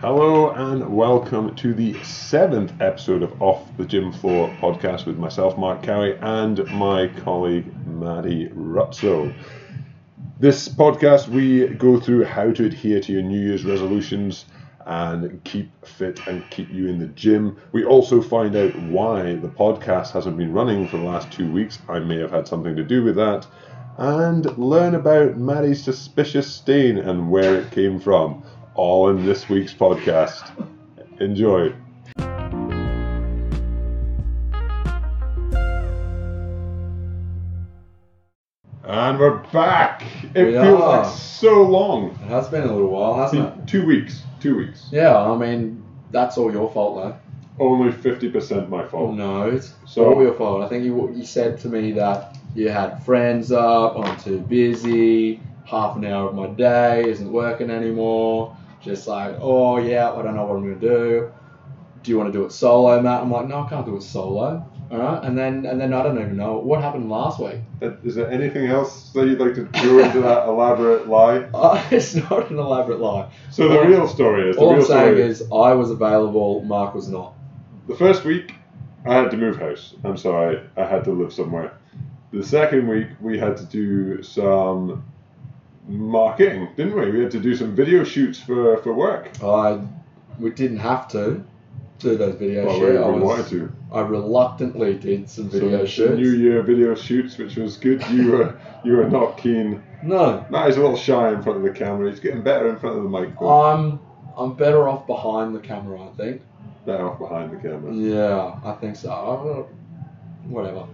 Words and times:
Hello 0.00 0.50
and 0.50 0.94
welcome 0.94 1.56
to 1.56 1.72
the 1.72 1.94
seventh 2.04 2.70
episode 2.82 3.22
of 3.22 3.40
Off 3.40 3.74
the 3.78 3.86
Gym 3.86 4.12
Floor 4.12 4.54
podcast 4.60 5.06
with 5.06 5.16
myself, 5.16 5.56
Mark 5.56 5.82
Cowie, 5.82 6.18
and 6.20 6.62
my 6.72 7.08
colleague, 7.24 7.64
Maddie 7.86 8.50
Rutzo. 8.50 9.34
This 10.38 10.68
podcast, 10.68 11.28
we 11.28 11.68
go 11.68 11.98
through 11.98 12.24
how 12.24 12.52
to 12.52 12.66
adhere 12.66 13.00
to 13.00 13.12
your 13.12 13.22
New 13.22 13.40
Year's 13.40 13.64
resolutions 13.64 14.44
and 14.84 15.42
keep 15.44 15.70
fit 15.86 16.20
and 16.26 16.48
keep 16.50 16.70
you 16.70 16.88
in 16.88 16.98
the 16.98 17.06
gym. 17.06 17.56
We 17.72 17.86
also 17.86 18.20
find 18.20 18.54
out 18.54 18.78
why 18.78 19.36
the 19.36 19.48
podcast 19.48 20.10
hasn't 20.10 20.36
been 20.36 20.52
running 20.52 20.86
for 20.88 20.98
the 20.98 21.04
last 21.04 21.32
two 21.32 21.50
weeks. 21.50 21.78
I 21.88 22.00
may 22.00 22.18
have 22.18 22.30
had 22.30 22.46
something 22.46 22.76
to 22.76 22.84
do 22.84 23.02
with 23.02 23.16
that. 23.16 23.46
And 23.96 24.44
learn 24.58 24.94
about 24.94 25.38
Maddie's 25.38 25.82
suspicious 25.82 26.54
stain 26.54 26.98
and 26.98 27.30
where 27.30 27.58
it 27.58 27.70
came 27.70 27.98
from. 27.98 28.44
All 28.76 29.08
in 29.10 29.24
this 29.24 29.48
week's 29.48 29.74
podcast. 29.74 30.50
Enjoy. 31.20 31.72
And 38.84 39.18
we're 39.18 39.38
back. 39.52 40.02
It 40.34 40.44
We 40.46 40.52
feels 40.52 40.80
are. 40.80 41.02
like 41.02 41.06
so 41.12 41.62
long. 41.62 42.10
It 42.10 42.28
has 42.28 42.48
been 42.48 42.62
a 42.62 42.72
little 42.72 42.90
while, 42.90 43.14
hasn't 43.14 43.42
it? 43.46 43.66
Two 43.66 43.84
weeks. 43.84 44.22
Two 44.40 44.56
weeks. 44.56 44.88
Yeah, 44.92 45.16
I 45.18 45.36
mean, 45.36 45.82
that's 46.12 46.38
all 46.38 46.52
your 46.52 46.70
fault, 46.70 46.96
though. 46.96 47.16
Only 47.58 47.90
50% 47.92 48.68
my 48.68 48.84
fault. 48.84 49.14
no, 49.14 49.48
it's 49.48 49.74
So- 49.86 50.12
all 50.14 50.22
your 50.22 50.34
fault. 50.34 50.62
I 50.62 50.68
think 50.68 50.84
you, 50.84 51.10
you 51.14 51.24
said 51.24 51.58
to 51.60 51.68
me 51.68 51.92
that 51.92 52.36
you 52.54 52.68
had 52.68 53.02
friends 53.02 53.50
up, 53.50 53.98
I'm 53.98 54.16
too 54.18 54.38
busy, 54.40 55.40
half 55.64 55.96
an 55.96 56.04
hour 56.04 56.28
of 56.28 56.34
my 56.36 56.46
day 56.48 57.08
isn't 57.08 57.32
working 57.32 57.70
anymore. 57.70 58.54
Just 58.86 59.06
like, 59.06 59.36
oh, 59.40 59.78
yeah, 59.78 60.12
I 60.12 60.22
don't 60.22 60.34
know 60.36 60.46
what 60.46 60.56
I'm 60.56 60.62
going 60.62 60.80
to 60.80 60.88
do. 60.88 61.32
Do 62.02 62.10
you 62.10 62.16
want 62.18 62.32
to 62.32 62.38
do 62.38 62.44
it 62.46 62.52
solo, 62.52 63.02
Matt? 63.02 63.22
I'm 63.22 63.30
like, 63.30 63.48
no, 63.48 63.64
I 63.64 63.68
can't 63.68 63.84
do 63.84 63.96
it 63.96 64.02
solo. 64.02 64.64
All 64.88 64.98
right, 64.98 65.24
and 65.24 65.36
then 65.36 65.66
and 65.66 65.80
then 65.80 65.92
I 65.92 66.04
don't 66.04 66.16
even 66.16 66.36
know 66.36 66.58
what 66.58 66.80
happened 66.80 67.10
last 67.10 67.40
week. 67.40 67.56
Is 68.04 68.14
there 68.14 68.30
anything 68.30 68.66
else 68.68 69.10
that 69.14 69.26
you'd 69.26 69.40
like 69.40 69.56
to 69.56 69.66
throw 69.80 69.98
into 69.98 70.20
that 70.20 70.46
elaborate 70.52 71.08
lie? 71.08 71.38
Uh, 71.54 71.84
it's 71.90 72.14
not 72.14 72.52
an 72.52 72.58
elaborate 72.60 73.00
lie. 73.00 73.28
So 73.50 73.68
the 73.68 73.80
real 73.82 74.06
story 74.06 74.48
is 74.48 74.54
the 74.54 74.62
All 74.62 74.70
I'm 74.70 74.76
real 74.76 74.86
saying 74.86 75.14
story 75.16 75.22
is 75.22 75.42
I 75.52 75.72
was 75.72 75.90
available, 75.90 76.62
Mark 76.62 76.94
was 76.94 77.08
not. 77.08 77.34
the 77.88 77.96
first 77.96 78.22
week 78.24 78.54
I 79.04 79.14
had 79.14 79.32
to 79.32 79.36
move 79.36 79.56
house. 79.56 79.94
I'm 80.04 80.16
sorry, 80.16 80.60
I 80.76 80.84
had 80.84 81.02
to 81.04 81.10
live 81.10 81.32
somewhere. 81.32 81.76
The 82.32 82.44
second 82.44 82.86
week 82.86 83.08
we 83.20 83.40
had 83.40 83.56
to 83.56 83.64
do 83.64 84.22
some 84.22 85.04
marketing, 85.88 86.68
didn't 86.76 86.96
we? 86.98 87.10
We 87.10 87.22
had 87.22 87.30
to 87.32 87.40
do 87.40 87.54
some 87.54 87.74
video 87.74 88.04
shoots 88.04 88.38
for 88.40 88.76
for 88.78 88.92
work. 88.92 89.30
I 89.42 89.80
we 90.38 90.50
didn't 90.50 90.78
have 90.78 91.08
to 91.08 91.42
do 91.98 92.16
those 92.16 92.34
video 92.34 92.66
Well, 92.66 92.80
we, 92.80 92.86
shoots. 92.86 92.98
I, 93.04 93.08
was- 93.08 93.22
wanted 93.22 93.46
to. 93.48 93.72
I 93.92 94.00
reluctantly 94.00 94.94
did 94.94 95.30
some 95.30 95.48
video 95.48 95.78
Some 95.78 95.86
shoots. 95.86 96.16
New 96.18 96.30
Year 96.32 96.62
video 96.62 96.94
shoots, 96.94 97.38
which 97.38 97.56
was 97.56 97.76
good. 97.76 98.06
You 98.10 98.32
were 98.32 98.60
you 98.84 98.96
were 98.96 99.08
not 99.08 99.38
keen. 99.38 99.82
No, 100.02 100.44
Matt 100.50 100.68
is 100.68 100.76
a 100.76 100.80
little 100.80 100.96
shy 100.96 101.32
in 101.32 101.42
front 101.42 101.58
of 101.58 101.64
the 101.64 101.70
camera. 101.70 102.10
He's 102.10 102.20
getting 102.20 102.42
better 102.42 102.68
in 102.68 102.78
front 102.78 102.96
of 102.98 103.02
the 103.02 103.08
mic. 103.08 103.40
I'm 103.40 103.98
I'm 104.36 104.54
better 104.54 104.88
off 104.88 105.06
behind 105.06 105.54
the 105.54 105.60
camera. 105.60 106.02
I 106.02 106.08
think. 106.16 106.42
Better 106.84 107.08
off 107.08 107.18
behind 107.18 107.50
the 107.50 107.56
camera. 107.56 107.92
Yeah, 107.92 108.60
I 108.64 108.72
think 108.74 108.96
so. 108.96 109.10
I 109.10 110.48
Whatever. 110.48 110.86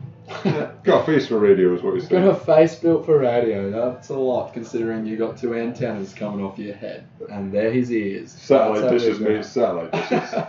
Got 0.84 1.03
a 1.03 1.05
face 1.06 1.27
for 1.27 1.39
radio, 1.39 1.75
is 1.75 1.83
what 1.83 1.95
he's 1.95 2.05
Got 2.05 2.11
saying. 2.19 2.28
a 2.28 2.34
face 2.34 2.75
built 2.77 3.05
for 3.06 3.19
radio. 3.19 3.70
That's 3.70 4.09
a 4.09 4.15
lot, 4.19 4.53
considering 4.53 5.05
you 5.06 5.17
got 5.17 5.37
two 5.37 5.55
antennas 5.55 6.15
coming 6.15 6.45
off 6.45 6.59
your 6.59 6.75
head, 6.75 7.05
and 7.31 7.53
there 7.53 7.70
his 7.73 7.91
ears. 7.91 8.31
Satellite 8.33 8.91
dishes, 8.91 9.20
mate. 9.20 9.45
Satellite 9.45 9.93
dishes. 9.93 10.34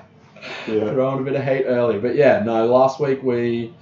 Yeah. 0.68 0.92
Throwing 0.92 1.20
a 1.20 1.24
bit 1.24 1.36
of 1.36 1.42
hate 1.44 1.64
early, 1.68 2.00
but 2.00 2.16
yeah, 2.16 2.44
no. 2.44 2.66
Last 2.68 3.00
week 3.00 3.24
we 3.24 3.74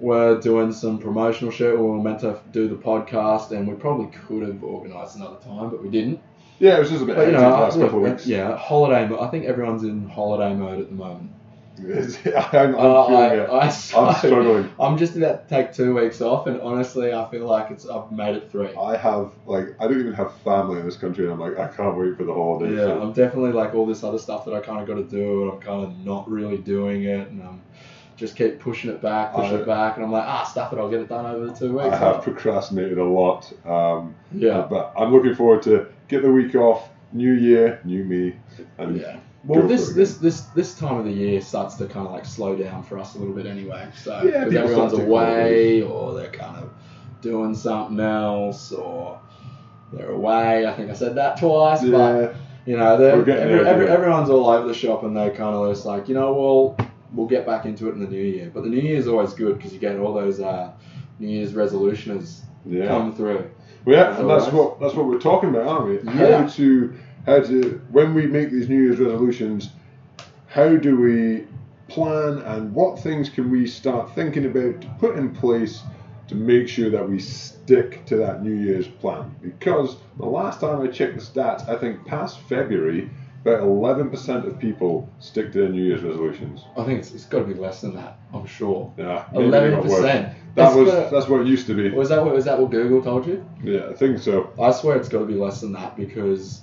were 0.00 0.38
doing 0.38 0.70
some 0.70 0.98
promotional 0.98 1.50
shit. 1.50 1.70
We 1.78 1.82
were 1.82 1.96
meant 2.02 2.20
to 2.20 2.38
do 2.52 2.68
the 2.68 2.74
podcast, 2.74 3.52
and 3.52 3.66
we 3.66 3.72
probably 3.72 4.08
could 4.08 4.42
have 4.42 4.62
organised 4.62 5.16
another 5.16 5.36
time, 5.42 5.70
but 5.70 5.82
we 5.82 5.88
didn't. 5.88 6.20
Yeah, 6.58 6.76
it 6.76 6.80
was 6.80 6.90
just 6.90 7.02
a 7.04 7.06
bit 7.06 7.16
But 7.16 7.26
you 7.28 7.32
know, 7.32 7.40
the 7.40 7.48
last 7.48 7.76
look, 7.78 7.86
couple 7.90 8.04
of 8.04 8.10
weeks. 8.12 8.26
yeah, 8.26 8.54
holiday. 8.54 9.14
I 9.18 9.28
think 9.28 9.46
everyone's 9.46 9.82
in 9.82 10.06
holiday 10.06 10.54
mode 10.54 10.78
at 10.80 10.88
the 10.90 10.94
moment. 10.94 11.30
I'm, 11.82 12.74
I'm 12.74 12.76
Uh, 12.76 13.46
I, 13.50 13.64
I'm 13.66 14.14
struggling. 14.14 14.70
I'm 14.78 14.96
just 14.96 15.16
about 15.16 15.48
to 15.48 15.54
take 15.54 15.72
two 15.72 15.94
weeks 15.94 16.20
off, 16.20 16.46
and 16.46 16.60
honestly, 16.60 17.12
I 17.12 17.28
feel 17.30 17.46
like 17.46 17.72
it's 17.72 17.84
I've 17.86 18.12
made 18.12 18.36
it 18.36 18.50
three. 18.50 18.74
I 18.76 18.96
have 18.96 19.32
like 19.44 19.74
I 19.80 19.88
don't 19.88 19.98
even 19.98 20.12
have 20.12 20.34
family 20.38 20.78
in 20.78 20.86
this 20.86 20.96
country, 20.96 21.24
and 21.24 21.32
I'm 21.32 21.40
like 21.40 21.58
I 21.58 21.66
can't 21.66 21.96
wait 21.96 22.16
for 22.16 22.24
the 22.24 22.32
holidays. 22.32 22.78
Yeah, 22.78 23.00
I'm 23.00 23.12
definitely 23.12 23.50
like 23.52 23.74
all 23.74 23.86
this 23.86 24.04
other 24.04 24.18
stuff 24.18 24.44
that 24.44 24.54
I 24.54 24.60
kind 24.60 24.80
of 24.82 24.86
got 24.86 24.94
to 24.94 25.04
do, 25.04 25.42
and 25.42 25.52
I'm 25.52 25.60
kind 25.60 25.84
of 25.84 25.98
not 26.04 26.30
really 26.30 26.58
doing 26.58 27.04
it, 27.04 27.28
and 27.28 27.42
I'm 27.42 27.60
just 28.16 28.36
keep 28.36 28.60
pushing 28.60 28.90
it 28.90 29.02
back, 29.02 29.32
pushing 29.32 29.56
I- 29.56 29.60
it 29.60 29.66
back, 29.66 29.96
and 29.96 30.04
I'm 30.04 30.12
like, 30.12 30.24
ah, 30.24 30.44
stuff 30.44 30.72
it, 30.72 30.78
I'll 30.78 30.90
get 30.90 31.00
it 31.00 31.08
done 31.08 31.26
over 31.26 31.46
the 31.46 31.54
two 31.54 31.76
weeks. 31.76 31.92
I 31.92 31.96
have 31.96 32.22
procrastinated 32.22 32.98
a 32.98 33.04
lot. 33.04 33.52
Um, 33.66 34.14
yeah, 34.32 34.64
but 34.70 34.92
I'm 34.96 35.12
looking 35.12 35.34
forward 35.34 35.62
to 35.62 35.88
get 36.06 36.22
the 36.22 36.30
week 36.30 36.54
off. 36.54 36.88
New 37.12 37.32
year, 37.32 37.80
new 37.84 38.02
me, 38.04 38.34
and 38.78 39.00
yeah. 39.00 39.18
Well, 39.46 39.66
this 39.66 39.92
this 39.92 40.16
this 40.16 40.42
this 40.54 40.74
time 40.78 40.96
of 40.96 41.04
the 41.04 41.12
year 41.12 41.40
starts 41.40 41.74
to 41.76 41.86
kind 41.86 42.06
of 42.06 42.12
like 42.12 42.24
slow 42.24 42.56
down 42.56 42.82
for 42.82 42.98
us 42.98 43.14
a 43.14 43.18
little 43.18 43.34
bit 43.34 43.46
anyway. 43.46 43.88
So 44.02 44.22
Yeah, 44.22 44.44
because 44.44 44.70
everyone's 44.70 44.92
away, 44.94 45.82
or 45.82 46.14
they're 46.14 46.30
kind 46.30 46.56
of 46.56 46.70
doing 47.20 47.54
something 47.54 48.00
else, 48.00 48.72
or 48.72 49.20
they're 49.92 50.10
away. 50.10 50.66
I 50.66 50.72
think 50.74 50.90
I 50.90 50.94
said 50.94 51.14
that 51.16 51.38
twice, 51.38 51.82
but 51.84 52.34
You 52.66 52.78
know, 52.78 52.96
they're- 52.96 53.10
every, 53.10 53.24
there, 53.24 53.66
every, 53.66 53.88
everyone's 53.88 54.30
all 54.30 54.48
over 54.48 54.66
the 54.66 54.72
shop 54.72 55.02
and 55.02 55.14
they 55.14 55.28
kind 55.30 55.54
of 55.54 55.70
just 55.70 55.84
like, 55.84 56.08
you 56.08 56.14
know, 56.14 56.32
well, 56.32 56.88
we'll 57.12 57.26
get 57.26 57.44
back 57.44 57.66
into 57.66 57.88
it 57.88 57.92
in 57.92 58.00
the 58.00 58.06
new 58.06 58.22
year. 58.22 58.50
But 58.52 58.62
the 58.62 58.70
new 58.70 58.80
year 58.80 58.96
is 58.96 59.06
always 59.06 59.34
good 59.34 59.56
because 59.58 59.74
you 59.74 59.78
get 59.78 59.98
all 59.98 60.14
those 60.14 60.40
uh, 60.40 60.72
New 61.18 61.28
Year's 61.28 61.54
resolutions 61.54 62.42
yeah. 62.64 62.88
come 62.88 63.14
through. 63.14 63.50
Well, 63.84 63.96
yeah, 63.96 64.18
and 64.18 64.28
that's 64.28 64.50
what 64.50 64.80
that's 64.80 64.94
what 64.94 65.06
we're 65.06 65.18
talking 65.18 65.50
about, 65.50 65.66
aren't 65.66 65.86
we? 65.86 66.12
Yeah. 66.12 66.42
How 66.42 66.46
to 66.48 66.94
how 67.26 67.40
to 67.40 67.80
when 67.90 68.14
we 68.14 68.26
make 68.26 68.50
these 68.50 68.68
New 68.68 68.82
Year's 68.82 68.98
resolutions, 68.98 69.70
how 70.46 70.76
do 70.76 70.96
we 70.96 71.46
plan 71.88 72.38
and 72.38 72.74
what 72.74 72.98
things 72.98 73.28
can 73.28 73.50
we 73.50 73.66
start 73.66 74.14
thinking 74.14 74.46
about 74.46 74.80
to 74.80 74.88
put 74.98 75.16
in 75.16 75.34
place 75.34 75.82
to 76.28 76.34
make 76.34 76.68
sure 76.68 76.90
that 76.90 77.08
we 77.08 77.18
stick 77.18 78.04
to 78.06 78.16
that 78.16 78.42
New 78.42 78.54
Year's 78.54 78.88
plan? 78.88 79.34
Because 79.42 79.96
the 80.18 80.26
last 80.26 80.60
time 80.60 80.80
I 80.80 80.88
checked 80.88 81.16
the 81.16 81.22
stats, 81.22 81.68
I 81.68 81.76
think 81.76 82.04
past 82.06 82.40
February, 82.40 83.10
about 83.44 83.60
11% 83.60 84.46
of 84.46 84.58
people 84.58 85.06
stick 85.20 85.52
to 85.52 85.58
their 85.58 85.68
New 85.68 85.82
Year's 85.82 86.02
resolutions. 86.02 86.64
I 86.78 86.84
think 86.84 87.00
it's, 87.00 87.12
it's 87.12 87.26
got 87.26 87.40
to 87.40 87.44
be 87.44 87.52
less 87.52 87.82
than 87.82 87.94
that, 87.94 88.16
I'm 88.32 88.46
sure. 88.46 88.90
Yeah, 88.96 89.26
11%. 89.34 90.34
That 90.54 90.74
was 90.74 90.88
that's 91.10 91.28
what 91.28 91.40
it 91.42 91.46
used 91.46 91.66
to 91.66 91.74
be. 91.74 91.90
Was 91.90 92.08
that 92.08 92.24
what 92.24 92.32
was 92.32 92.44
that 92.44 92.58
what 92.58 92.70
Google 92.70 93.02
told 93.02 93.26
you? 93.26 93.44
Yeah, 93.62 93.88
I 93.88 93.92
think 93.92 94.20
so. 94.20 94.52
I 94.60 94.70
swear 94.70 94.96
it's 94.96 95.08
got 95.08 95.18
to 95.18 95.24
be 95.26 95.34
less 95.34 95.60
than 95.60 95.72
that 95.72 95.96
because, 95.96 96.62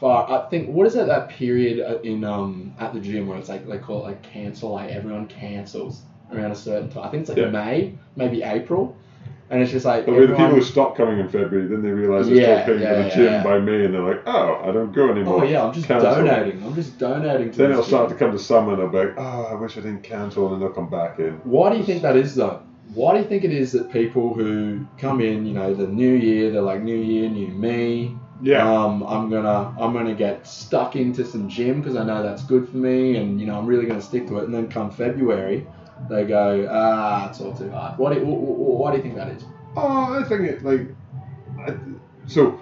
far 0.00 0.28
I 0.30 0.48
think 0.48 0.68
what 0.70 0.86
is 0.86 0.96
it 0.96 1.06
that 1.06 1.28
period 1.28 1.80
uh, 1.80 1.98
in 2.00 2.24
um 2.24 2.72
at 2.78 2.92
the 2.94 3.00
gym 3.00 3.26
where 3.28 3.38
it's 3.38 3.48
like 3.48 3.66
they 3.68 3.78
call 3.78 4.00
it 4.00 4.04
like 4.04 4.22
cancel 4.22 4.70
like 4.72 4.90
everyone 4.90 5.26
cancels 5.26 6.02
around 6.32 6.52
a 6.52 6.56
certain 6.56 6.88
time. 6.88 7.04
I 7.04 7.08
think 7.10 7.20
it's 7.22 7.28
like 7.28 7.38
Yeah. 7.38 7.48
May, 7.50 7.94
maybe 8.16 8.42
April, 8.42 8.94
and 9.50 9.60
it's 9.60 9.72
just 9.72 9.84
like 9.84 10.06
But 10.06 10.14
with 10.16 10.28
the 10.30 10.36
people 10.36 10.54
who 10.54 10.62
stop 10.62 10.96
coming 10.96 11.18
in 11.18 11.28
February, 11.28 11.66
then 11.66 11.82
they 11.82 11.90
realise 11.90 12.26
they're 12.26 12.36
Yeah, 12.36 12.62
still 12.62 12.76
paying 12.76 12.82
yeah, 12.86 12.96
for 12.96 13.02
the 13.02 13.10
gym 13.10 13.32
yeah. 13.32 13.42
by 13.42 13.58
May, 13.58 13.84
and 13.84 13.92
they're 13.92 14.00
like, 14.00 14.22
"Oh, 14.26 14.60
I 14.62 14.70
don't 14.70 14.92
go 14.92 15.10
anymore." 15.10 15.40
Oh 15.40 15.42
yeah, 15.42 15.64
I'm 15.64 15.72
just 15.72 15.86
Cancel. 15.88 16.10
donating. 16.10 16.62
I'm 16.64 16.74
just 16.74 16.98
donating 16.98 17.50
to 17.50 17.58
Then 17.58 17.70
it'll 17.72 17.82
start 17.82 18.08
to 18.10 18.14
come 18.14 18.30
to 18.32 18.38
summer, 18.38 18.72
and 18.72 18.80
they'll 18.80 18.88
be 18.88 19.08
like, 19.08 19.14
"Oh, 19.18 19.48
I 19.50 19.54
wish 19.54 19.76
I 19.76 19.80
didn't 19.80 20.04
cancel," 20.04 20.52
and 20.52 20.62
they'll 20.62 20.70
come 20.70 20.88
back 20.88 21.18
in. 21.18 21.32
Why 21.44 21.70
do 21.72 21.76
you 21.78 21.82
think 21.84 22.02
that 22.02 22.16
is 22.16 22.34
though? 22.36 22.62
Why 22.94 23.14
do 23.14 23.20
you 23.22 23.26
think 23.26 23.42
it 23.44 23.52
is 23.52 23.72
that 23.72 23.90
people 23.90 24.34
who 24.34 24.84
come 24.98 25.20
in, 25.20 25.46
you 25.46 25.52
know, 25.54 25.74
the 25.74 25.86
new 25.86 26.12
year, 26.14 26.50
they're 26.50 26.62
like 26.62 26.82
new 26.82 26.96
year, 26.96 27.28
new 27.28 27.48
me. 27.48 28.16
Yeah, 28.42 28.66
Um, 28.66 29.02
I'm 29.02 29.28
gonna 29.28 29.74
I'm 29.78 29.92
gonna 29.92 30.14
get 30.14 30.46
stuck 30.46 30.96
into 30.96 31.24
some 31.24 31.48
gym 31.48 31.80
because 31.80 31.96
I 31.96 32.04
know 32.04 32.22
that's 32.22 32.42
good 32.44 32.68
for 32.68 32.76
me, 32.76 33.16
and 33.16 33.40
you 33.40 33.46
know 33.46 33.58
I'm 33.58 33.66
really 33.66 33.86
gonna 33.86 34.00
stick 34.00 34.26
to 34.28 34.38
it. 34.38 34.44
And 34.44 34.54
then 34.54 34.68
come 34.68 34.90
February, 34.90 35.66
they 36.08 36.24
go, 36.24 36.66
ah, 36.70 37.28
it's 37.28 37.40
all 37.40 37.52
too 37.52 37.70
hard. 37.70 37.98
What 37.98 38.10
do 38.10 38.16
you, 38.16 38.24
wh- 38.24 38.38
wh- 38.38 38.80
why 38.80 38.90
do 38.90 38.96
you 38.96 39.02
think 39.02 39.14
that 39.16 39.28
is? 39.28 39.44
oh, 39.76 40.18
I 40.20 40.22
think 40.24 40.42
it 40.42 40.62
like 40.62 40.88
I, 41.58 41.74
so. 42.26 42.58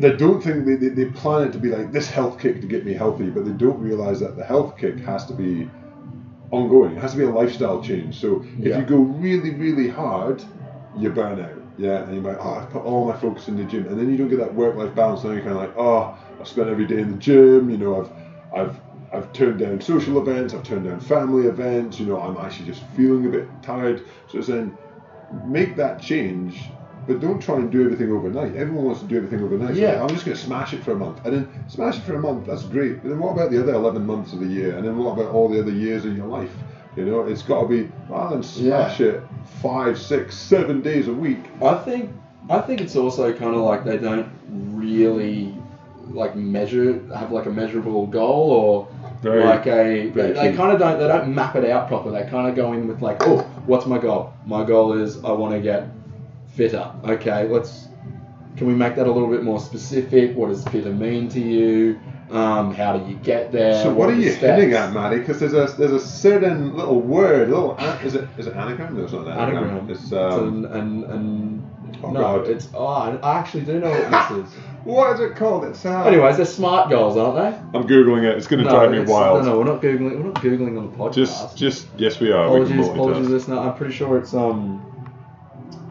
They 0.00 0.10
don't 0.10 0.42
think 0.42 0.64
they, 0.64 0.74
they, 0.76 0.88
they 0.88 1.04
plan 1.06 1.42
it 1.42 1.52
to 1.52 1.58
be 1.58 1.68
like 1.68 1.92
this 1.92 2.08
health 2.08 2.38
kick 2.38 2.60
to 2.62 2.66
get 2.66 2.84
me 2.84 2.94
healthy, 2.94 3.30
but 3.30 3.44
they 3.44 3.52
don't 3.52 3.78
realize 3.78 4.20
that 4.20 4.36
the 4.36 4.44
health 4.44 4.76
kick 4.76 4.98
has 5.00 5.24
to 5.26 5.34
be 5.34 5.68
ongoing. 6.50 6.92
It 6.96 7.00
has 7.00 7.12
to 7.12 7.18
be 7.18 7.24
a 7.24 7.30
lifestyle 7.30 7.80
change. 7.80 8.18
So 8.18 8.42
if 8.62 8.64
Yeah. 8.70 8.78
you 8.78 8.84
go 8.84 8.98
really, 8.98 9.50
really 9.50 9.88
hard, 9.88 10.44
you 10.94 11.10
burn 11.10 11.40
out. 11.40 11.61
Yeah, 11.78 12.02
and 12.02 12.14
you're 12.14 12.22
like, 12.22 12.44
oh, 12.44 12.54
I've 12.54 12.70
put 12.70 12.82
all 12.84 13.08
my 13.08 13.16
focus 13.16 13.48
in 13.48 13.56
the 13.56 13.64
gym, 13.64 13.86
and 13.86 13.98
then 13.98 14.10
you 14.10 14.16
don't 14.16 14.28
get 14.28 14.38
that 14.38 14.54
work-life 14.54 14.94
balance. 14.94 15.24
Now 15.24 15.30
you're 15.30 15.40
kind 15.40 15.52
of 15.52 15.58
like, 15.58 15.76
oh, 15.76 16.16
I've 16.38 16.48
spent 16.48 16.68
every 16.68 16.86
day 16.86 16.98
in 16.98 17.12
the 17.12 17.18
gym. 17.18 17.70
You 17.70 17.78
know, 17.78 18.02
I've, 18.02 18.10
I've, 18.58 18.80
I've 19.12 19.32
turned 19.32 19.58
down 19.58 19.80
social 19.80 20.20
events. 20.20 20.54
I've 20.54 20.64
turned 20.64 20.84
down 20.84 21.00
family 21.00 21.48
events. 21.48 21.98
You 21.98 22.06
know, 22.06 22.20
I'm 22.20 22.36
actually 22.36 22.66
just 22.66 22.82
feeling 22.82 23.26
a 23.26 23.30
bit 23.30 23.48
tired. 23.62 24.04
So 24.28 24.38
it's 24.38 24.48
then 24.48 24.76
make 25.30 25.76
that 25.76 26.00
change 26.00 26.62
but 27.06 27.20
don't 27.20 27.40
try 27.40 27.56
and 27.56 27.70
do 27.70 27.84
everything 27.84 28.12
overnight. 28.12 28.54
Everyone 28.54 28.84
wants 28.84 29.00
to 29.00 29.06
do 29.06 29.16
everything 29.16 29.42
overnight. 29.42 29.74
Yeah. 29.74 29.92
like, 29.92 30.02
I'm 30.02 30.08
just 30.08 30.24
going 30.24 30.36
to 30.36 30.42
smash 30.42 30.72
it 30.72 30.84
for 30.84 30.92
a 30.92 30.96
month, 30.96 31.24
and 31.24 31.34
then 31.34 31.64
smash 31.68 31.96
it 31.98 32.02
for 32.02 32.14
a 32.14 32.20
month. 32.20 32.46
That's 32.46 32.62
great. 32.62 33.02
But 33.02 33.08
then 33.08 33.18
what 33.18 33.32
about 33.32 33.50
the 33.50 33.60
other 33.60 33.74
11 33.74 34.06
months 34.06 34.32
of 34.32 34.40
the 34.40 34.46
year? 34.46 34.76
And 34.76 34.86
then 34.86 34.96
what 34.96 35.18
about 35.18 35.32
all 35.32 35.48
the 35.48 35.60
other 35.60 35.72
years 35.72 36.04
of 36.04 36.16
your 36.16 36.26
life? 36.26 36.54
You 36.96 37.06
know, 37.06 37.22
it's 37.22 37.42
got 37.42 37.62
to 37.62 37.68
be 37.68 37.90
rather 38.08 38.36
than 38.36 38.42
smash 38.42 39.00
it 39.00 39.22
five, 39.62 39.98
six, 39.98 40.36
seven 40.36 40.82
days 40.82 41.08
a 41.08 41.12
week. 41.12 41.38
I 41.62 41.74
think 41.78 42.10
I 42.50 42.60
think 42.60 42.80
it's 42.80 42.96
also 42.96 43.32
kind 43.32 43.54
of 43.54 43.62
like 43.62 43.84
they 43.84 43.98
don't 43.98 44.28
really 44.50 45.54
like 46.10 46.36
measure 46.36 47.00
have 47.14 47.32
like 47.32 47.46
a 47.46 47.50
measurable 47.50 48.06
goal 48.06 48.50
or 48.50 48.88
Very- 49.22 49.44
like 49.44 49.66
a 49.66 50.08
very 50.10 50.32
they, 50.32 50.32
they 50.32 50.56
kind 50.56 50.72
of 50.72 50.78
don't 50.78 50.98
they 50.98 51.08
don't 51.08 51.34
map 51.34 51.56
it 51.56 51.68
out 51.70 51.88
properly. 51.88 52.22
They 52.22 52.28
kind 52.28 52.48
of 52.48 52.54
go 52.56 52.72
in 52.72 52.86
with 52.88 53.00
like, 53.00 53.18
oh, 53.26 53.38
what's 53.66 53.86
my 53.86 53.98
goal? 53.98 54.32
My 54.44 54.64
goal 54.64 54.92
is 54.92 55.22
I 55.24 55.32
want 55.32 55.54
to 55.54 55.60
get 55.60 55.88
fitter. 56.54 56.92
Okay, 57.04 57.48
let's 57.48 57.88
can 58.56 58.66
we 58.66 58.74
make 58.74 58.96
that 58.96 59.06
a 59.06 59.12
little 59.12 59.30
bit 59.30 59.42
more 59.42 59.60
specific? 59.60 60.36
What 60.36 60.48
does 60.50 60.64
fitter 60.68 60.92
mean 60.92 61.28
to 61.30 61.40
you? 61.40 61.98
Um, 62.32 62.74
how 62.74 62.96
do 62.96 63.10
you 63.10 63.16
get 63.18 63.52
there? 63.52 63.82
So 63.82 63.92
what 63.92 64.08
are 64.10 64.14
the 64.16 64.22
you 64.22 64.30
steps? 64.32 64.60
hinting 64.60 64.72
at, 64.74 64.92
Maddie? 64.92 65.18
Because 65.18 65.38
there's 65.40 65.52
a 65.52 65.66
there's 65.76 65.92
a 65.92 66.00
certain 66.00 66.74
little 66.76 67.00
word, 67.00 67.50
little 67.50 67.76
an- 67.76 68.04
is 68.06 68.14
it 68.14 68.28
is 68.38 68.46
it 68.46 68.56
anagram? 68.56 68.96
No, 68.96 69.04
it's 69.04 69.12
not 69.12 69.26
an 69.26 69.32
anagram. 69.32 69.64
Anagram. 69.64 69.90
It's 69.90 70.02
It's 70.04 70.12
um, 70.12 70.64
an, 70.64 70.72
an, 70.72 71.04
an 71.04 71.68
Oh, 72.04 72.10
no, 72.10 72.20
God. 72.20 72.48
it's 72.48 72.68
oh, 72.74 72.86
I 72.86 73.14
I 73.16 73.38
actually 73.38 73.64
do 73.64 73.78
know 73.78 73.90
what 73.90 74.10
this 74.34 74.48
is. 74.48 74.54
what 74.84 75.12
is 75.14 75.20
it 75.20 75.36
called? 75.36 75.64
It's 75.64 75.84
uh, 75.84 76.02
Anyways, 76.04 76.36
they're 76.38 76.46
smart 76.46 76.90
goals, 76.90 77.16
aren't 77.16 77.36
they? 77.36 77.78
I'm 77.78 77.86
googling 77.86 78.24
it. 78.24 78.36
It's 78.36 78.46
going 78.48 78.64
to 78.64 78.68
drive 78.68 78.90
me 78.90 79.00
wild. 79.00 79.44
No, 79.44 79.52
no, 79.52 79.58
we're 79.58 79.64
not 79.64 79.82
googling. 79.82 80.16
We're 80.18 80.24
not 80.32 80.34
googling 80.36 80.78
on 80.78 80.90
the 80.90 80.96
podcast. 80.96 81.14
Just 81.14 81.56
just 81.56 81.86
yes, 81.98 82.18
we 82.18 82.32
are. 82.32 82.50
We 82.58 82.66
can 82.66 82.78
apologies, 82.80 82.86
multitask. 82.88 82.94
apologies, 82.94 83.28
listener. 83.28 83.58
I'm 83.58 83.74
pretty 83.76 83.92
sure 83.94 84.18
it's 84.18 84.34
um 84.34 84.82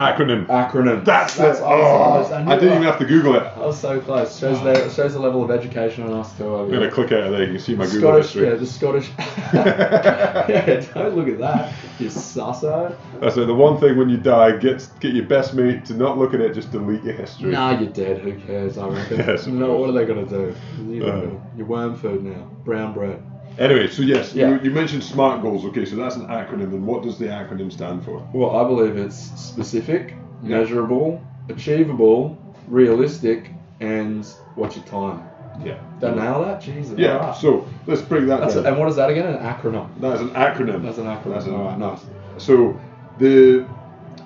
Acronym. 0.00 0.46
acronym. 0.46 1.04
That's 1.04 1.36
That's 1.36 1.60
it. 1.60 1.62
I 1.62 1.72
Oh, 1.74 2.24
close. 2.24 2.30
knew 2.30 2.36
I 2.50 2.54
didn't 2.56 2.68
that. 2.70 2.74
even 2.74 2.82
have 2.82 2.98
to 2.98 3.04
Google 3.04 3.36
it. 3.36 3.42
I 3.42 3.58
was 3.60 3.78
so 3.78 4.00
close. 4.00 4.36
Shows 4.38 4.60
the 4.62 4.88
shows 4.90 5.12
the 5.12 5.20
level 5.20 5.44
of 5.44 5.50
education 5.50 6.04
on 6.04 6.12
us 6.14 6.36
too. 6.36 6.52
I'm 6.56 6.68
going 6.68 6.80
to 6.80 6.90
click 6.90 7.12
out 7.12 7.24
of 7.24 7.32
there. 7.32 7.44
You 7.44 7.52
can 7.52 7.60
see 7.60 7.74
my 7.76 7.84
Google 7.86 8.00
Scottish, 8.22 8.24
history. 8.32 8.48
yeah, 8.48 8.54
the 8.56 8.66
Scottish. 8.66 9.10
yeah, 9.54 10.80
don't 10.94 11.16
look 11.16 11.28
at 11.28 11.38
that, 11.38 11.72
you 11.98 12.08
susso. 12.08 12.96
That's 13.20 13.36
it. 13.36 13.46
The 13.46 13.54
one 13.54 13.78
thing 13.78 13.96
when 13.96 14.08
you 14.08 14.16
die, 14.16 14.56
get 14.56 14.88
get 15.00 15.14
your 15.14 15.26
best 15.26 15.54
mate 15.54 15.84
to 15.86 15.94
not 15.94 16.18
look 16.18 16.34
at 16.34 16.40
it, 16.40 16.54
just 16.54 16.72
delete 16.72 17.04
your 17.04 17.14
history. 17.14 17.50
Nah, 17.50 17.78
you're 17.78 17.90
dead. 17.92 18.18
Who 18.22 18.34
cares? 18.40 18.78
I 18.78 18.88
reckon. 18.88 19.18
Yes, 19.32 19.46
no, 19.46 19.76
what 19.76 19.88
are 19.90 19.92
they 19.92 20.04
gonna 20.04 20.26
do? 20.26 20.54
You 20.88 21.06
Uh. 21.06 21.30
you're 21.56 21.66
worm 21.66 21.94
food 21.96 22.24
now. 22.24 22.50
Brown 22.64 22.92
bread. 22.92 23.22
Anyway, 23.58 23.88
so 23.88 24.02
yes, 24.02 24.34
Yeah. 24.34 24.50
you, 24.50 24.60
you 24.64 24.70
mentioned 24.70 25.02
SMART 25.04 25.42
goals. 25.42 25.64
Okay, 25.66 25.84
so 25.84 25.96
that's 25.96 26.16
an 26.16 26.26
acronym. 26.26 26.72
And 26.72 26.86
what 26.86 27.02
does 27.02 27.18
the 27.18 27.26
acronym 27.26 27.70
stand 27.72 28.04
for? 28.04 28.26
Well, 28.32 28.56
I 28.56 28.64
believe 28.66 28.96
it's 28.96 29.16
specific, 29.40 30.14
Yeah. 30.42 30.58
measurable, 30.58 31.20
achievable, 31.48 32.36
realistic, 32.68 33.50
and 33.80 34.24
what's 34.54 34.76
your 34.76 34.84
time? 34.86 35.22
Yeah. 35.64 35.74
Don't 36.00 36.16
nail 36.16 36.42
that? 36.44 36.60
Jesus. 36.62 36.98
Yeah. 36.98 37.18
alright. 37.18 37.36
So 37.36 37.66
let's 37.86 38.00
break 38.00 38.26
that 38.26 38.40
That's 38.40 38.54
down. 38.54 38.64
a, 38.64 38.68
and 38.70 38.78
what 38.78 38.88
is 38.88 38.96
that 38.96 39.10
again? 39.10 39.26
An 39.26 39.38
acronym. 39.42 39.88
That's 40.00 40.20
an 40.20 40.30
acronym. 40.30 40.82
That's 40.82 40.98
an 40.98 41.04
acronym. 41.04 41.34
That's 41.34 41.46
an- 41.46 41.54
Alright, 41.54 41.78
nice. 41.78 42.00
So 42.38 42.80
the 43.18 43.66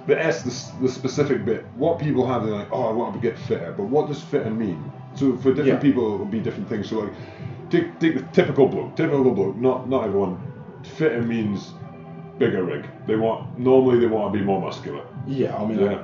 the 0.07 0.23
S, 0.25 0.43
the, 0.43 0.51
s- 0.51 0.71
the 0.81 0.89
specific 0.89 1.45
bit, 1.45 1.65
what 1.75 1.99
people 1.99 2.25
have, 2.29 2.45
they're 2.45 2.55
like, 2.55 2.69
oh, 2.71 2.85
I 2.85 2.93
want 2.93 3.15
to 3.15 3.21
get 3.21 3.37
fitter. 3.37 3.75
But 3.77 3.85
what 3.87 4.07
does 4.07 4.23
fitter 4.23 4.51
mean? 4.51 4.93
So 5.17 5.33
for 5.39 5.49
different 5.49 5.67
Yeah. 5.67 5.77
people, 5.79 6.15
it 6.15 6.19
will 6.19 6.27
be 6.27 6.39
different 6.39 6.69
things. 6.69 6.89
So 6.89 7.01
like, 7.01 7.13
take, 7.71 7.99
take 8.01 8.15
the 8.15 8.23
typical 8.33 8.67
bloke. 8.67 8.97
Typical 8.97 9.31
bloke. 9.33 9.57
Not 9.57 9.89
not 9.89 10.05
everyone. 10.05 10.39
Fitter 10.97 11.23
means 11.23 11.73
bigger 12.39 12.65
rig. 12.65 12.87
They 13.07 13.17
want 13.17 13.59
normally 13.59 13.99
they 13.99 14.07
want 14.07 14.33
to 14.33 14.39
be 14.39 14.45
more 14.45 14.61
muscular. 14.61 15.03
Yeah, 15.27 15.57
I 15.57 15.67
mean, 15.67 15.79
Yeah. 15.81 15.87
like, 15.87 16.01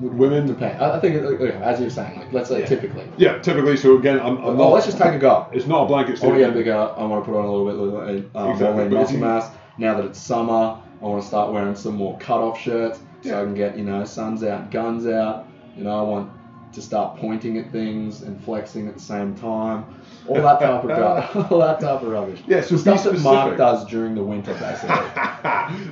Women. 0.00 0.46
depend. 0.46 0.80
I 0.82 0.98
think, 0.98 1.16
uh, 1.22 1.26
okay, 1.28 1.52
as 1.62 1.78
you're 1.78 1.90
saying, 1.90 2.16
like, 2.18 2.32
let's 2.32 2.48
say 2.48 2.60
Yeah. 2.60 2.66
typically. 2.66 3.04
Yeah, 3.18 3.38
typically. 3.40 3.76
So 3.76 3.98
again, 3.98 4.18
I'm, 4.18 4.38
I'm 4.38 4.44
Oh, 4.46 4.54
not. 4.54 4.72
let's 4.72 4.86
just 4.86 4.96
take 4.96 5.12
a 5.12 5.18
go. 5.18 5.46
It's 5.52 5.66
not 5.66 5.84
a 5.84 5.86
blanket 5.86 6.22
I 6.22 6.26
want 6.26 6.38
to 6.38 6.44
statement. 6.44 6.54
bigger. 6.54 6.74
I 6.96 7.04
want 7.04 7.22
to 7.24 7.30
put 7.30 7.38
on 7.38 7.44
a 7.44 7.52
little 7.52 7.90
bit 7.90 8.24
uh, 8.34 8.50
Exactly, 8.50 8.74
more 8.76 8.84
lean 8.84 8.94
muscle 8.94 9.18
mass. 9.18 9.50
Now 9.76 9.94
that 9.96 10.06
it's 10.06 10.18
summer, 10.18 10.78
I 11.02 11.04
want 11.06 11.20
to 11.20 11.28
start 11.28 11.52
wearing 11.52 11.74
some 11.74 11.96
more 11.96 12.16
cut-off 12.18 12.58
shirts 12.58 13.00
so 13.22 13.38
I 13.40 13.44
can 13.44 13.54
get 13.54 13.76
you 13.76 13.84
know 13.84 14.04
suns 14.04 14.42
out, 14.42 14.70
guns 14.70 15.06
out. 15.06 15.48
You 15.76 15.84
know, 15.84 15.98
I 15.98 16.02
want 16.02 16.30
to 16.74 16.82
start 16.82 17.18
pointing 17.18 17.58
at 17.58 17.70
things 17.72 18.22
and 18.22 18.42
flexing 18.44 18.88
at 18.88 18.94
the 18.94 19.00
same 19.00 19.34
time. 19.34 19.84
All 20.28 20.36
that 20.36 20.58
type 20.58 20.84
of 20.84 20.88
gu- 20.88 21.40
all 21.54 21.58
that 21.60 21.80
type 21.80 22.00
of 22.00 22.08
rubbish. 22.08 22.40
Yeah, 22.46 22.62
so 22.62 22.78
stuff 22.78 23.04
that 23.04 23.20
Mark 23.20 23.58
does 23.58 23.84
during 23.84 24.14
the 24.14 24.22
winter, 24.22 24.54
basically. 24.54 24.88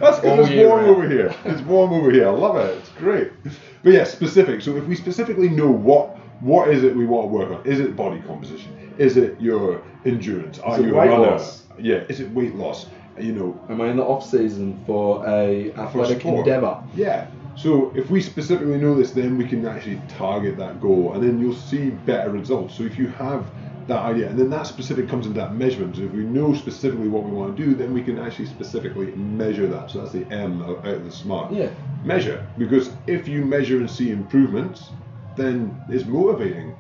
That's 0.00 0.20
because 0.20 0.49
it's 0.49 0.67
warm 0.67 0.87
over 0.87 1.06
here. 1.06 1.34
It's 1.44 1.61
warm 1.61 1.93
over 1.93 2.11
here. 2.11 2.29
I 2.29 2.31
love 2.31 2.56
it. 2.56 2.79
It's 2.79 2.88
great. 2.90 3.31
But 3.82 3.93
yeah, 3.93 4.05
specific. 4.05 4.62
So 4.62 4.75
if 4.79 4.87
we 4.87 4.96
specifically 4.96 5.50
know 5.50 5.70
what 5.70 6.17
what 6.40 6.70
is 6.70 6.82
it 6.82 6.96
we 6.96 7.05
want 7.05 7.25
to 7.25 7.29
work 7.29 7.50
on, 7.50 7.67
is 7.67 7.79
it 7.79 7.94
body 7.94 8.23
composition? 8.23 8.94
Is 8.96 9.19
it 9.19 9.38
your 9.38 9.82
endurance? 10.06 10.58
Are 10.61 10.81
it 10.81 10.87
you 10.87 10.94
a 10.94 10.96
runner? 10.96 11.32
loss? 11.32 11.64
Yeah. 11.79 11.96
Is 12.08 12.20
it 12.20 12.31
weight 12.31 12.55
loss? 12.55 12.87
You 13.19 13.32
know. 13.32 13.61
Am 13.69 13.82
I 13.82 13.88
in 13.88 13.99
the 13.99 14.02
off 14.02 14.26
season 14.26 14.82
for 14.87 15.26
a 15.29 15.73
athletic 15.75 16.20
sport. 16.20 16.38
endeavor? 16.38 16.82
Yeah. 16.94 17.26
So 17.54 17.93
if 17.94 18.10
we 18.10 18.20
specifically 18.20 18.78
know 18.78 18.94
this, 18.94 19.12
then 19.12 19.37
we 19.37 19.46
can 19.46 19.66
actually 19.66 20.00
target 20.08 20.56
that 20.56 20.81
goal, 20.81 21.12
and 21.12 21.22
then 21.22 21.38
you'll 21.38 21.54
see 21.54 21.90
better 21.90 22.31
results. 22.31 22.76
So 22.76 22.84
if 22.84 22.99
you 22.99 23.08
have 23.08 23.50
that 23.88 23.99
idea, 23.99 24.28
and 24.31 24.38
then 24.38 24.49
that 24.50 24.66
specific 24.66 25.08
comes 25.08 25.26
into 25.26 25.38
that 25.40 25.54
measurement. 25.54 25.96
So 25.96 26.02
if 26.02 26.12
we 26.12 26.25
know 26.25 26.54
specifically 26.54 27.08
what 27.08 27.25
we 27.25 27.32
want 27.32 27.56
to 27.56 27.64
do, 27.64 27.75
then 27.75 27.93
we 27.93 28.02
can 28.02 28.19
actually 28.19 28.46
specifically 28.46 29.06
measure 29.16 29.66
that. 29.66 29.90
So 29.90 30.00
that's 30.00 30.12
the 30.12 30.25
M 30.31 30.62
out 30.62 30.87
of 30.87 31.04
the 31.04 31.10
smart. 31.10 31.52
Yeah. 31.52 31.70
Measure, 32.04 32.46
because 32.58 32.90
if 33.06 33.28
you 33.28 33.44
measure 33.44 33.78
and 33.78 33.90
see 33.90 34.10
improvements, 34.10 34.90
then 35.37 35.81
it's 35.88 36.05
motivating, 36.05 36.75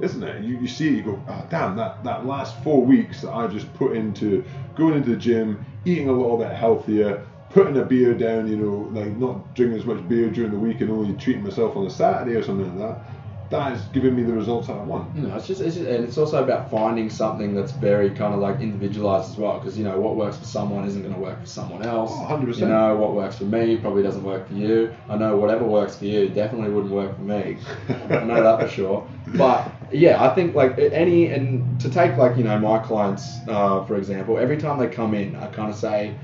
isn't 0.00 0.22
it? 0.22 0.44
You, 0.44 0.58
you 0.58 0.68
see 0.68 0.88
it, 0.88 0.92
you 0.94 1.02
go, 1.02 1.22
oh, 1.28 1.46
damn, 1.50 1.76
that, 1.76 2.04
that 2.04 2.26
last 2.26 2.62
four 2.62 2.84
weeks 2.84 3.22
that 3.22 3.32
I 3.32 3.46
just 3.46 3.72
put 3.74 3.96
into 3.96 4.44
going 4.74 4.94
into 4.94 5.10
the 5.10 5.16
gym, 5.16 5.64
eating 5.84 6.08
a 6.08 6.12
little 6.12 6.36
bit 6.36 6.52
healthier, 6.52 7.26
putting 7.50 7.76
a 7.76 7.84
beer 7.84 8.14
down, 8.14 8.48
you 8.48 8.56
know, 8.56 8.88
like 8.92 9.16
not 9.16 9.54
drinking 9.54 9.80
as 9.80 9.84
much 9.86 10.06
beer 10.08 10.30
during 10.30 10.52
the 10.52 10.58
week 10.58 10.80
and 10.80 10.90
only 10.90 11.14
treating 11.16 11.42
myself 11.42 11.76
on 11.76 11.86
a 11.86 11.90
Saturday 11.90 12.36
or 12.36 12.42
something 12.42 12.78
like 12.78 12.88
that. 12.88 13.04
That 13.50 13.72
is 13.72 13.82
giving 13.86 14.14
me 14.14 14.22
the 14.22 14.32
results 14.32 14.68
that 14.68 14.74
I 14.74 14.82
want. 14.84 15.16
You 15.16 15.22
know, 15.22 15.34
it's 15.34 15.48
just, 15.48 15.60
it's 15.60 15.74
just, 15.74 15.88
and 15.88 16.04
it's 16.04 16.16
also 16.16 16.44
about 16.44 16.70
finding 16.70 17.10
something 17.10 17.52
that's 17.52 17.72
very 17.72 18.10
kind 18.10 18.32
of 18.32 18.38
like 18.38 18.60
individualized 18.60 19.32
as 19.32 19.36
well, 19.36 19.58
because 19.58 19.76
you 19.76 19.82
know 19.82 19.98
what 19.98 20.14
works 20.14 20.36
for 20.36 20.44
someone 20.44 20.84
isn't 20.84 21.02
going 21.02 21.14
to 21.14 21.18
work 21.20 21.40
for 21.40 21.46
someone 21.46 21.82
else. 21.82 22.12
Oh, 22.14 22.28
100%. 22.30 22.58
You 22.58 22.66
know 22.66 22.94
what 22.94 23.14
works 23.14 23.38
for 23.38 23.44
me 23.46 23.76
probably 23.76 24.04
doesn't 24.04 24.22
work 24.22 24.46
for 24.46 24.54
you. 24.54 24.94
I 25.08 25.16
know 25.16 25.36
whatever 25.36 25.64
works 25.64 25.96
for 25.96 26.04
you 26.04 26.28
definitely 26.28 26.70
wouldn't 26.70 26.92
work 26.92 27.16
for 27.16 27.22
me. 27.22 27.58
I 27.88 28.22
know 28.22 28.40
that 28.40 28.60
for 28.60 28.68
sure. 28.68 29.08
But 29.34 29.72
yeah, 29.90 30.22
I 30.24 30.32
think 30.32 30.54
like 30.54 30.78
any 30.78 31.26
and 31.32 31.80
to 31.80 31.90
take 31.90 32.16
like 32.16 32.36
you 32.36 32.44
know 32.44 32.56
my 32.60 32.78
clients 32.78 33.40
uh, 33.48 33.84
for 33.84 33.96
example, 33.96 34.38
every 34.38 34.58
time 34.58 34.78
they 34.78 34.86
come 34.86 35.12
in, 35.14 35.34
I 35.34 35.48
kind 35.48 35.70
of 35.70 35.76
say. 35.76 36.14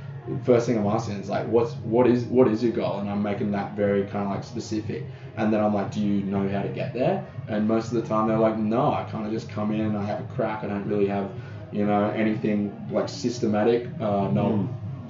First 0.45 0.66
thing 0.66 0.76
I'm 0.76 0.87
asking 0.87 1.16
is 1.16 1.28
like, 1.28 1.47
what's 1.49 1.73
what 1.75 2.06
is 2.06 2.25
what 2.25 2.49
is 2.49 2.62
your 2.62 2.73
goal? 2.73 2.99
And 2.99 3.09
I'm 3.09 3.23
making 3.23 3.52
that 3.52 3.76
very 3.76 4.02
kind 4.04 4.25
of 4.25 4.30
like 4.30 4.45
specific. 4.45 5.04
And 5.37 5.52
then 5.52 5.62
I'm 5.62 5.75
like, 5.75 5.92
do 5.92 6.00
you 6.00 6.23
know 6.23 6.49
how 6.49 6.62
to 6.62 6.68
get 6.68 6.95
there? 6.95 7.25
And 7.49 7.68
most 7.68 7.92
of 7.92 7.95
the 7.95 8.02
time 8.02 8.28
they're 8.28 8.38
like, 8.38 8.59
no, 8.59 8.92
I 8.92 9.04
kind 9.11 9.26
of 9.26 9.33
just 9.33 9.49
come 9.49 9.73
in, 9.73 9.95
I 9.95 10.04
have 10.04 10.21
a 10.21 10.35
crack, 10.35 10.64
I 10.64 10.66
don't 10.66 10.87
really 10.87 11.06
have, 11.06 11.30
you 11.73 11.87
know, 11.87 12.11
anything 12.11 12.88
like 12.90 13.09
systematic. 13.09 13.88
Uh, 14.00 14.28
no, 14.28 14.68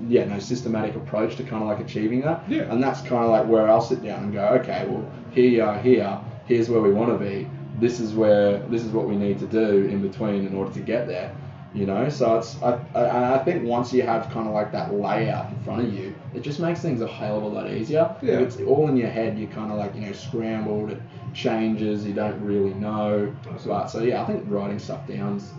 yeah, 0.08 0.24
no 0.24 0.38
systematic 0.38 0.94
approach 0.96 1.36
to 1.36 1.42
kind 1.42 1.62
of 1.62 1.68
like 1.68 1.80
achieving 1.80 2.20
that. 2.22 2.42
Yeah. 2.48 2.70
And 2.72 2.82
that's 2.82 3.00
kind 3.00 3.24
of 3.24 3.30
like 3.30 3.46
where 3.46 3.68
I'll 3.68 3.80
sit 3.80 4.02
down 4.02 4.24
and 4.24 4.32
go, 4.32 4.46
okay, 4.60 4.86
well, 4.88 5.10
here 5.30 5.48
you 5.48 5.62
are, 5.62 5.80
here, 5.80 6.20
here's 6.46 6.68
where 6.68 6.82
we 6.82 6.92
want 6.92 7.18
to 7.18 7.24
be. 7.24 7.48
This 7.78 8.00
is 8.00 8.14
where 8.14 8.58
this 8.68 8.82
is 8.82 8.90
what 8.90 9.06
we 9.06 9.16
need 9.16 9.38
to 9.38 9.46
do 9.46 9.86
in 9.86 10.00
between 10.02 10.46
in 10.46 10.54
order 10.54 10.72
to 10.72 10.80
get 10.80 11.06
there. 11.06 11.34
You 11.76 11.84
know, 11.84 12.08
so 12.08 12.38
it's 12.38 12.60
I, 12.62 12.80
I, 12.94 13.34
I 13.34 13.44
think 13.44 13.64
once 13.64 13.92
you 13.92 14.02
have 14.02 14.30
kind 14.30 14.48
of 14.48 14.54
like 14.54 14.72
that 14.72 14.94
layout 14.94 15.52
in 15.52 15.62
front 15.62 15.86
of 15.86 15.92
you, 15.92 16.14
it 16.34 16.40
just 16.40 16.58
makes 16.58 16.80
things 16.80 17.02
a 17.02 17.06
hell 17.06 17.36
of 17.36 17.42
a 17.42 17.46
lot 17.48 17.70
easier. 17.70 18.16
Yeah. 18.22 18.34
If 18.34 18.40
it's 18.40 18.56
all 18.62 18.88
in 18.88 18.96
your 18.96 19.10
head, 19.10 19.38
you're 19.38 19.50
kind 19.50 19.70
of 19.70 19.76
like 19.76 19.94
you 19.94 20.00
know 20.00 20.12
scrambled. 20.12 20.92
It 20.92 21.02
changes. 21.34 22.06
You 22.06 22.14
don't 22.14 22.40
really 22.42 22.72
know. 22.74 23.34
But 23.66 23.88
so 23.88 24.02
yeah, 24.02 24.22
I 24.22 24.24
think 24.24 24.44
writing 24.46 24.78
stuff 24.78 25.06
down's 25.06 25.52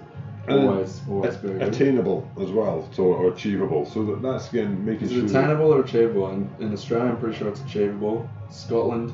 always 0.50 1.02
always 1.10 1.36
very 1.36 1.60
good. 1.60 1.68
Attainable 1.68 2.30
as 2.42 2.50
well, 2.50 2.90
so 2.92 3.04
or 3.04 3.32
achievable. 3.32 3.86
So 3.86 4.06
that, 4.06 4.22
that's 4.22 4.50
again 4.50 4.84
making 4.84 5.10
Is 5.10 5.14
sure. 5.14 5.26
attainable 5.26 5.74
or 5.74 5.82
achievable? 5.82 6.30
In, 6.32 6.50
in 6.60 6.74
Australia, 6.74 7.12
I'm 7.12 7.20
pretty 7.20 7.38
sure 7.38 7.50
it's 7.50 7.62
achievable. 7.62 8.28
Scotland, 8.50 9.14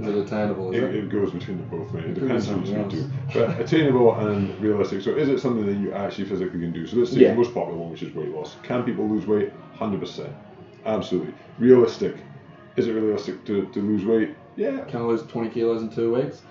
is 0.00 0.06
it 0.08 0.16
attainable? 0.16 0.72
Is 0.72 0.82
It, 0.82 0.94
it? 0.94 1.08
goes 1.10 1.30
between 1.32 1.58
the 1.58 1.64
both, 1.64 1.92
mate. 1.92 2.04
It 2.04 2.10
It 2.10 2.20
depends 2.20 2.48
who 2.48 2.56
be 2.60 2.68
you 2.70 2.76
something 2.76 3.12
But 3.34 3.60
attainable 3.60 4.14
and 4.14 4.58
realistic. 4.60 5.02
So 5.02 5.10
is 5.16 5.28
it 5.28 5.38
something 5.40 5.66
that 5.66 5.74
you 5.76 5.92
actually 5.92 6.24
physically 6.26 6.60
can 6.60 6.72
do? 6.72 6.86
So 6.86 6.96
let's 6.98 7.10
take 7.10 7.20
Yeah. 7.20 7.30
the 7.30 7.36
most 7.36 7.54
popular 7.54 7.78
one, 7.78 7.90
which 7.90 8.02
is 8.02 8.14
weight 8.14 8.30
loss. 8.30 8.56
Can 8.62 8.82
people 8.84 9.08
lose 9.08 9.26
weight? 9.26 9.50
100%. 9.78 10.28
Absolutely. 10.86 11.34
Realistic. 11.58 12.16
Is 12.76 12.86
it 12.88 12.92
realistic 12.92 13.44
to, 13.44 13.66
to 13.66 13.80
lose 13.80 14.04
weight? 14.04 14.30
Yeah. 14.56 14.80
Can 14.84 15.00
I 15.02 15.04
lose 15.04 15.22
20 15.24 15.50
kilos 15.50 15.82
in 15.82 15.90
two 15.90 16.14
weeks? 16.14 16.42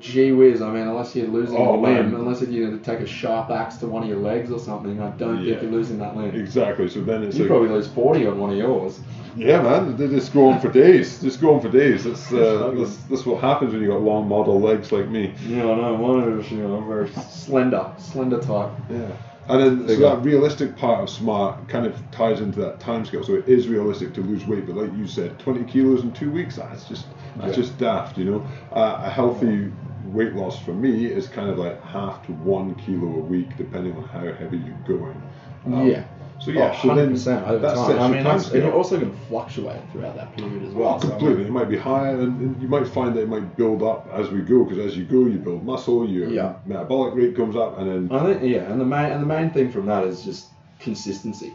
Gee 0.00 0.32
whiz, 0.32 0.62
I 0.62 0.70
mean, 0.72 0.86
unless 0.86 1.14
you're 1.14 1.26
losing 1.26 1.56
Oh, 1.58 1.74
a 1.74 1.80
limb, 1.80 2.12
man. 2.12 2.14
unless 2.14 2.40
you 2.40 2.46
need 2.70 2.70
to 2.70 2.78
take 2.78 3.00
a 3.00 3.06
sharp 3.06 3.50
axe 3.50 3.76
to 3.78 3.86
one 3.86 4.04
of 4.04 4.08
your 4.08 4.18
legs 4.18 4.50
or 4.50 4.58
something, 4.58 5.00
I 5.00 5.10
don't 5.10 5.42
Yeah. 5.42 5.50
think 5.58 5.62
you're 5.62 5.72
losing 5.72 5.98
that 5.98 6.16
limb. 6.16 6.34
Exactly. 6.34 6.88
So 6.88 7.00
then 7.02 7.22
it's 7.24 7.36
You 7.36 7.42
like, 7.44 7.50
probably 7.50 7.68
lose 7.68 7.88
40 7.88 8.26
on 8.26 8.38
one 8.38 8.50
of 8.50 8.56
yours. 8.56 9.00
Yeah, 9.38 9.62
man, 9.62 9.96
they 9.96 10.08
just 10.08 10.32
go 10.32 10.48
on 10.48 10.60
for 10.60 10.68
days. 10.70 11.20
Just 11.20 11.40
go 11.40 11.54
on 11.54 11.60
for 11.60 11.68
days. 11.68 12.04
That's 12.04 12.32
uh, 12.32 12.72
that's, 12.76 12.96
that's 13.04 13.24
what 13.24 13.40
happens 13.40 13.72
when 13.72 13.82
you 13.82 13.88
got 13.88 14.00
long 14.02 14.28
model 14.28 14.60
legs 14.60 14.90
like 14.90 15.08
me. 15.08 15.32
Yeah, 15.46 15.62
I 15.62 15.76
know. 15.76 15.96
Mine 15.96 16.40
is, 16.40 16.50
you 16.50 16.58
know, 16.58 16.80
very 16.80 17.08
slender, 17.10 17.92
slender 17.98 18.40
type. 18.40 18.70
Yeah. 18.90 19.10
And 19.48 19.86
then 19.86 19.88
so 19.88 19.96
that 20.00 20.22
realistic 20.22 20.76
part 20.76 21.02
of 21.02 21.08
smart 21.08 21.68
kind 21.68 21.86
of 21.86 21.98
ties 22.10 22.40
into 22.40 22.60
that 22.60 22.80
time 22.80 23.06
scale. 23.06 23.24
So 23.24 23.34
it 23.34 23.48
is 23.48 23.66
realistic 23.68 24.12
to 24.14 24.20
lose 24.20 24.44
weight, 24.44 24.66
but 24.66 24.76
like 24.76 24.94
you 24.94 25.06
said, 25.06 25.38
20 25.38 25.64
kilos 25.64 26.02
in 26.02 26.12
two 26.12 26.30
weeks, 26.30 26.56
that's 26.56 26.84
just 26.86 27.06
that's 27.36 27.56
Yeah. 27.56 27.62
just 27.62 27.78
daft, 27.78 28.18
you 28.18 28.24
know. 28.24 28.46
Uh, 28.72 29.02
a 29.04 29.08
healthy 29.10 29.72
weight 30.04 30.34
loss 30.34 30.62
for 30.62 30.72
me 30.72 31.06
is 31.06 31.28
kind 31.28 31.48
of 31.48 31.58
like 31.58 31.82
half 31.82 32.26
to 32.26 32.32
one 32.32 32.74
kilo 32.74 33.06
a 33.06 33.20
week, 33.20 33.56
depending 33.56 33.96
on 33.96 34.04
how 34.04 34.20
heavy 34.32 34.58
you're 34.58 34.98
going. 34.98 35.22
Um, 35.66 35.86
yeah. 35.86 36.04
So 36.40 36.52
oh, 36.52 36.54
yeah, 36.54 36.72
oh, 36.72 36.88
so 36.88 36.94
then 36.94 37.14
100% 37.14 37.48
over 37.48 37.58
that 37.58 37.74
time. 37.74 37.86
sets 37.86 37.98
I 37.98 38.08
mean, 38.08 38.22
that's, 38.24 38.50
and 38.50 38.62
you're 38.62 38.72
also 38.72 38.98
going 38.98 39.10
to 39.10 39.18
fluctuate 39.26 39.80
throughout 39.90 40.14
that 40.14 40.36
period 40.36 40.62
as 40.62 40.72
well. 40.72 41.00
So, 41.00 41.08
completely. 41.08 41.44
It 41.44 41.50
might 41.50 41.68
be 41.68 41.76
higher, 41.76 42.20
and, 42.20 42.62
you 42.62 42.68
might 42.68 42.86
find 42.86 43.16
that 43.16 43.22
it 43.22 43.28
might 43.28 43.56
build 43.56 43.82
up 43.82 44.08
as 44.12 44.30
we 44.30 44.42
go. 44.42 44.64
Because 44.64 44.86
as 44.86 44.96
you 44.96 45.04
go, 45.04 45.26
you 45.26 45.38
build 45.38 45.64
muscle, 45.64 46.08
your 46.08 46.28
Yeah. 46.30 46.54
metabolic 46.64 47.14
rate 47.14 47.34
comes 47.34 47.56
up, 47.56 47.78
and 47.78 48.08
then 48.08 48.16
I 48.16 48.24
think 48.24 48.42
yeah, 48.44 48.70
and 48.70 48.80
the 48.80 48.84
main 48.84 49.10
and 49.10 49.20
the 49.20 49.26
main 49.26 49.50
thing 49.50 49.70
from 49.70 49.86
that 49.86 50.04
is 50.04 50.22
just 50.22 50.50
consistency. 50.78 51.52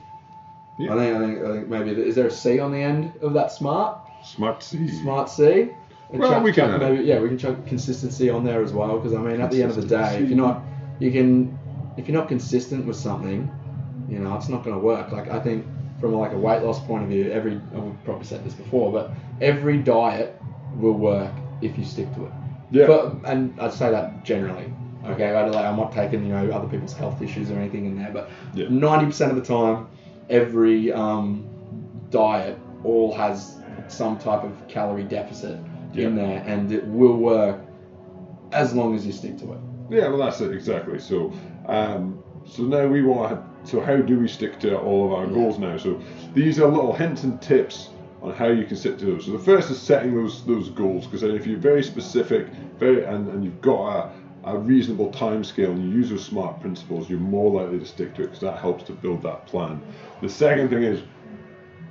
Yeah. 0.77 0.93
I 0.93 0.97
think 0.97 1.15
I 1.15 1.19
think 1.19 1.45
I 1.45 1.53
think 1.53 1.67
maybe 1.69 1.91
is 1.91 2.15
there 2.15 2.27
a 2.27 2.31
C 2.31 2.59
on 2.59 2.71
the 2.71 2.81
end 2.81 3.13
of 3.21 3.33
that 3.33 3.51
smart 3.51 3.99
smart 4.23 4.63
C. 4.63 4.87
smart 4.87 5.29
C? 5.29 5.69
And 6.11 6.19
Well, 6.21 6.41
we 6.41 6.51
can 6.51 6.71
chuck 6.71 6.81
maybe 6.81 7.03
yeah 7.03 7.19
we 7.19 7.29
can 7.29 7.37
chuck 7.37 7.65
consistency 7.67 8.29
on 8.29 8.43
there 8.43 8.61
as 8.61 8.73
well 8.73 8.97
because 8.97 9.13
I 9.13 9.21
mean 9.21 9.39
at 9.39 9.51
the 9.51 9.61
end 9.61 9.71
of 9.71 9.77
the 9.77 9.87
day 9.87 10.19
if 10.21 10.29
you're 10.29 10.37
not 10.37 10.63
you 10.99 11.11
can 11.11 11.57
if 11.97 12.07
you're 12.07 12.17
not 12.17 12.27
consistent 12.27 12.85
with 12.85 12.95
something 12.95 13.49
you 14.09 14.19
know 14.19 14.35
it's 14.35 14.49
not 14.49 14.63
going 14.63 14.75
to 14.75 14.81
work 14.81 15.11
like 15.11 15.29
I 15.29 15.39
think 15.39 15.65
from 15.99 16.13
like 16.13 16.33
a 16.33 16.37
weight 16.37 16.61
loss 16.63 16.79
point 16.85 17.03
of 17.03 17.09
view 17.09 17.31
every 17.31 17.53
I've 17.75 18.03
probably 18.03 18.25
said 18.25 18.43
this 18.43 18.53
before 18.53 18.91
but 18.91 19.11
every 19.41 19.77
diet 19.77 20.39
will 20.75 20.93
work 20.93 21.31
if 21.61 21.77
you 21.77 21.85
stick 21.85 22.13
to 22.15 22.25
it 22.25 22.31
Yeah. 22.71 22.87
but 22.87 23.15
and 23.25 23.59
I'd 23.59 23.73
say 23.73 23.91
that 23.91 24.23
generally. 24.23 24.73
Okay, 25.05 25.35
I 25.35 25.45
like, 25.47 25.65
I'm 25.65 25.75
not 25.75 25.91
taking 25.91 26.23
you 26.25 26.31
know 26.31 26.49
other 26.51 26.67
people's 26.67 26.93
health 26.93 27.21
issues 27.21 27.51
or 27.51 27.55
anything 27.55 27.85
in 27.85 27.97
there, 27.97 28.09
but 28.11 28.29
Yeah. 28.53 28.67
ninety 28.69 29.05
percent 29.05 29.31
of 29.33 29.37
the 29.37 29.43
time, 29.43 29.87
every 30.29 30.93
um, 30.93 31.45
diet 32.09 32.57
all 32.85 33.13
has 33.13 33.57
some 33.89 34.17
type 34.17 34.45
of 34.45 34.53
calorie 34.69 35.03
deficit 35.03 35.59
in 35.93 36.15
there, 36.15 36.41
and 36.47 36.71
it 36.71 36.87
will 36.87 37.17
work 37.17 37.59
as 38.53 38.73
long 38.73 38.95
as 38.95 39.05
you 39.05 39.11
stick 39.11 39.37
to 39.39 39.51
it. 39.51 39.59
Yeah, 39.89 40.07
well, 40.07 40.19
that's 40.19 40.39
it 40.39 40.53
exactly. 40.53 40.99
So, 40.99 41.33
um, 41.65 42.23
so 42.45 42.63
now 42.63 42.87
we 42.87 43.01
want 43.01 43.31
to. 43.31 43.52
So, 43.63 43.79
how 43.79 43.97
do 43.97 44.19
we 44.19 44.27
stick 44.27 44.59
to 44.61 44.77
all 44.77 45.05
of 45.05 45.13
our 45.13 45.27
goals 45.27 45.59
now? 45.59 45.77
So, 45.77 46.01
these 46.33 46.59
are 46.59 46.67
little 46.67 46.93
hints 46.93 47.23
and 47.23 47.41
tips 47.41 47.89
on 48.21 48.33
how 48.33 48.47
you 48.47 48.65
can 48.65 48.77
stick 48.77 48.97
to 48.99 49.05
those. 49.05 49.25
So, 49.25 49.31
the 49.31 49.39
first 49.39 49.71
is 49.71 49.81
setting 49.81 50.15
those 50.15 50.45
those 50.45 50.69
goals 50.69 51.05
because 51.05 51.21
then 51.21 51.31
if 51.31 51.47
you're 51.47 51.57
very 51.57 51.83
specific, 51.83 52.47
very 52.79 53.03
and, 53.05 53.27
and 53.29 53.43
you've 53.43 53.61
got 53.61 54.11
a, 54.45 54.49
a 54.51 54.57
reasonable 54.57 55.11
time 55.11 55.43
scale 55.43 55.71
and 55.71 55.83
you 55.83 55.97
use 55.97 56.09
those 56.09 56.25
smart 56.25 56.59
principles, 56.59 57.09
you're 57.09 57.19
more 57.19 57.61
likely 57.61 57.79
to 57.79 57.85
stick 57.85 58.13
to 58.15 58.23
it 58.23 58.25
because 58.25 58.41
that 58.41 58.59
helps 58.59 58.83
to 58.85 58.93
build 58.93 59.23
that 59.23 59.45
plan. 59.45 59.81
The 60.21 60.29
second 60.29 60.69
thing 60.69 60.83
is 60.83 61.01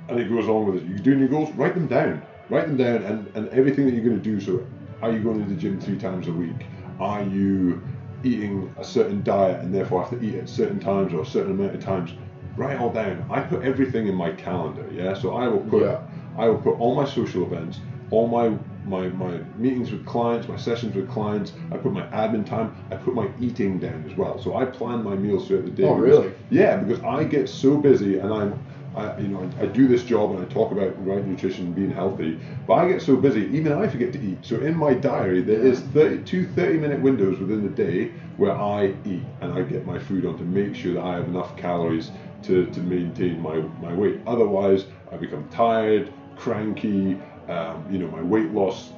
and 0.09 0.19
it 0.19 0.29
goes 0.29 0.47
along 0.47 0.65
with 0.67 0.83
it. 0.83 0.87
You're 0.87 0.99
doing 0.99 1.19
your 1.19 1.27
goals, 1.27 1.51
write 1.53 1.75
them 1.75 1.87
down. 1.87 2.21
Write 2.49 2.67
them 2.67 2.77
down 2.77 3.03
and, 3.03 3.31
and 3.35 3.49
everything 3.49 3.85
that 3.85 3.93
you're 3.93 4.03
going 4.03 4.21
to 4.21 4.23
do. 4.23 4.39
So, 4.39 4.65
are 5.01 5.11
you 5.11 5.19
going 5.19 5.43
to 5.43 5.49
the 5.49 5.59
gym 5.59 5.79
three 5.79 5.97
times 5.97 6.27
a 6.27 6.31
week? 6.31 6.65
Are 6.99 7.23
you 7.23 7.81
eating 8.23 8.73
a 8.77 8.83
certain 8.83 9.23
diet 9.23 9.61
and 9.61 9.73
therefore 9.73 10.03
I 10.03 10.09
have 10.09 10.19
to 10.19 10.25
eat 10.25 10.35
at 10.35 10.49
certain 10.49 10.79
times 10.79 11.13
or 11.13 11.21
a 11.21 11.25
certain 11.25 11.51
amount 11.51 11.75
of 11.75 11.83
times? 11.83 12.13
Write 12.55 12.77
all 12.79 12.91
down. 12.91 13.25
I 13.31 13.41
put 13.41 13.63
everything 13.63 14.07
in 14.07 14.15
my 14.15 14.31
calendar, 14.31 14.87
yeah? 14.91 15.13
So, 15.13 15.33
I 15.35 15.47
will 15.47 15.59
put 15.61 15.83
Yeah. 15.83 16.01
I 16.37 16.47
will 16.47 16.57
put 16.57 16.79
all 16.79 16.95
my 16.95 17.05
social 17.05 17.43
events, 17.43 17.79
all 18.11 18.27
my 18.27 18.57
my, 18.85 19.07
my 19.07 19.39
meetings 19.57 19.91
with 19.91 20.05
clients, 20.05 20.47
my 20.49 20.57
sessions 20.57 20.93
with 20.93 21.07
clients, 21.09 21.53
I 21.71 21.77
put 21.77 21.93
my 21.93 22.05
admin 22.07 22.45
time, 22.45 22.75
I 22.91 22.95
put 22.97 23.15
my 23.15 23.29
eating 23.39 23.79
down 23.79 24.03
as 24.09 24.17
well. 24.17 24.37
So 24.37 24.55
I 24.55 24.65
plan 24.65 25.03
my 25.03 25.15
meals 25.15 25.47
throughout 25.47 25.63
the 25.65 25.71
day. 25.71 25.83
Oh, 25.85 25.95
because- 25.95 26.19
really? 26.25 26.33
yeah, 26.49 26.75
because 26.77 27.01
I 27.03 27.23
get 27.23 27.47
so 27.47 27.77
busy 27.77 28.19
and 28.19 28.33
I'm, 28.33 28.59
I, 28.95 29.17
you 29.19 29.27
know, 29.29 29.49
I, 29.59 29.63
I 29.63 29.65
do 29.67 29.87
this 29.87 30.03
job 30.03 30.31
and 30.31 30.41
I 30.41 30.45
talk 30.45 30.71
about 30.71 31.05
right 31.05 31.25
nutrition 31.25 31.65
and 31.67 31.75
being 31.75 31.91
healthy, 31.91 32.39
but 32.67 32.73
I 32.73 32.87
get 32.89 33.01
so 33.01 33.15
busy, 33.15 33.45
even 33.47 33.71
I 33.71 33.87
forget 33.87 34.13
to 34.13 34.21
eat. 34.21 34.39
So 34.41 34.57
in 34.59 34.75
my 34.75 34.93
diary, 34.93 35.41
there 35.41 35.59
is 35.59 35.79
32 35.81 36.47
30 36.49 36.77
minute 36.77 37.01
windows 37.01 37.39
within 37.39 37.63
the 37.63 37.69
day 37.69 38.11
where 38.37 38.53
I 38.53 38.95
eat 39.05 39.23
and 39.41 39.53
I 39.53 39.61
get 39.63 39.85
my 39.85 39.99
food 39.99 40.25
on 40.25 40.37
to 40.37 40.43
make 40.43 40.75
sure 40.75 40.93
that 40.95 41.03
I 41.03 41.15
have 41.15 41.27
enough 41.27 41.55
calories 41.57 42.11
to, 42.43 42.65
to 42.67 42.79
maintain 42.81 43.39
my, 43.41 43.57
my 43.81 43.93
weight. 43.93 44.19
Otherwise, 44.27 44.85
I 45.11 45.17
become 45.17 45.47
tired, 45.49 46.11
cranky, 46.35 47.17
um, 47.47 47.85
you 47.89 47.97
know, 47.99 48.07
my 48.07 48.21
weight 48.21 48.51
loss 48.51 48.91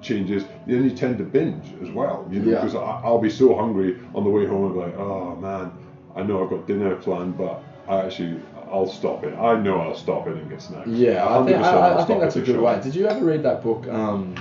changes. 0.00 0.44
Then 0.66 0.84
you 0.84 0.90
tend 0.90 1.18
to 1.18 1.24
binge 1.24 1.74
as 1.82 1.90
well, 1.90 2.26
you 2.30 2.40
know, 2.40 2.50
Yeah. 2.52 2.60
because 2.60 2.74
I, 2.74 3.00
I'll 3.04 3.18
be 3.18 3.30
so 3.30 3.54
hungry 3.54 3.98
on 4.14 4.24
the 4.24 4.30
way 4.30 4.46
home. 4.46 4.72
Be 4.72 4.78
like, 4.78 4.96
oh 4.96 5.36
man, 5.36 5.72
I 6.14 6.22
know 6.22 6.42
I've 6.42 6.50
got 6.50 6.66
dinner 6.66 6.94
planned, 6.96 7.36
but 7.36 7.62
I 7.88 8.02
actually 8.02 8.40
I'll 8.70 8.86
stop 8.86 9.24
it. 9.24 9.34
I 9.34 9.58
know 9.60 9.80
I'll 9.80 9.96
stop 9.96 10.26
it 10.28 10.36
and 10.36 10.48
get 10.48 10.62
snacks. 10.62 10.88
Yeah, 10.88 11.26
I 11.26 11.44
think, 11.44 11.56
I, 11.58 11.72
I 11.76 12.02
I 12.02 12.04
think 12.04 12.20
that's 12.20 12.36
a 12.36 12.40
good 12.40 12.60
way. 12.60 12.80
Did 12.82 12.94
you 12.94 13.06
ever 13.08 13.24
read 13.24 13.42
that 13.42 13.62
book, 13.62 13.86
um, 13.88 14.34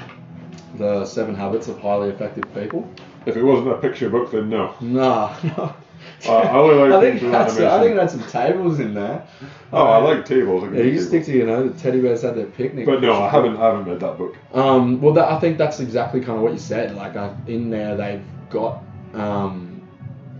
The 0.77 1.05
Seven 1.05 1.35
Habits 1.35 1.67
of 1.67 1.79
Highly 1.79 2.09
Effective 2.09 2.43
People? 2.53 2.87
If 3.25 3.35
it 3.35 3.43
wasn't 3.43 3.69
a 3.71 3.77
picture 3.77 4.09
book, 4.09 4.31
then 4.31 4.49
no. 4.49 4.73
Nah, 4.81 5.35
no. 5.43 5.73
Uh, 6.27 6.31
I 6.37 6.55
only 6.57 6.75
like 6.75 6.91
I 6.93 7.01
think 7.19 7.31
that's 7.31 7.57
I 7.59 7.63
animation. 7.63 7.83
think 7.83 7.95
that's 7.97 8.13
some 8.13 8.43
tables 8.43 8.79
in 8.79 8.93
there. 8.93 9.25
Oh, 9.73 9.83
I 9.85 9.97
like 9.97 10.25
tables. 10.25 10.63
I 10.63 10.67
Yeah, 10.67 10.83
you 10.83 10.91
tables. 10.91 11.07
stick 11.07 11.25
to 11.25 11.31
you 11.33 11.45
know 11.45 11.67
the 11.67 11.77
teddy 11.77 11.99
bears 12.01 12.21
had 12.21 12.35
their 12.35 12.45
picnic. 12.45 12.85
But 12.85 13.01
no, 13.01 13.21
I 13.21 13.29
haven't. 13.29 13.57
I 13.57 13.65
haven't 13.65 13.85
read 13.85 13.99
that 13.99 14.17
book. 14.17 14.35
Um, 14.53 15.01
well, 15.01 15.13
that, 15.13 15.29
I 15.29 15.39
think 15.41 15.57
that's 15.57 15.81
exactly 15.81 16.21
kind 16.21 16.37
of 16.37 16.41
what 16.43 16.53
you 16.53 16.57
said. 16.59 16.95
Like 16.95 17.15
uh, 17.17 17.33
in 17.47 17.69
there, 17.69 17.95
they've 17.97 18.23
got, 18.49 18.81
um, 19.13 19.68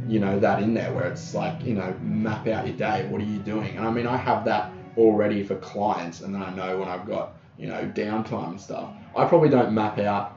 you 0.09 0.19
know, 0.19 0.39
that 0.39 0.61
in 0.63 0.73
there 0.73 0.91
where 0.93 1.07
it's 1.07 1.33
like, 1.35 1.63
you 1.63 1.75
know, 1.75 1.95
map 2.01 2.47
out 2.47 2.67
your 2.67 2.75
day. 2.75 3.05
What 3.09 3.21
are 3.21 3.25
you 3.25 3.39
doing? 3.39 3.77
And 3.77 3.85
I 3.85 3.91
mean, 3.91 4.07
I 4.07 4.17
have 4.17 4.45
that 4.45 4.73
already 4.97 5.43
for 5.43 5.55
clients, 5.55 6.21
and 6.21 6.33
then 6.33 6.41
I 6.41 6.49
know 6.55 6.79
when 6.79 6.87
I've 6.89 7.05
got, 7.05 7.37
you 7.57 7.67
know, 7.67 7.81
downtime 7.93 8.49
and 8.51 8.61
stuff. 8.61 8.89
I 9.15 9.25
probably 9.25 9.49
don't 9.49 9.71
map 9.73 9.99
out. 9.99 10.35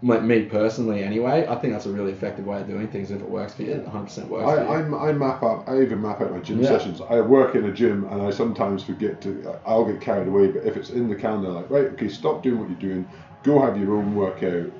Like 0.00 0.22
me 0.22 0.44
personally, 0.44 1.02
anyway, 1.02 1.44
I 1.48 1.56
think 1.56 1.72
that's 1.72 1.86
a 1.86 1.90
really 1.90 2.12
effective 2.12 2.44
way 2.46 2.60
of 2.60 2.68
doing 2.68 2.86
things. 2.86 3.10
If 3.10 3.20
it 3.20 3.28
works 3.28 3.54
for 3.54 3.64
you, 3.64 3.72
it 3.72 3.84
100% 3.84 4.28
works 4.28 4.48
I, 4.48 4.54
for 4.54 4.62
you. 4.62 4.96
I, 4.96 5.08
I 5.08 5.12
map 5.12 5.42
out. 5.42 5.64
I 5.68 5.82
even 5.82 6.00
map 6.00 6.20
out 6.20 6.30
my 6.30 6.38
gym 6.38 6.60
Yeah. 6.62 6.68
sessions. 6.68 7.00
I 7.00 7.20
work 7.20 7.56
in 7.56 7.64
a 7.64 7.72
gym, 7.72 8.04
and 8.04 8.22
I 8.22 8.30
sometimes 8.30 8.84
forget 8.84 9.20
to. 9.22 9.56
I'll 9.66 9.84
get 9.84 10.00
carried 10.00 10.28
away. 10.28 10.52
But 10.52 10.64
if 10.64 10.76
it's 10.76 10.90
in 10.90 11.08
the 11.08 11.16
calendar, 11.16 11.48
like 11.50 11.68
right, 11.68 11.86
okay, 11.94 12.08
stop 12.08 12.44
doing 12.44 12.60
what 12.60 12.68
you're 12.68 12.78
doing. 12.78 13.10
Go 13.42 13.60
have 13.60 13.76
your 13.76 13.96
own 13.96 14.14
workout, 14.14 14.70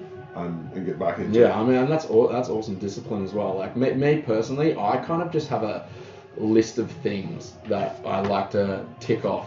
and, 0.44 0.72
and 0.72 0.86
get 0.86 0.98
back 0.98 1.18
into 1.18 1.38
it. 1.38 1.42
Yeah, 1.42 1.58
I 1.58 1.64
mean, 1.64 1.76
and 1.76 1.90
that's 1.90 2.06
all, 2.06 2.28
that's 2.28 2.48
awesome 2.48 2.78
discipline 2.78 3.24
as 3.24 3.32
well. 3.32 3.56
Like 3.56 3.76
me, 3.76 3.92
me 3.94 4.22
personally, 4.22 4.76
I 4.76 4.96
kind 4.98 5.22
of 5.22 5.30
just 5.30 5.48
have 5.48 5.62
a 5.62 5.88
list 6.36 6.78
of 6.78 6.90
things 6.90 7.54
that 7.66 8.00
I 8.04 8.20
like 8.20 8.50
to 8.52 8.86
tick 9.00 9.24
off 9.24 9.46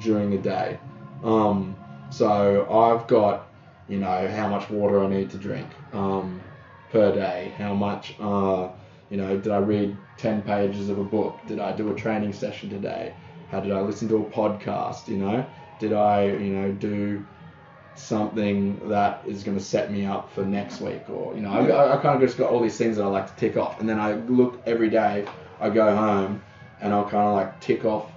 during 0.00 0.30
the 0.30 0.38
day. 0.38 0.78
Um, 1.22 1.76
so 2.10 2.66
I've 2.70 3.06
got, 3.06 3.48
you 3.88 3.98
know, 3.98 4.28
how 4.28 4.48
much 4.48 4.70
water 4.70 5.02
I 5.04 5.08
need 5.08 5.30
to 5.30 5.38
drink 5.38 5.68
um, 5.92 6.40
per 6.90 7.14
day, 7.14 7.52
how 7.56 7.74
much, 7.74 8.14
uh, 8.20 8.68
you 9.10 9.16
know, 9.16 9.36
did 9.36 9.52
I 9.52 9.58
read 9.58 9.96
10 10.16 10.42
pages 10.42 10.88
of 10.88 10.98
a 10.98 11.04
book? 11.04 11.38
Did 11.46 11.58
I 11.58 11.72
do 11.72 11.90
a 11.90 11.94
training 11.94 12.32
session 12.32 12.70
today? 12.70 13.14
How 13.50 13.60
did 13.60 13.72
I 13.72 13.80
listen 13.80 14.08
to 14.08 14.16
a 14.16 14.24
podcast? 14.24 15.08
You 15.08 15.18
know, 15.18 15.46
did 15.78 15.92
I, 15.92 16.26
you 16.26 16.52
know, 16.54 16.72
do 16.72 17.26
something 17.96 18.88
that 18.88 19.22
is 19.26 19.42
going 19.42 19.56
to 19.56 19.62
set 19.62 19.90
me 19.90 20.06
up 20.06 20.32
for 20.32 20.44
next 20.44 20.80
week 20.80 21.08
or 21.10 21.34
you 21.34 21.40
know 21.40 21.50
I, 21.50 21.94
I, 21.94 21.96
kind 22.00 22.14
of 22.14 22.20
just 22.20 22.38
got 22.38 22.50
all 22.50 22.60
these 22.60 22.78
things 22.78 22.96
that 22.96 23.02
I 23.02 23.08
like 23.08 23.26
to 23.34 23.38
tick 23.38 23.56
off 23.56 23.80
and 23.80 23.88
then 23.88 23.98
I 23.98 24.14
look 24.14 24.60
every 24.64 24.88
day 24.88 25.26
I 25.58 25.70
go 25.70 25.94
home 25.94 26.42
and 26.80 26.92
I'll 26.94 27.08
kind 27.08 27.28
of 27.28 27.34
like 27.34 27.60
tick 27.60 27.84
off 27.84 28.10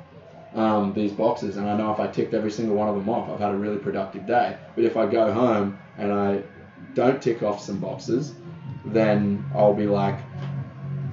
um, 0.54 0.94
these 0.94 1.12
boxes 1.12 1.58
and 1.58 1.68
I 1.68 1.76
know 1.76 1.92
if 1.92 2.00
I 2.00 2.08
ticked 2.08 2.34
every 2.34 2.52
single 2.52 2.76
one 2.76 2.88
of 2.88 2.96
them 2.96 3.10
off 3.10 3.30
I've 3.30 3.40
had 3.40 3.52
a 3.52 3.58
really 3.58 3.78
productive 3.78 4.26
day. 4.28 4.56
But 4.76 4.86
if 4.86 4.96
I 4.96 5.08
go 5.08 5.34
home 5.34 5.80
and 5.98 6.14
I 6.14 6.44
don't 6.94 7.22
tick 7.22 7.42
off 7.44 7.62
some 7.62 7.80
boxes 7.80 8.36
then 8.86 9.44
I'll 9.56 9.74
be 9.74 9.88
like 9.88 10.20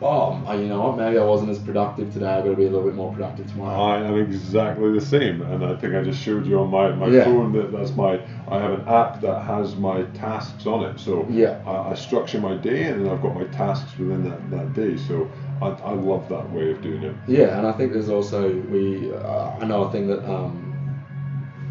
oh 0.02 0.52
you 0.54 0.66
know 0.66 0.80
what 0.82 0.96
maybe 0.96 1.18
I 1.18 1.24
wasn't 1.24 1.50
as 1.50 1.58
productive 1.58 2.12
today 2.12 2.26
I've 2.26 2.44
got 2.44 2.50
to 2.50 2.56
be 2.56 2.64
a 2.66 2.70
little 2.70 2.86
bit 2.86 2.94
more 2.94 3.12
productive 3.12 3.50
tomorrow 3.50 3.80
I 3.80 4.02
am 4.06 4.16
exactly 4.16 4.92
the 4.92 5.00
same, 5.00 5.42
and 5.42 5.64
I 5.64 5.74
think 5.76 5.94
I 5.94 6.02
just 6.02 6.20
showed 6.22 6.46
you 6.46 6.58
on 6.60 6.70
my, 6.70 6.90
my 6.92 7.08
Yeah. 7.08 7.24
phone 7.24 7.52
that 7.52 7.72
that's 7.72 7.94
my. 7.96 8.20
I 8.48 8.58
have 8.58 8.72
an 8.72 8.88
app 8.88 9.20
that 9.20 9.42
has 9.42 9.76
my 9.76 10.02
tasks 10.14 10.66
on 10.66 10.84
it, 10.84 10.98
so 10.98 11.26
Yeah. 11.28 11.58
I, 11.66 11.90
I 11.90 11.94
structure 11.94 12.40
my 12.40 12.56
day, 12.56 12.84
and 12.84 13.04
then 13.04 13.12
I've 13.12 13.22
got 13.22 13.34
my 13.34 13.44
tasks 13.44 13.98
within 13.98 14.24
that, 14.24 14.50
that 14.50 14.72
day. 14.74 14.96
So 14.96 15.28
I, 15.60 15.68
I 15.68 15.92
love 15.92 16.28
that 16.28 16.50
way 16.50 16.70
of 16.72 16.80
doing 16.82 17.02
it. 17.02 17.14
Yeah, 17.26 17.58
and 17.58 17.66
I 17.66 17.72
think 17.72 17.92
there's 17.92 18.08
also 18.08 18.50
we 18.70 19.12
uh, 19.12 19.50
another 19.60 19.90
thing 19.90 20.06
that 20.08 20.24
um, 20.30 20.66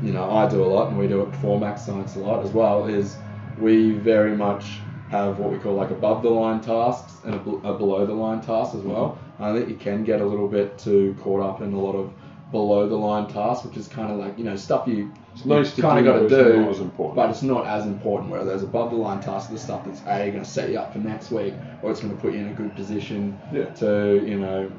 you 0.01 0.13
know 0.13 0.29
I 0.29 0.48
do 0.48 0.63
a 0.63 0.69
lot, 0.75 0.89
and 0.89 0.98
we 0.98 1.07
do 1.07 1.21
it 1.21 1.36
for 1.36 1.59
Max 1.59 1.83
Science 1.83 2.15
a 2.15 2.19
lot 2.19 2.45
as 2.45 2.51
well. 2.51 2.86
Is 2.86 3.17
we 3.57 3.93
very 3.93 4.36
much 4.36 4.81
have 5.10 5.39
what 5.39 5.51
we 5.51 5.58
call 5.58 5.74
like 5.74 5.89
above 5.92 6.22
the 6.24 6.30
line 6.30 6.62
tasks 6.62 7.13
and 7.25 7.34
a, 7.36 7.39
a 7.68 7.78
below 7.78 8.06
the 8.06 8.13
line 8.13 8.42
task 8.42 8.75
as 8.75 8.82
well. 8.82 9.18
Mm-hmm. 9.34 9.44
I 9.44 9.54
think 9.54 9.70
you 9.70 9.75
can 9.75 10.04
get 10.04 10.22
a 10.22 10.25
little 10.25 10.48
bit 10.48 10.78
too 10.78 11.16
caught 11.22 11.42
up 11.42 11.62
in 11.62 11.74
a 11.74 11.80
lot 11.80 11.94
of 11.96 12.13
below 12.51 12.89
the 12.89 12.96
line 12.96 13.28
tasks, 13.28 13.66
which 13.66 13.78
is 13.78 13.88
kind 13.88 14.12
of 14.12 14.18
like 14.18 14.38
you 14.38 14.44
know 14.44 14.56
stuff 14.56 14.88
you 14.88 15.12
It's 15.34 15.46
nice 15.46 15.75
to 15.75 15.82
kind 15.82 16.06
of 16.08 16.13
got 16.13 16.22
to 16.22 16.30
do, 16.30 16.70
important. 16.82 17.16
but 17.16 17.30
it's 17.30 17.42
not 17.44 17.66
as 17.68 17.86
important. 17.86 18.30
Where 18.32 18.44
there's 18.44 18.63
above 18.63 18.92
the 18.92 18.98
line 18.98 19.22
tasks, 19.22 19.51
the 19.51 19.58
stuff 19.60 19.86
that's 19.86 20.01
a 20.01 20.32
going 20.32 20.44
to 20.44 20.50
set 20.50 20.70
you 20.70 20.78
up 20.80 20.94
for 20.94 21.00
next 21.00 21.32
week, 21.32 21.54
or 21.82 21.92
it's 21.92 22.01
going 22.01 22.16
to 22.16 22.22
put 22.22 22.34
you 22.34 22.39
in 22.39 22.48
a 22.50 22.54
good 22.54 22.75
position 22.75 23.39
Yeah. 23.54 23.66
to 23.75 24.24
you 24.25 24.39
know 24.39 24.72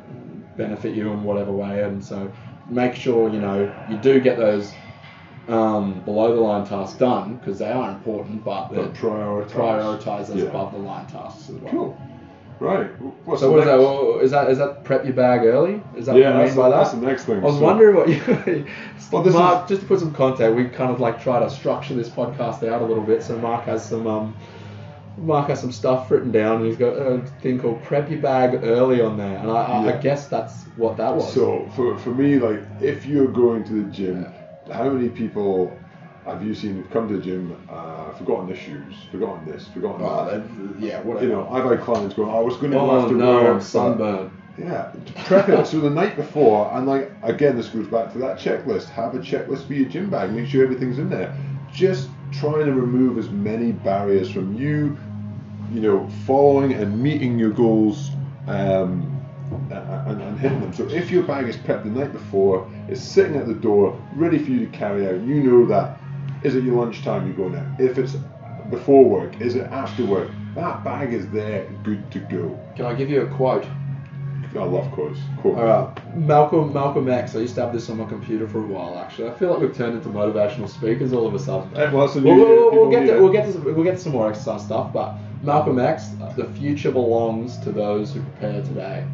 benefit 0.57 0.95
you 0.95 1.11
in 1.13 1.23
whatever 1.25 1.53
way. 1.53 1.83
And 1.83 2.05
so 2.05 2.31
make 2.69 2.95
sure 2.95 3.29
you 3.31 3.41
know 3.41 3.73
you 3.89 3.97
do 3.99 4.21
get 4.21 4.37
those 4.37 4.73
um, 5.52 6.00
below 6.04 6.35
the 6.35 6.40
line 6.40 6.66
tasks 6.66 6.99
done 6.99 7.37
because 7.37 7.59
they 7.59 7.71
are 7.71 7.90
important, 7.90 8.45
but 8.45 8.69
But 8.69 8.75
they're 8.76 8.85
those 10.28 10.42
Yeah. 10.42 10.49
above 10.49 10.73
the 10.73 10.78
line 10.78 11.07
tasks 11.07 11.49
as 11.50 11.57
well. 11.57 11.71
Cool. 11.73 12.00
Right. 12.61 12.90
What's 13.25 13.40
So 13.40 13.50
what 13.50 13.61
is 13.61 13.64
that? 13.64 13.76
next? 13.78 13.85
Well, 13.85 14.19
Is 14.21 14.30
that 14.33 14.50
is 14.50 14.59
that 14.59 14.85
prep 14.85 15.04
your 15.04 15.14
bag 15.14 15.47
early? 15.47 15.83
Is 15.97 16.04
that 16.07 16.16
yeah, 16.16 16.37
what 16.37 16.40
you 16.42 16.47
mean 16.49 16.57
by 16.57 16.69
the, 16.69 16.76
that's 16.76 16.90
the 16.90 16.99
next 16.99 17.25
thing. 17.25 17.38
I 17.38 17.47
was 17.47 17.54
So- 17.57 17.62
wondering 17.62 17.97
what 17.97 18.09
you. 18.09 18.66
Well, 19.12 19.25
Mark, 19.25 19.66
just 19.66 19.80
to 19.80 19.87
put 19.88 19.99
some 19.99 20.12
context, 20.12 20.54
we 20.54 20.66
kind 20.69 20.92
of 20.92 21.00
like 21.00 21.21
try 21.21 21.40
to 21.40 21.50
structure 21.50 21.95
this 21.95 22.09
podcast 22.09 22.62
out 22.69 22.80
a 22.80 22.85
little 22.85 23.02
bit. 23.02 23.25
So 23.25 23.37
Mark 23.38 23.64
has 23.64 23.85
some 23.85 24.07
um, 24.07 24.37
Mark 25.19 25.49
has 25.49 25.61
some 25.61 25.73
stuff 25.73 26.11
written 26.11 26.30
down, 26.30 26.59
and 26.59 26.66
he's 26.66 26.76
got 26.76 26.90
a 26.92 27.21
thing 27.42 27.59
called 27.59 27.83
"Prep 27.83 28.09
Your 28.09 28.21
Bag 28.21 28.61
Early" 28.62 29.00
on 29.00 29.16
there, 29.16 29.38
and 29.38 29.50
I, 29.50 29.62
I, 29.62 29.97
I 29.97 30.00
guess 30.00 30.28
that's 30.28 30.62
what 30.76 30.97
that 30.99 31.12
was. 31.14 31.33
So 31.33 31.69
for, 31.75 31.99
for 31.99 32.11
me, 32.11 32.38
like 32.38 32.61
if 32.80 33.04
you're 33.04 33.26
going 33.26 33.64
to 33.64 33.83
the 33.83 33.90
gym, 33.90 34.26
how 34.71 34.89
many 34.91 35.09
people 35.09 35.77
have 36.25 36.45
you 36.45 36.55
seen 36.55 36.75
who've 36.77 36.91
come 36.91 37.09
to 37.09 37.17
the 37.17 37.23
gym, 37.23 37.57
uh, 37.71 38.11
forgotten 38.12 38.47
their 38.47 38.57
shoes, 38.57 38.95
forgotten 39.11 39.50
this, 39.50 39.67
forgotten 39.69 40.03
Oh, 40.05 40.27
that? 40.27 40.43
that- 40.49 40.81
yeah, 40.81 41.00
whatever. 41.03 41.27
You 41.27 41.33
know, 41.33 41.49
I've 41.50 41.65
had 41.65 41.81
clients 41.81 42.15
going, 42.15 42.31
I 42.31 42.39
was 42.41 42.57
going 42.57 42.73
to 42.73 42.79
go 42.79 42.91
oh 42.91 43.03
after 43.03 43.15
no, 43.15 43.35
work. 43.43 43.75
I'm. 43.75 44.31
Yeah, 44.59 44.93
prep 45.25 45.49
it. 45.49 45.67
so 45.67 45.81
the 45.81 45.89
night 45.89 46.17
before, 46.17 46.71
and 46.75 46.87
like 46.87 47.11
again, 47.23 47.57
this 47.57 47.69
goes 47.69 47.87
back 47.87 48.12
to 48.12 48.19
that 48.19 48.39
checklist. 48.39 48.91
Have 48.91 49.15
a 49.15 49.19
checklist 49.21 49.67
for 49.67 49.73
your 49.73 49.89
gym 49.89 50.11
bag. 50.11 50.33
Make 50.33 50.49
sure 50.49 50.62
everything's 50.62 50.99
in 50.99 51.09
there. 51.09 51.35
Just 51.73 52.09
trying 52.31 52.67
to 52.67 52.73
remove 52.75 53.17
as 53.17 53.31
many 53.31 53.73
barriers 53.73 54.31
from 54.31 54.55
you, 54.55 54.99
you 55.73 55.81
know, 55.81 56.07
following 56.27 56.75
and 56.75 57.00
meeting 57.00 57.39
your 57.39 57.50
goals 57.50 58.11
um, 58.49 59.10
Uh, 59.50 60.04
and, 60.07 60.21
and 60.23 60.38
hitting 60.38 60.61
them. 60.61 60.73
So 60.73 60.88
if 60.88 61.11
your 61.11 61.23
bag 61.25 61.49
is 61.49 61.57
prepped 61.57 61.85
the 61.85 61.90
night 61.90 62.12
before, 62.12 62.71
it's 62.88 63.00
sitting 63.00 63.37
at 63.37 63.47
the 63.47 63.54
door, 63.54 64.00
ready 64.14 64.38
for 64.38 64.50
you 64.50 64.61
to 64.61 64.73
carry 64.73 65.07
out. 65.09 65.21
You 65.21 65.42
know 65.42 65.66
that. 65.66 66.00
Is 66.42 66.54
it 66.54 66.64
your 66.64 66.76
lunchtime 66.76 67.26
you 67.26 67.33
go 67.33 67.49
now? 67.49 67.66
If 67.78 67.99
it's 67.99 68.16
before 68.71 69.04
work, 69.04 69.40
is 69.40 69.57
it 69.57 69.66
after 69.66 70.04
work? 70.07 70.30
That 70.54 70.85
bag 70.85 71.12
is 71.12 71.28
there, 71.30 71.69
good 71.83 72.11
to 72.12 72.19
go. 72.21 72.59
Can 72.76 72.87
I 72.87 72.95
give 72.95 73.11
you 73.11 73.23
a 73.23 73.26
quote? 73.26 73.66
I 74.57 74.64
love 74.64 74.90
quotes. 74.90 75.21
Quote. 75.38 75.59
All 75.59 75.64
right, 75.64 76.16
Malcolm 76.16 76.73
Malcolm 76.73 77.09
X. 77.09 77.37
I 77.37 77.40
used 77.40 77.54
to 77.54 77.61
have 77.61 77.73
this 77.73 77.88
on 77.88 77.99
my 77.99 78.07
computer 78.07 78.49
for 78.49 78.59
a 78.59 78.66
while. 78.66 78.99
Actually, 78.99 79.28
I 79.30 79.35
feel 79.35 79.50
like 79.50 79.61
we've 79.61 79.76
turned 79.76 79.97
into 79.97 80.09
motivational 80.09 80.69
speakers 80.69 81.12
all 81.12 81.26
of 81.26 81.35
a 81.35 81.38
sudden. 81.38 81.71
Hey, 81.71 81.92
well, 81.92 82.11
We'll, 82.14 82.35
we'll, 82.35 82.71
we'll 82.73 82.90
get 82.90 83.07
to, 83.07 83.21
we'll 83.21 83.33
get 83.33 83.52
to 83.52 83.59
we'll 83.61 83.85
get 83.85 83.92
to 83.97 84.02
some 84.02 84.12
more 84.12 84.28
exercise 84.28 84.64
stuff, 84.64 84.92
but 84.92 85.14
Malcolm 85.42 85.78
X, 85.78 86.09
the 86.37 86.47
future 86.59 86.90
belongs 86.90 87.59
to 87.59 87.71
those 87.71 88.12
who 88.12 88.23
prepare 88.23 88.61
today. 88.62 89.04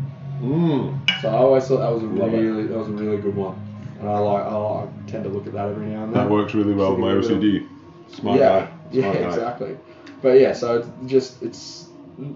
Mm. 0.41 1.21
So 1.23 1.29
I 1.29 1.37
always 1.39 1.67
thought 1.67 1.79
that 1.79 1.93
was 1.93 2.03
a 2.03 2.07
Love 2.07 2.35
it. 2.35 2.39
really 2.39 2.67
that 2.67 2.77
was 2.79 2.89
a 2.89 2.93
really 2.93 3.17
good 3.19 3.35
one, 3.37 3.57
and 4.01 4.09
I 4.09 4.19
like 4.19 4.45
I, 4.45 4.55
like, 4.57 4.89
I 4.89 5.11
tend 5.11 5.25
to 5.25 5.31
look 5.31 5.47
at 5.47 5.53
that 5.55 5.69
every 5.69 5.87
now 5.87 6.05
and 6.05 6.15
then. 6.15 6.25
That 6.25 6.31
works 6.31 6.55
really 6.55 6.75
well 6.75 6.91
with 6.91 7.01
my 7.01 7.15
Just 7.15 7.29
to 7.29 7.35
give 7.37 7.45
it 7.45 7.63
a 7.63 7.65
OCD. 7.65 8.15
Smart 8.17 8.39
yeah, 8.39 8.61
guy. 8.61 8.71
yeah, 8.93 9.03
Smart 9.03 9.19
guy. 9.19 9.29
exactly. 9.29 9.77
But 10.23 10.41
yeah, 10.41 10.53
so 10.53 10.79
it's 10.79 10.89
just 11.07 11.43
it's 11.43 11.89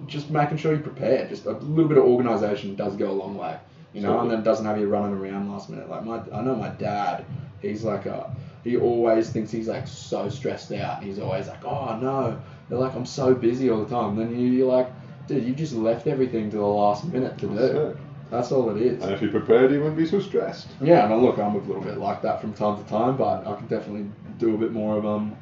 just 0.06 0.30
making 0.30 0.58
sure 0.58 0.72
you 0.72 0.80
prepare. 0.80 1.26
Just 1.28 1.46
a 1.46 1.52
little 1.52 1.88
bit 1.88 1.98
of 1.98 2.04
organisation 2.04 2.74
does 2.74 2.96
go 2.96 3.10
a 3.10 3.12
long 3.12 3.36
way, 3.36 3.56
you 3.92 4.00
know, 4.00 4.08
Totally. 4.08 4.22
and 4.22 4.30
then 4.32 4.38
it 4.40 4.44
doesn't 4.44 4.64
have 4.66 4.78
you 4.78 4.88
running 4.88 5.16
around 5.16 5.50
last 5.50 5.70
minute. 5.70 5.88
Like 5.88 6.04
my, 6.04 6.20
I 6.32 6.42
know 6.42 6.54
my 6.54 6.68
dad. 6.70 7.24
He's 7.62 7.84
like 7.84 8.06
a, 8.06 8.34
he 8.64 8.76
always 8.78 9.28
thinks 9.30 9.50
he's 9.50 9.68
like 9.68 9.86
so 9.86 10.28
stressed 10.30 10.72
out. 10.72 11.02
He's 11.02 11.18
always 11.18 11.46
like, 11.48 11.64
oh 11.64 11.98
no, 12.00 12.40
they're 12.68 12.78
like 12.78 12.94
I'm 12.94 13.06
so 13.06 13.34
busy 13.34 13.70
all 13.70 13.84
the 13.84 13.90
time. 13.90 14.16
Then 14.16 14.30
you, 14.38 14.46
you're 14.48 14.70
like, 14.72 14.90
dude, 15.26 15.44
you 15.44 15.54
just 15.54 15.74
left 15.74 16.06
everything 16.06 16.50
to 16.50 16.56
the 16.56 16.62
last 16.64 17.04
minute 17.04 17.38
to 17.38 17.46
do. 17.46 17.54
That's 17.54 17.74
it. 17.74 17.96
That's 18.30 18.52
all 18.52 18.70
it 18.70 18.80
is. 18.80 19.02
And 19.02 19.12
if 19.12 19.20
you 19.22 19.28
prepared, 19.30 19.72
you 19.72 19.78
wouldn't 19.78 19.96
be 19.96 20.06
so 20.06 20.20
stressed. 20.20 20.68
Yeah, 20.80 21.04
and 21.04 21.12
I 21.12 21.16
look, 21.16 21.38
I'm 21.38 21.56
a 21.56 21.58
little 21.58 21.82
bit 21.82 21.98
like 21.98 22.22
that 22.22 22.40
from 22.40 22.52
time 22.54 22.82
to 22.82 22.88
time, 22.88 23.16
but 23.16 23.44
I 23.46 23.56
can 23.56 23.66
definitely 23.66 24.06
do 24.38 24.54
a 24.54 24.58
bit 24.58 24.72
more 24.72 24.96
of 24.96 25.04
um, 25.04 25.36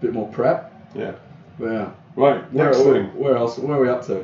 bit 0.00 0.12
more 0.14 0.28
prep. 0.28 0.72
Yeah. 0.94 1.12
But 1.58 1.66
yeah. 1.66 1.90
Right. 2.16 2.52
Where, 2.52 2.66
Next 2.66 2.78
where, 2.84 2.94
thing. 2.94 3.16
where 3.18 3.36
else? 3.36 3.58
Where 3.58 3.76
are 3.76 3.80
we 3.82 3.88
up 3.88 4.04
to? 4.06 4.22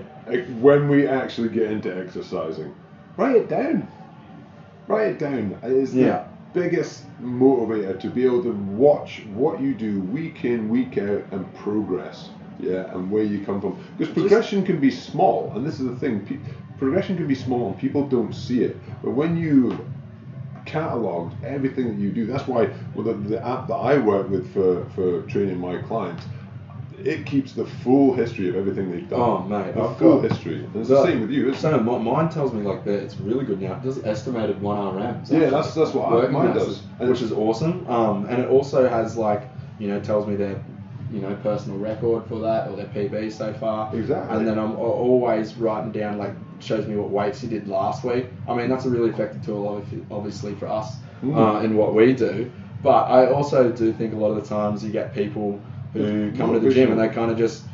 When 0.60 0.88
we 0.88 1.06
actually 1.06 1.50
get 1.50 1.70
into 1.70 1.94
exercising, 1.94 2.74
write 3.16 3.36
it 3.36 3.48
down. 3.48 3.86
Write 4.86 5.08
it 5.08 5.18
down. 5.18 5.58
It 5.62 5.72
is 5.72 5.92
the 5.92 6.00
Yeah. 6.00 6.24
biggest 6.54 7.04
motivator 7.22 7.98
to 8.00 8.08
be 8.08 8.24
able 8.24 8.42
to 8.42 8.52
watch 8.52 9.22
what 9.34 9.60
you 9.60 9.74
do 9.74 10.00
week 10.00 10.44
in, 10.46 10.68
week 10.70 10.96
out, 10.98 11.24
and 11.30 11.54
progress. 11.56 12.30
Yeah, 12.58 12.92
and 12.92 13.10
where 13.10 13.22
you 13.22 13.44
come 13.44 13.60
from. 13.60 13.78
Because 13.96 14.12
progression 14.14 14.64
can 14.64 14.80
be 14.80 14.90
small, 14.90 15.52
and 15.54 15.64
this 15.66 15.78
is 15.80 15.86
the 15.86 15.96
thing. 15.96 16.26
Pe- 16.26 16.38
progression 16.78 17.16
can 17.16 17.26
be 17.26 17.34
small, 17.34 17.68
and 17.68 17.78
people 17.78 18.06
don't 18.08 18.32
see 18.32 18.62
it. 18.64 18.76
But 19.02 19.12
when 19.12 19.36
you 19.36 19.78
cataloged 20.66 21.32
everything 21.44 21.88
that 21.88 21.98
you 21.98 22.10
do. 22.10 22.26
That's 22.26 22.46
why 22.46 22.70
well, 22.94 23.04
the, 23.04 23.14
the 23.14 23.46
app 23.46 23.66
that 23.68 23.74
I 23.74 23.98
work 23.98 24.28
with 24.28 24.52
for, 24.52 24.84
for 24.90 25.22
training 25.22 25.58
my 25.58 25.78
clients, 25.82 26.24
it 27.02 27.24
keeps 27.24 27.52
the 27.52 27.64
full 27.64 28.12
history 28.14 28.48
of 28.48 28.56
everything 28.56 28.90
they've 28.90 29.08
done. 29.08 29.20
Oh, 29.20 29.38
mate, 29.44 29.74
the 29.74 29.80
I've 29.82 29.96
full 29.98 30.20
got- 30.20 30.30
history. 30.30 30.64
And 30.64 30.76
it's 30.76 30.88
the 30.88 31.02
same 31.04 31.20
with 31.20 31.30
you, 31.30 31.48
isn't 31.50 31.60
So 31.60 31.80
mine 31.80 32.28
tells 32.28 32.52
me 32.52 32.62
like 32.62 32.84
that 32.84 33.02
it's 33.02 33.16
really 33.16 33.44
good 33.44 33.60
now. 33.60 33.74
It 33.74 33.82
does 33.82 34.04
estimated 34.04 34.60
one 34.60 34.96
RM. 34.96 35.24
So 35.24 35.38
Yeah, 35.38 35.50
that's 35.50 35.74
that's 35.74 35.94
what 35.94 36.24
I, 36.24 36.28
mine 36.28 36.54
does. 36.54 36.82
which 36.98 37.22
is 37.22 37.32
awesome. 37.32 37.86
Um, 37.88 38.26
and 38.26 38.42
it 38.42 38.48
also 38.50 38.88
has 38.88 39.16
like 39.16 39.48
you 39.78 39.88
know 39.88 40.00
tells 40.00 40.26
me 40.26 40.36
their 40.36 40.62
you 41.12 41.20
know 41.20 41.34
personal 41.42 41.78
record 41.78 42.26
for 42.26 42.38
that 42.40 42.68
or 42.68 42.76
their 42.76 42.86
PB 42.86 43.32
so 43.32 43.52
far. 43.54 43.94
Exactly. 43.94 44.36
And 44.36 44.46
then 44.46 44.58
I'm 44.58 44.76
always 44.76 45.54
writing 45.56 45.92
down 45.92 46.18
like 46.18 46.32
shows 46.60 46.86
me 46.86 46.96
what 46.96 47.10
weights 47.10 47.42
you 47.42 47.48
did 47.48 47.68
last 47.68 48.04
week. 48.04 48.26
I 48.48 48.54
mean 48.54 48.68
that's 48.68 48.84
a 48.84 48.90
really 48.90 49.10
effective 49.10 49.44
tool 49.44 49.82
obviously 50.10 50.54
for 50.56 50.66
us 50.66 50.96
Mm. 51.22 51.36
uh, 51.36 51.60
in 51.64 51.76
what 51.76 51.94
we 51.94 52.12
do. 52.12 52.48
But 52.80 53.04
I 53.10 53.26
also 53.32 53.72
do 53.72 53.92
think 53.92 54.14
a 54.14 54.16
lot 54.16 54.30
of 54.30 54.36
the 54.36 54.48
times 54.48 54.84
you 54.84 54.92
get 54.92 55.12
people 55.12 55.60
who 55.92 56.30
come 56.36 56.52
to 56.52 56.60
the 56.60 56.70
gym 56.70 56.92
and 56.92 57.00
they 57.00 57.08
kind 57.08 57.30
of 57.32 57.36
just 57.36 57.64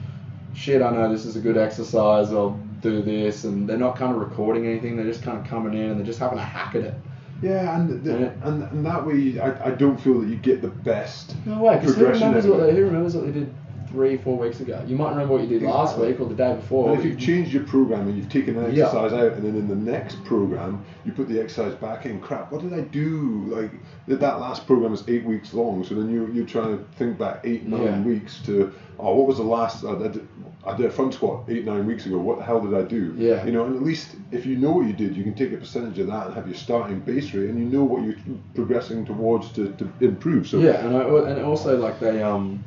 shit. 0.54 0.80
I 0.80 0.90
know 0.90 1.10
this 1.12 1.26
is 1.26 1.36
a 1.36 1.40
good 1.40 1.58
exercise. 1.58 2.32
I'll 2.32 2.58
do 2.80 3.02
this, 3.02 3.44
and 3.44 3.68
they're 3.68 3.76
not 3.76 3.96
kind 3.96 4.14
of 4.14 4.18
recording 4.20 4.66
anything. 4.66 4.96
They're 4.96 5.04
just 5.04 5.22
kind 5.22 5.38
of 5.38 5.44
coming 5.46 5.74
in 5.74 5.90
and 5.90 5.98
they're 5.98 6.06
just 6.06 6.18
having 6.18 6.38
a 6.38 6.42
hack 6.42 6.74
at 6.74 6.82
it. 6.84 6.94
Yeah, 7.42 7.76
and, 7.76 8.02
the, 8.04 8.10
Yeah. 8.10 8.30
and 8.44 8.62
and 8.62 8.86
that 8.86 9.06
way, 9.06 9.38
I, 9.38 9.68
I 9.68 9.70
don't 9.72 10.00
feel 10.00 10.20
that 10.20 10.28
you 10.28 10.36
get 10.36 10.62
the 10.62 10.68
best. 10.68 11.34
No 11.46 11.62
way, 11.62 11.76
because 11.78 11.94
who 11.96 12.04
Progression 12.04 12.28
remembers 12.28 12.46
what 12.46 12.60
they 12.60 12.74
who 12.74 12.84
remembers 12.84 13.16
what 13.16 13.26
they 13.26 13.32
did 13.32 13.54
three, 13.94 14.16
four 14.18 14.36
weeks 14.36 14.60
ago? 14.60 14.82
You 14.86 14.96
might 14.96 15.10
remember 15.10 15.34
what 15.34 15.42
you 15.42 15.48
did 15.48 15.62
last 15.62 15.96
week 15.98 16.20
or 16.20 16.26
the 16.28 16.34
day 16.34 16.54
before. 16.54 16.90
And 16.90 16.98
if 16.98 17.04
you've 17.04 17.18
changed 17.18 17.52
your 17.52 17.62
program 17.62 18.08
and 18.08 18.16
you've 18.16 18.28
taken 18.28 18.58
an 18.58 18.74
Yeah. 18.74 18.84
exercise 18.86 19.12
out, 19.12 19.32
and 19.34 19.44
then 19.44 19.54
in 19.56 19.68
the 19.68 19.76
next 19.76 20.22
program 20.24 20.84
you 21.06 21.12
put 21.12 21.28
the 21.28 21.40
exercise 21.40 21.74
back 21.76 22.04
in, 22.04 22.20
crap, 22.20 22.50
what 22.52 22.60
did 22.62 22.74
I 22.74 22.80
do? 22.80 23.44
Like 23.48 23.70
that 24.08 24.20
that 24.20 24.40
last 24.40 24.66
program 24.66 24.92
is 24.92 25.04
eight 25.08 25.24
weeks 25.24 25.54
long, 25.54 25.84
so 25.84 25.94
then 25.94 26.10
you 26.10 26.28
you're 26.34 26.46
trying 26.46 26.76
to 26.76 26.84
think 26.96 27.16
back 27.18 27.40
eight 27.44 27.66
nine 27.66 27.82
Yeah. 27.82 28.02
weeks 28.02 28.40
to 28.46 28.72
oh 28.98 29.14
what 29.14 29.26
was 29.28 29.36
the 29.38 29.44
last 29.44 29.84
I 29.84 29.94
did, 29.96 30.26
I 30.66 30.74
did 30.76 30.86
a 30.86 30.90
front 30.90 31.14
squat 31.14 31.44
eight 31.48 31.64
nine 31.64 31.86
weeks 31.86 32.06
ago. 32.06 32.18
What 32.18 32.38
the 32.38 32.44
hell 32.44 32.60
did 32.60 32.74
I 32.74 32.82
do? 32.82 33.14
Yeah. 33.16 33.44
You 33.46 33.52
know, 33.52 33.64
and 33.66 33.76
at 33.76 33.82
least 33.82 34.16
if 34.32 34.44
you 34.46 34.56
know 34.56 34.72
what 34.72 34.86
you 34.86 34.92
did, 34.94 35.14
you 35.16 35.22
can 35.22 35.34
take 35.34 35.52
a 35.52 35.56
percentage 35.58 35.98
of 35.98 36.06
that 36.08 36.26
and 36.26 36.34
have 36.34 36.46
your 36.48 36.56
starting 36.56 37.00
base 37.00 37.32
rate, 37.34 37.50
and 37.50 37.58
you 37.58 37.66
know 37.66 37.84
what 37.84 38.02
you're 38.02 38.16
progressing 38.54 39.04
towards 39.04 39.50
to, 39.52 39.72
to 39.72 39.88
improve. 40.00 40.48
So 40.48 40.58
yeah, 40.58 40.84
and 40.86 40.96
I, 40.96 41.02
and 41.30 41.44
also 41.44 41.76
like 41.78 42.00
they 42.00 42.22
um, 42.22 42.64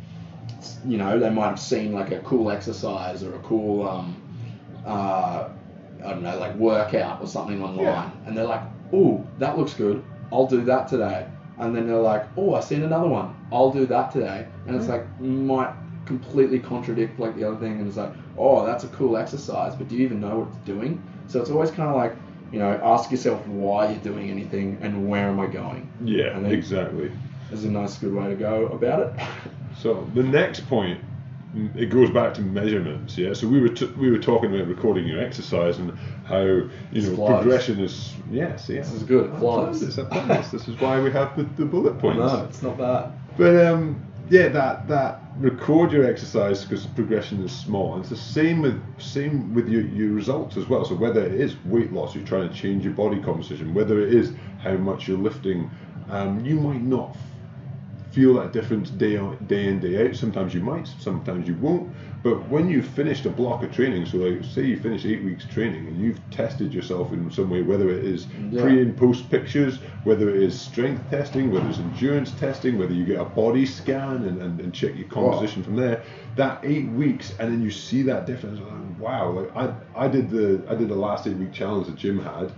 you 0.86 0.98
know, 0.98 1.20
they 1.20 1.30
might 1.30 1.48
have 1.50 1.60
seen 1.60 1.94
like 1.94 2.12
a 2.12 2.20
cool 2.20 2.50
exercise 2.52 3.24
or 3.24 3.36
a 3.36 3.40
cool 3.40 3.88
um, 3.88 4.16
uh, 4.86 5.50
I 6.04 6.10
don't 6.12 6.24
know, 6.24 6.38
like 6.40 6.56
workout 6.56 7.22
or 7.22 7.28
something 7.28 7.62
online, 7.62 7.86
Yeah. 7.86 8.10
and 8.26 8.38
they're 8.38 8.46
like, 8.46 8.62
oh, 8.94 9.26
that 9.40 9.58
looks 9.58 9.74
good. 9.74 10.04
I'll 10.32 10.48
do 10.48 10.62
that 10.66 10.88
today. 10.88 11.28
And 11.58 11.76
then 11.76 11.88
they're 11.88 11.98
like, 11.98 12.26
oh, 12.38 12.54
I 12.54 12.60
seen 12.60 12.84
another 12.84 13.08
one. 13.08 13.36
I'll 13.52 13.72
do 13.72 13.86
that 13.88 14.12
today. 14.12 14.46
And 14.68 14.76
it's 14.76 14.88
like 14.88 15.06
might 15.20 15.74
completely 16.06 16.60
contradict 16.60 17.20
like 17.20 17.36
the 17.36 17.44
other 17.44 17.58
thing, 17.58 17.80
and 17.80 17.88
it's 17.88 17.98
like, 17.98 18.14
oh, 18.38 18.66
that's 18.66 18.84
a 18.84 18.88
cool 18.90 19.18
exercise, 19.18 19.76
but 19.76 19.88
do 19.90 19.96
you 19.96 20.06
even 20.06 20.22
know 20.22 20.40
what 20.40 20.48
it's 20.50 20.58
doing? 20.66 21.02
So 21.28 21.42
it's 21.42 21.50
always 21.50 21.72
kind 21.72 21.90
of 21.90 21.96
like, 21.96 22.16
you 22.52 22.60
know, 22.60 22.80
ask 22.84 23.12
yourself 23.12 23.46
why 23.48 23.90
you're 23.90 24.00
doing 24.00 24.30
anything 24.30 24.78
and 24.82 25.10
where 25.10 25.28
am 25.28 25.40
I 25.40 25.48
going. 25.48 25.90
yeah, 26.06 26.38
And 26.38 26.50
exactly. 26.50 27.12
Is 27.52 27.66
a 27.66 27.72
nice 27.72 27.98
good 27.98 28.14
way 28.14 28.28
to 28.28 28.36
go 28.36 28.68
about 28.68 29.00
it. 29.02 29.14
So 29.82 30.10
the 30.14 30.24
next 30.24 30.68
point, 30.68 31.00
it 31.76 31.90
goes 31.90 32.10
back 32.10 32.34
to 32.36 32.42
measurements. 32.42 33.18
Yeah. 33.18 33.34
So 33.34 33.48
we 33.48 33.60
were 33.60 33.70
t- 33.70 33.86
we 33.98 34.12
were 34.12 34.20
talking 34.20 34.54
about 34.54 34.68
recording 34.68 35.08
your 35.08 35.20
exercise 35.20 35.78
and 35.78 35.98
how 36.26 36.42
you 36.42 36.70
know 37.02 37.26
progression 37.26 37.80
is 37.80 38.14
yes 38.30 38.70
yes. 38.70 38.92
This 38.92 39.02
is 39.02 39.04
good, 39.04 39.32
I 39.34 39.40
flies. 39.40 39.80
planned 39.80 39.88
this. 39.88 39.98
I 39.98 40.04
planned 40.04 40.30
this. 40.30 40.52
This 40.52 40.68
is 40.68 40.80
why 40.80 41.00
we 41.00 41.12
have 41.12 41.36
the, 41.38 41.44
the 41.44 41.66
bullet 41.66 42.00
points. 42.00 42.20
No, 42.20 42.46
it's 42.46 42.62
not 42.62 42.78
that. 42.78 43.12
But 43.38 43.66
um, 43.66 44.04
yeah, 44.30 44.50
that 44.50 44.88
that 44.88 45.22
record 45.38 45.92
your 45.92 46.06
exercise 46.06 46.64
because 46.64 46.86
progression 46.88 47.44
is 47.44 47.52
small. 47.52 47.94
And 47.94 48.02
it's 48.02 48.10
the 48.10 48.18
same 48.18 48.62
with 48.62 48.82
same 49.00 49.54
with 49.54 49.70
your, 49.70 49.84
your 49.84 50.12
results 50.14 50.58
as 50.58 50.68
well. 50.68 50.84
So 50.86 50.96
whether 50.96 51.24
it 51.24 51.34
is 51.34 51.56
weight 51.66 51.94
loss, 51.94 52.14
you're 52.16 52.26
trying 52.26 52.50
to 52.50 52.56
change 52.56 52.84
your 52.84 52.94
body 52.94 53.22
composition, 53.22 53.74
whether 53.74 54.02
it 54.02 54.14
is 54.14 54.34
how 54.60 54.74
much 54.74 55.08
you're 55.08 55.18
lifting, 55.18 55.70
um, 56.10 56.44
you 56.44 56.56
might 56.56 56.82
not 56.82 57.16
feel 58.18 58.34
that 58.34 58.52
difference 58.52 58.90
day 58.90 59.16
on, 59.16 59.38
day 59.46 59.68
in 59.68 59.80
day 59.80 60.08
out. 60.08 60.16
Sometimes 60.16 60.52
you 60.52 60.60
might, 60.60 60.88
sometimes 61.00 61.48
you 61.48 61.54
won't. 61.58 61.88
But 62.24 62.50
when 62.50 62.68
you've 62.68 62.88
finished 62.88 63.28
a 63.28 63.30
block 63.30 63.62
of 63.62 63.72
training, 63.72 64.08
so 64.08 64.18
like 64.18 64.44
say 64.44 64.64
you 64.64 64.76
finish 64.76 65.06
eight 65.06 65.24
weeks 65.24 65.46
training 65.46 65.86
and 65.86 66.02
you've 66.02 66.20
tested 66.32 66.74
yourself 66.74 67.14
in 67.14 67.30
some 67.30 67.52
way, 67.52 67.62
whether 67.62 67.92
it 67.92 68.04
is 68.04 68.26
Yeah. 68.50 68.64
pre 68.64 68.82
and 68.82 68.98
post 68.98 69.30
pictures, 69.30 69.78
whether 70.04 70.30
it 70.30 70.42
is 70.42 70.60
strength 70.60 71.08
testing, 71.12 71.52
whether 71.52 71.70
it's 71.70 71.78
endurance 71.78 72.32
testing, 72.32 72.80
whether 72.80 72.94
you 72.96 73.06
get 73.06 73.20
a 73.20 73.26
body 73.26 73.68
scan 73.68 74.26
and, 74.26 74.42
and, 74.42 74.60
and 74.62 74.74
check 74.74 74.96
your 74.96 75.08
composition 75.10 75.62
from 75.62 75.76
there, 75.76 76.02
that 76.38 76.60
eight 76.64 76.90
weeks 76.90 77.36
and 77.40 77.54
then 77.54 77.62
you 77.62 77.70
see 77.70 78.02
that 78.02 78.26
difference, 78.26 78.60
like, 78.60 79.00
wow, 79.00 79.30
like 79.30 79.56
I, 79.56 80.06
I 80.06 80.08
did 80.08 80.32
the 80.32 80.64
I 80.68 80.74
did 80.74 80.90
the 80.90 80.96
last 80.96 81.28
eight 81.28 81.38
week 81.38 81.54
challenge 81.54 81.86
that 81.86 81.98
Jim 81.98 82.18
had. 82.20 82.52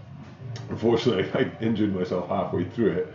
Unfortunately, 0.70 1.30
I 1.34 1.64
injured 1.64 1.96
myself 1.96 2.30
halfway 2.30 2.66
through 2.66 2.92
it, 2.92 3.14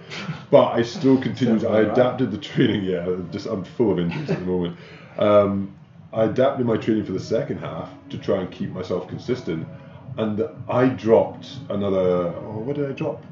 but 0.51 0.73
I 0.73 0.83
still 0.83 1.20
continued. 1.20 1.64
I 1.64 1.81
adapted 1.81 2.31
the 2.31 2.38
training. 2.38 2.85
Yeah, 2.85 3.16
just 3.31 3.47
I'm 3.47 3.64
full 3.64 3.92
of 3.92 3.99
injuries 3.99 4.31
at 4.31 4.38
the 4.40 4.44
moment. 4.44 4.77
Um, 5.18 5.75
I 6.12 6.25
adapted 6.25 6.66
my 6.66 6.77
training 6.77 7.05
for 7.05 7.12
the 7.12 7.20
second 7.20 7.59
half 7.59 7.90
to 8.11 8.18
try 8.18 8.40
and 8.40 8.51
keep 8.51 8.70
myself 8.70 9.09
consistent, 9.09 9.66
and 10.16 10.42
I 10.68 10.88
dropped 10.88 11.49
another. 11.70 12.35
Oh, 12.37 12.59
what 12.59 12.77
did 12.77 12.88
I 12.88 12.92
drop? 12.92 13.23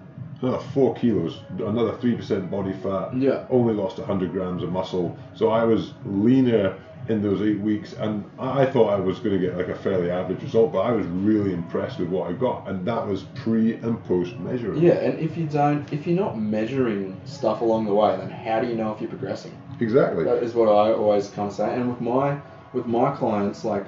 Another 0.40 0.58
four 0.74 0.92
kilos, 0.96 1.38
another 1.58 1.96
three 1.98 2.16
percent 2.16 2.50
body 2.50 2.72
fat. 2.72 3.16
Yeah. 3.16 3.46
Only 3.48 3.74
lost 3.74 3.98
100 3.98 4.32
grams 4.32 4.64
of 4.64 4.72
muscle, 4.72 5.16
so 5.34 5.50
I 5.50 5.62
was 5.62 5.92
leaner 6.04 6.76
in 7.08 7.20
those 7.20 7.42
eight 7.42 7.58
weeks, 7.58 7.94
and 7.94 8.24
I 8.38 8.64
thought 8.64 8.90
I 8.90 8.96
was 9.00 9.18
going 9.18 9.32
to 9.32 9.38
get 9.38 9.56
like 9.56 9.68
a 9.68 9.74
fairly 9.74 10.10
average 10.10 10.42
result, 10.42 10.72
but 10.72 10.80
I 10.80 10.92
was 10.92 11.06
really 11.06 11.52
impressed 11.52 11.98
with 11.98 12.08
what 12.08 12.30
I 12.30 12.32
got, 12.32 12.68
and 12.68 12.86
that 12.86 13.06
was 13.06 13.24
pre 13.34 13.74
and 13.74 14.02
post 14.04 14.36
measuring. 14.38 14.80
Yeah, 14.82 14.92
and 14.94 15.18
if 15.18 15.36
you 15.36 15.46
don't, 15.46 15.90
if 15.92 16.06
you're 16.06 16.18
not 16.18 16.38
measuring 16.38 17.20
stuff 17.24 17.60
along 17.60 17.86
the 17.86 17.94
way, 17.94 18.16
then 18.16 18.30
how 18.30 18.60
do 18.60 18.68
you 18.68 18.76
know 18.76 18.92
if 18.92 19.00
you're 19.00 19.10
progressing? 19.10 19.56
Exactly. 19.80 20.24
That 20.24 20.42
is 20.42 20.54
what 20.54 20.68
I 20.68 20.92
always 20.92 21.28
kind 21.28 21.48
of 21.48 21.54
say. 21.54 21.74
And 21.74 21.88
with 21.90 22.00
my 22.00 22.40
with 22.72 22.86
my 22.86 23.10
clients, 23.16 23.64
like 23.64 23.84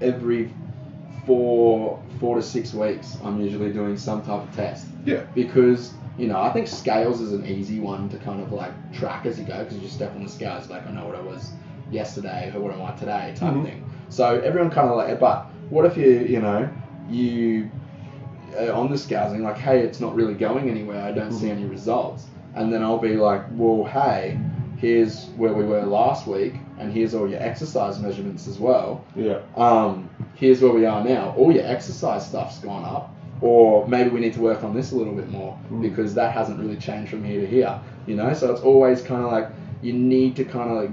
every 0.00 0.50
four 1.26 2.02
four 2.18 2.36
to 2.36 2.42
six 2.42 2.72
weeks, 2.72 3.18
I'm 3.22 3.40
usually 3.40 3.72
doing 3.72 3.96
some 3.96 4.22
type 4.22 4.48
of 4.48 4.54
test 4.56 4.86
Yeah. 5.04 5.24
because 5.34 5.92
you 6.16 6.28
know 6.28 6.40
I 6.40 6.52
think 6.52 6.68
scales 6.68 7.20
is 7.20 7.32
an 7.32 7.46
easy 7.46 7.80
one 7.80 8.08
to 8.10 8.18
kind 8.18 8.40
of 8.42 8.52
like 8.52 8.72
track 8.92 9.26
as 9.26 9.38
you 9.38 9.44
go 9.44 9.58
because 9.58 9.74
you 9.76 9.82
just 9.82 9.94
step 9.94 10.14
on 10.14 10.22
the 10.22 10.30
scales 10.30 10.70
like 10.70 10.86
I 10.86 10.90
know 10.92 11.06
what 11.06 11.16
I 11.16 11.20
was 11.20 11.50
yesterday 11.90 12.52
or 12.54 12.60
what 12.60 12.72
am 12.72 12.82
I 12.82 12.92
today 12.92 13.32
type 13.36 13.54
Mhm. 13.54 13.64
thing. 13.64 13.84
So 14.08 14.40
everyone 14.40 14.70
kind 14.70 14.88
of 14.88 14.96
like, 14.96 15.18
but 15.20 15.46
what 15.70 15.84
if 15.86 15.96
you 15.96 16.10
you 16.28 16.40
know 16.40 16.68
you 17.10 17.70
on 18.72 18.88
the 18.90 18.96
scales 18.96 19.36
like, 19.38 19.58
hey, 19.58 19.80
it's 19.80 20.00
not 20.00 20.14
really 20.14 20.34
going 20.34 20.70
anywhere. 20.70 21.02
I 21.02 21.12
don't 21.12 21.32
see 21.32 21.50
any 21.50 21.64
results. 21.64 22.26
And 22.54 22.72
then 22.72 22.84
I'll 22.84 22.98
be 22.98 23.16
like, 23.16 23.42
well, 23.56 23.84
hey, 23.84 24.38
here's 24.76 25.26
where 25.36 25.52
we 25.52 25.64
were 25.64 25.82
last 25.82 26.28
week, 26.28 26.54
and 26.78 26.92
here's 26.92 27.14
all 27.14 27.28
your 27.28 27.42
exercise 27.42 27.98
measurements 27.98 28.46
as 28.46 28.60
well. 28.60 29.02
Yeah. 29.16 29.38
Um, 29.56 30.08
here's 30.34 30.62
where 30.62 30.72
we 30.72 30.86
are 30.86 31.02
now. 31.02 31.34
All 31.36 31.50
your 31.50 31.66
exercise 31.66 32.24
stuff's 32.28 32.58
gone 32.60 32.84
up, 32.84 33.12
or 33.40 33.88
maybe 33.88 34.10
we 34.10 34.20
need 34.20 34.34
to 34.34 34.40
work 34.40 34.62
on 34.62 34.72
this 34.72 34.92
a 34.92 34.96
little 34.96 35.14
bit 35.14 35.30
more 35.30 35.58
Mm. 35.72 35.82
because 35.82 36.14
that 36.14 36.32
hasn't 36.32 36.60
really 36.60 36.76
changed 36.76 37.10
from 37.10 37.24
here 37.24 37.40
to 37.40 37.46
here. 37.48 37.76
You 38.06 38.14
know, 38.14 38.32
so 38.34 38.52
it's 38.52 38.60
always 38.62 39.02
kind 39.02 39.24
of 39.24 39.32
like 39.32 39.48
you 39.82 39.92
need 39.94 40.36
to 40.36 40.44
kind 40.44 40.70
of 40.70 40.76
like 40.76 40.90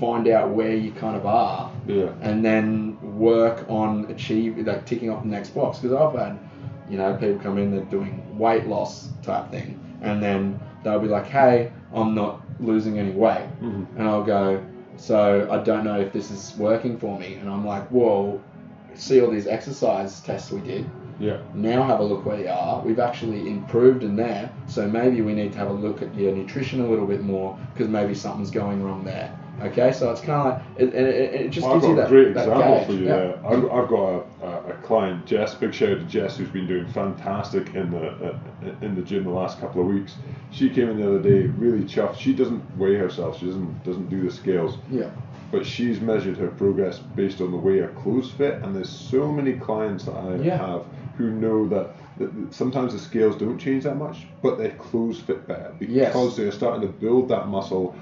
find 0.00 0.26
out 0.28 0.48
where 0.50 0.74
you 0.74 0.90
kind 0.92 1.14
of 1.16 1.26
are 1.26 1.70
Yeah. 1.86 2.08
and 2.22 2.42
then 2.44 2.96
work 3.18 3.66
on 3.68 4.06
achieve 4.08 4.58
like 4.66 4.86
ticking 4.86 5.10
off 5.10 5.22
the 5.22 5.28
next 5.28 5.50
box 5.50 5.78
because 5.78 5.94
I've 5.96 6.18
had 6.18 6.38
you 6.88 6.96
know 6.96 7.14
people 7.14 7.38
come 7.38 7.58
in 7.58 7.70
that 7.72 7.82
are 7.82 7.90
doing 7.90 8.12
weight 8.38 8.66
loss 8.66 9.10
type 9.22 9.50
thing 9.50 9.78
and 10.00 10.22
then 10.22 10.58
they'll 10.82 10.98
be 11.00 11.08
like 11.08 11.26
hey 11.26 11.70
I'm 11.94 12.14
not 12.14 12.40
losing 12.60 12.98
any 12.98 13.10
weight 13.12 13.46
Mhm. 13.62 13.86
and 13.98 14.08
I'll 14.08 14.24
go 14.24 14.60
so 14.96 15.48
I 15.50 15.58
don't 15.62 15.84
know 15.84 16.00
if 16.00 16.12
this 16.12 16.30
is 16.30 16.54
working 16.58 16.96
for 16.98 17.18
me 17.18 17.34
and 17.34 17.48
I'm 17.48 17.66
like 17.66 17.84
well 17.92 18.40
see 18.94 19.20
all 19.20 19.30
these 19.30 19.46
exercise 19.46 20.20
tests 20.20 20.50
we 20.50 20.60
did 20.60 20.84
Yeah. 21.20 21.36
now 21.54 21.82
have 21.82 22.00
a 22.00 22.02
look 22.02 22.24
where 22.24 22.40
you 22.40 22.48
are. 22.48 22.80
We've 22.82 22.98
actually 22.98 23.46
improved 23.46 24.02
in 24.02 24.16
there, 24.16 24.48
so 24.66 24.88
maybe 24.88 25.20
we 25.20 25.34
need 25.34 25.52
to 25.52 25.58
have 25.58 25.68
a 25.68 25.72
look 25.86 26.00
at 26.00 26.14
your 26.14 26.32
nutrition 26.34 26.80
a 26.80 26.86
little 26.88 27.06
bit 27.06 27.22
more 27.22 27.58
because 27.74 27.88
maybe 27.88 28.14
something's 28.14 28.50
going 28.50 28.82
wrong 28.82 29.04
there. 29.04 29.30
Okay, 29.62 29.92
so 29.92 30.10
it's 30.10 30.20
kind 30.22 30.40
of 30.40 30.46
like 30.46 30.62
it, 30.78 30.94
it, 30.94 31.06
it, 31.06 31.34
it 31.34 31.48
just 31.50 31.66
Well, 31.66 31.76
I've 31.76 31.82
gives 31.82 31.94
got 31.94 31.94
you 31.94 31.98
a 31.98 32.02
that, 32.02 32.08
great 32.08 32.34
that 32.34 32.48
example 32.48 32.84
for 32.86 32.92
you 32.92 33.04
yeah. 33.06 33.16
there. 33.16 33.46
I've, 33.46 33.64
I've 33.70 33.88
got 33.88 34.26
a, 34.42 34.46
a, 34.70 34.72
client, 34.82 35.26
Jess. 35.26 35.54
Big 35.54 35.74
shout 35.74 35.90
out 35.92 35.98
to 35.98 36.04
Jess, 36.04 36.36
who's 36.38 36.48
been 36.48 36.66
doing 36.66 36.86
fantastic 36.88 37.74
in 37.74 37.90
the 37.90 38.08
uh, 38.08 38.38
in 38.80 38.94
the 38.94 39.02
gym 39.02 39.24
the 39.24 39.30
last 39.30 39.60
couple 39.60 39.82
of 39.82 39.88
weeks. 39.88 40.14
She 40.50 40.70
came 40.70 40.88
in 40.88 40.96
the 41.00 41.06
other 41.06 41.22
day, 41.22 41.46
really 41.48 41.84
chuffed. 41.84 42.16
She 42.18 42.32
doesn't 42.32 42.62
weigh 42.78 42.94
herself. 42.94 43.38
She 43.38 43.46
doesn't 43.46 43.84
doesn't 43.84 44.08
do 44.08 44.22
the 44.22 44.30
scales, 44.30 44.78
Yeah, 44.90 45.10
but 45.52 45.66
she's 45.66 46.00
measured 46.00 46.38
her 46.38 46.48
progress 46.48 46.98
based 46.98 47.40
on 47.40 47.50
the 47.50 47.58
way 47.58 47.78
her 47.78 47.88
clothes 47.88 48.30
fit. 48.30 48.54
And 48.62 48.74
there's 48.74 48.88
so 48.90 49.30
many 49.30 49.54
clients 49.54 50.04
that 50.04 50.12
I 50.16 50.36
Yeah. 50.36 50.56
have 50.56 50.84
who 51.18 51.30
know 51.30 51.68
that. 51.68 51.90
That 52.18 52.34
that 52.34 52.52
sometimes 52.54 52.92
the 52.92 52.98
scales 52.98 53.34
don't 53.36 53.58
change 53.58 53.84
that 53.84 53.96
much, 53.96 54.26
but 54.42 54.58
their 54.58 54.72
clothes 54.72 55.20
fit 55.20 55.46
better 55.48 55.72
because 55.78 55.94
Yes. 55.94 56.36
they're 56.36 56.52
starting 56.52 56.82
to 56.82 56.88
build 56.88 57.28
that 57.30 57.48
muscle 57.48 57.94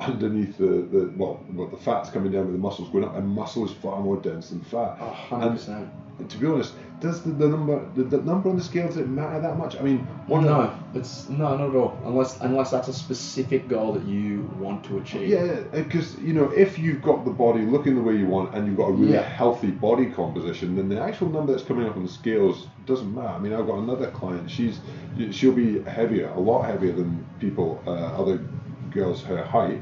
underneath 0.00 0.58
the, 0.58 0.64
the 0.90 1.12
well, 1.16 1.40
well, 1.52 1.68
the 1.68 1.76
fat's 1.76 2.10
coming 2.10 2.32
down 2.32 2.44
with 2.46 2.52
the 2.54 2.58
muscles 2.60 2.88
going 2.90 3.04
up, 3.04 3.16
and 3.16 3.28
muscle 3.28 3.64
is 3.64 3.72
far 3.72 4.00
more 4.00 4.16
dense 4.16 4.50
than 4.50 4.60
fat. 4.62 4.96
hundred 4.98 5.50
percent. 5.52 5.88
And 6.18 6.28
to 6.30 6.36
be 6.38 6.46
honest, 6.46 6.74
does 7.00 7.22
the, 7.22 7.30
the 7.30 7.48
number 7.48 7.88
the, 7.94 8.04
the 8.04 8.18
number 8.18 8.50
on 8.50 8.56
the 8.56 8.62
scale 8.62 8.86
does 8.86 8.98
it 8.98 9.08
matter 9.08 9.40
that 9.40 9.56
much? 9.56 9.76
I 9.76 9.80
mean, 9.82 10.00
one 10.26 10.44
of 10.44 10.50
No, 10.50 10.78
it's 10.94 11.28
no, 11.30 11.56
not 11.56 11.70
at 11.70 11.74
all. 11.74 11.98
Unless 12.04 12.40
unless 12.42 12.70
that's 12.70 12.88
a 12.88 12.92
specific 12.92 13.66
goal 13.66 13.94
that 13.94 14.04
you 14.04 14.42
want 14.58 14.84
to 14.84 14.98
achieve. 14.98 15.28
Yeah, 15.28 15.60
because 15.72 16.18
you 16.18 16.34
know, 16.34 16.50
if 16.50 16.78
you've 16.78 17.00
got 17.02 17.24
the 17.24 17.30
body 17.30 17.62
looking 17.62 17.94
the 17.94 18.02
way 18.02 18.14
you 18.16 18.26
want 18.26 18.54
and 18.54 18.66
you've 18.66 18.76
got 18.76 18.88
a 18.88 18.92
really 18.92 19.14
Yeah. 19.14 19.22
healthy 19.22 19.70
body 19.70 20.06
composition, 20.06 20.76
then 20.76 20.88
the 20.90 21.00
actual 21.00 21.30
number 21.30 21.52
that's 21.52 21.64
coming 21.66 21.86
up 21.88 21.96
on 21.96 22.02
the 22.04 22.12
scales 22.12 22.66
doesn't 22.84 23.14
matter. 23.14 23.28
I 23.28 23.38
mean, 23.38 23.54
I've 23.54 23.66
got 23.66 23.78
another 23.78 24.10
client. 24.10 24.50
She's 24.50 24.80
she'll 25.30 25.52
be 25.52 25.82
heavier, 25.84 26.28
a 26.28 26.40
lot 26.40 26.64
heavier 26.64 26.92
than 26.92 27.24
people, 27.40 27.80
uh, 27.86 27.90
other 27.90 28.38
girls 28.92 29.22
her 29.24 29.42
height. 29.44 29.80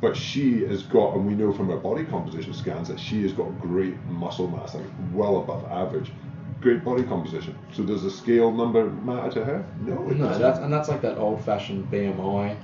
But 0.00 0.16
she 0.16 0.64
has 0.66 0.84
got, 0.84 1.16
and 1.16 1.26
we 1.26 1.34
know 1.34 1.52
from 1.52 1.68
her 1.70 1.76
body 1.76 2.04
composition 2.04 2.54
scans 2.54 2.86
that 2.86 3.00
she 3.00 3.22
has 3.22 3.32
got 3.32 3.60
great 3.60 3.96
muscle 4.06 4.46
mass, 4.48 4.74
like 4.74 4.84
well 5.12 5.38
above 5.38 5.64
average. 5.70 6.12
Great 6.60 6.84
body 6.84 7.02
composition. 7.02 7.56
So 7.72 7.82
does 7.84 8.02
the 8.04 8.10
scale 8.10 8.52
number 8.52 8.90
matter 8.90 9.30
to 9.32 9.44
her? 9.44 9.64
No, 9.80 10.08
it 10.08 10.16
No, 10.18 10.26
doesn't. 10.26 10.42
that's 10.42 10.58
and 10.60 10.72
that's 10.72 10.88
like 10.88 11.02
that 11.02 11.18
old-fashioned 11.18 11.90
BMI. 11.90 12.56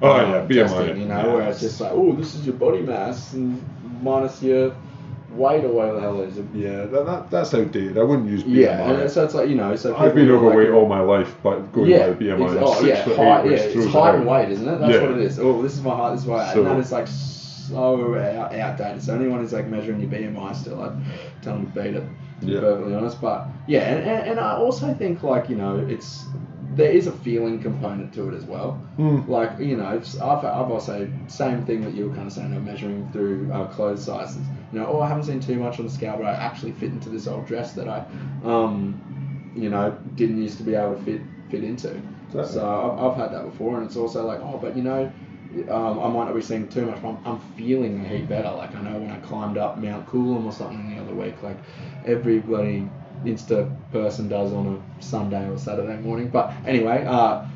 Oh, 0.00 0.12
um, 0.12 0.30
yeah, 0.30 0.46
BMI, 0.46 0.68
testing, 0.68 1.00
you 1.00 1.08
know, 1.08 1.16
yeah. 1.26 1.34
where 1.34 1.48
it's 1.50 1.60
just 1.60 1.80
like, 1.80 1.92
oh, 1.92 2.12
this 2.14 2.34
is 2.34 2.46
your 2.46 2.54
body 2.56 2.80
mass 2.80 3.32
and 3.34 3.62
minus 4.02 4.42
your 4.42 4.74
weight 5.30 5.64
or 5.64 5.68
whatever 5.68 5.96
the 5.96 6.00
hell 6.00 6.20
it 6.22 6.28
is. 6.30 6.38
yeah, 6.54 6.84
that, 6.86 7.06
that, 7.06 7.30
that's 7.30 7.52
outdated. 7.54 7.98
I 7.98 8.02
wouldn't 8.02 8.28
use 8.28 8.42
BMI. 8.44 8.56
Yeah, 8.56 8.90
and 8.90 9.10
so 9.10 9.24
it's 9.24 9.34
like 9.34 9.48
you 9.48 9.54
know, 9.56 9.76
so 9.76 9.96
I've 9.96 10.14
been 10.14 10.30
overweight 10.30 10.68
like, 10.70 10.76
all 10.76 10.88
my 10.88 11.00
life, 11.00 11.36
but 11.42 11.72
going 11.72 11.90
yeah, 11.90 12.08
by 12.10 12.14
BMI, 12.14 12.50
I'm 12.50 12.58
oh 12.62 12.80
yeah, 12.84 13.02
height, 13.02 13.44
yeah, 13.46 13.56
it's 13.56 13.92
height 13.92 14.14
and 14.14 14.26
weight, 14.26 14.48
isn't 14.50 14.66
it? 14.68 14.78
That's 14.78 14.94
Yeah. 14.94 15.02
what 15.02 15.10
it 15.12 15.18
is. 15.18 15.38
Oh, 15.38 15.62
this 15.62 15.74
is 15.74 15.82
my 15.82 15.94
height, 15.94 16.12
this 16.12 16.22
is 16.22 16.26
my 16.26 16.44
height, 16.44 16.54
So- 16.54 16.60
and 16.60 16.70
that 16.70 16.78
is 16.78 16.92
like 16.92 17.06
so 17.06 18.14
out, 18.16 18.54
outdated. 18.54 19.02
So 19.02 19.14
anyone 19.14 19.40
who's 19.40 19.52
like 19.52 19.66
measuring 19.66 20.00
your 20.00 20.10
BMI 20.10 20.54
still, 20.56 20.80
I'd 20.82 20.96
tell 21.42 21.54
them 21.54 21.70
to 21.70 21.82
beat 21.82 21.94
it. 21.94 22.04
To 22.40 22.46
be 22.46 22.52
Yeah. 22.52 22.60
perfectly 22.60 22.94
honest, 22.94 23.20
but 23.20 23.48
yeah, 23.66 23.80
and, 23.80 24.08
and, 24.08 24.30
and 24.30 24.40
I 24.40 24.52
also 24.56 24.94
think 24.94 25.22
like 25.22 25.50
you 25.50 25.56
know, 25.56 25.76
it's 25.88 26.24
there 26.76 26.90
is 26.92 27.08
a 27.08 27.12
feeling 27.12 27.60
component 27.60 28.12
to 28.14 28.28
it 28.28 28.34
as 28.34 28.44
well. 28.44 28.72
Hmm. 28.96 29.28
Like 29.28 29.58
you 29.58 29.76
know, 29.76 29.86
I've, 29.86 30.06
I've 30.22 30.70
also 30.70 31.10
same 31.26 31.64
thing 31.66 31.80
that 31.82 31.94
you 31.94 32.08
were 32.08 32.14
kind 32.14 32.28
of 32.28 32.32
saying, 32.32 32.54
of 32.54 32.64
measuring 32.64 33.10
through 33.12 33.50
uh, 33.52 33.66
clothes 33.66 34.04
sizes. 34.04 34.42
You 34.72 34.80
know, 34.80 34.86
oh, 34.86 35.00
I 35.00 35.08
haven't 35.08 35.24
seen 35.24 35.40
too 35.40 35.56
much 35.56 35.78
on 35.78 35.86
the 35.86 35.92
scale, 35.92 36.16
but 36.16 36.26
I 36.26 36.34
actually 36.34 36.72
fit 36.72 36.90
into 36.90 37.08
this 37.08 37.26
old 37.26 37.46
dress 37.46 37.72
that 37.72 37.88
I, 37.88 38.04
um, 38.44 39.52
you 39.54 39.70
know, 39.70 39.96
didn't 40.14 40.42
used 40.42 40.58
to 40.58 40.62
be 40.64 40.74
able 40.74 40.96
to 40.96 41.02
fit 41.02 41.20
fit 41.50 41.64
into. 41.64 42.00
So 42.30 42.40
I've, 42.40 43.12
I've 43.12 43.16
had 43.16 43.32
that 43.32 43.44
before, 43.50 43.78
and 43.78 43.86
it's 43.86 43.96
also 43.96 44.26
like, 44.26 44.40
oh, 44.40 44.58
but 44.60 44.76
you 44.76 44.82
know, 44.82 45.10
um, 45.70 45.98
I 46.00 46.08
might 46.08 46.26
not 46.26 46.34
be 46.34 46.42
seeing 46.42 46.68
too 46.68 46.84
much, 46.86 47.00
but 47.00 47.08
I'm, 47.08 47.18
I'm 47.24 47.38
feeling 47.56 48.04
a 48.04 48.08
heap 48.08 48.28
better. 48.28 48.50
Like 48.50 48.74
I 48.74 48.82
know 48.82 48.98
when 48.98 49.10
I 49.10 49.18
climbed 49.20 49.56
up 49.56 49.78
Mount 49.78 50.06
Coolum 50.06 50.44
or 50.44 50.52
something 50.52 50.94
the 50.94 51.00
other 51.00 51.14
week, 51.14 51.42
like 51.42 51.56
every 52.04 52.40
bloody 52.40 52.88
Insta 53.24 53.74
person 53.90 54.28
does 54.28 54.52
on 54.52 54.82
a 54.98 55.02
Sunday 55.02 55.48
or 55.48 55.58
Saturday 55.58 55.96
morning. 56.02 56.28
But 56.28 56.52
anyway, 56.66 57.04
uh, 57.06 57.46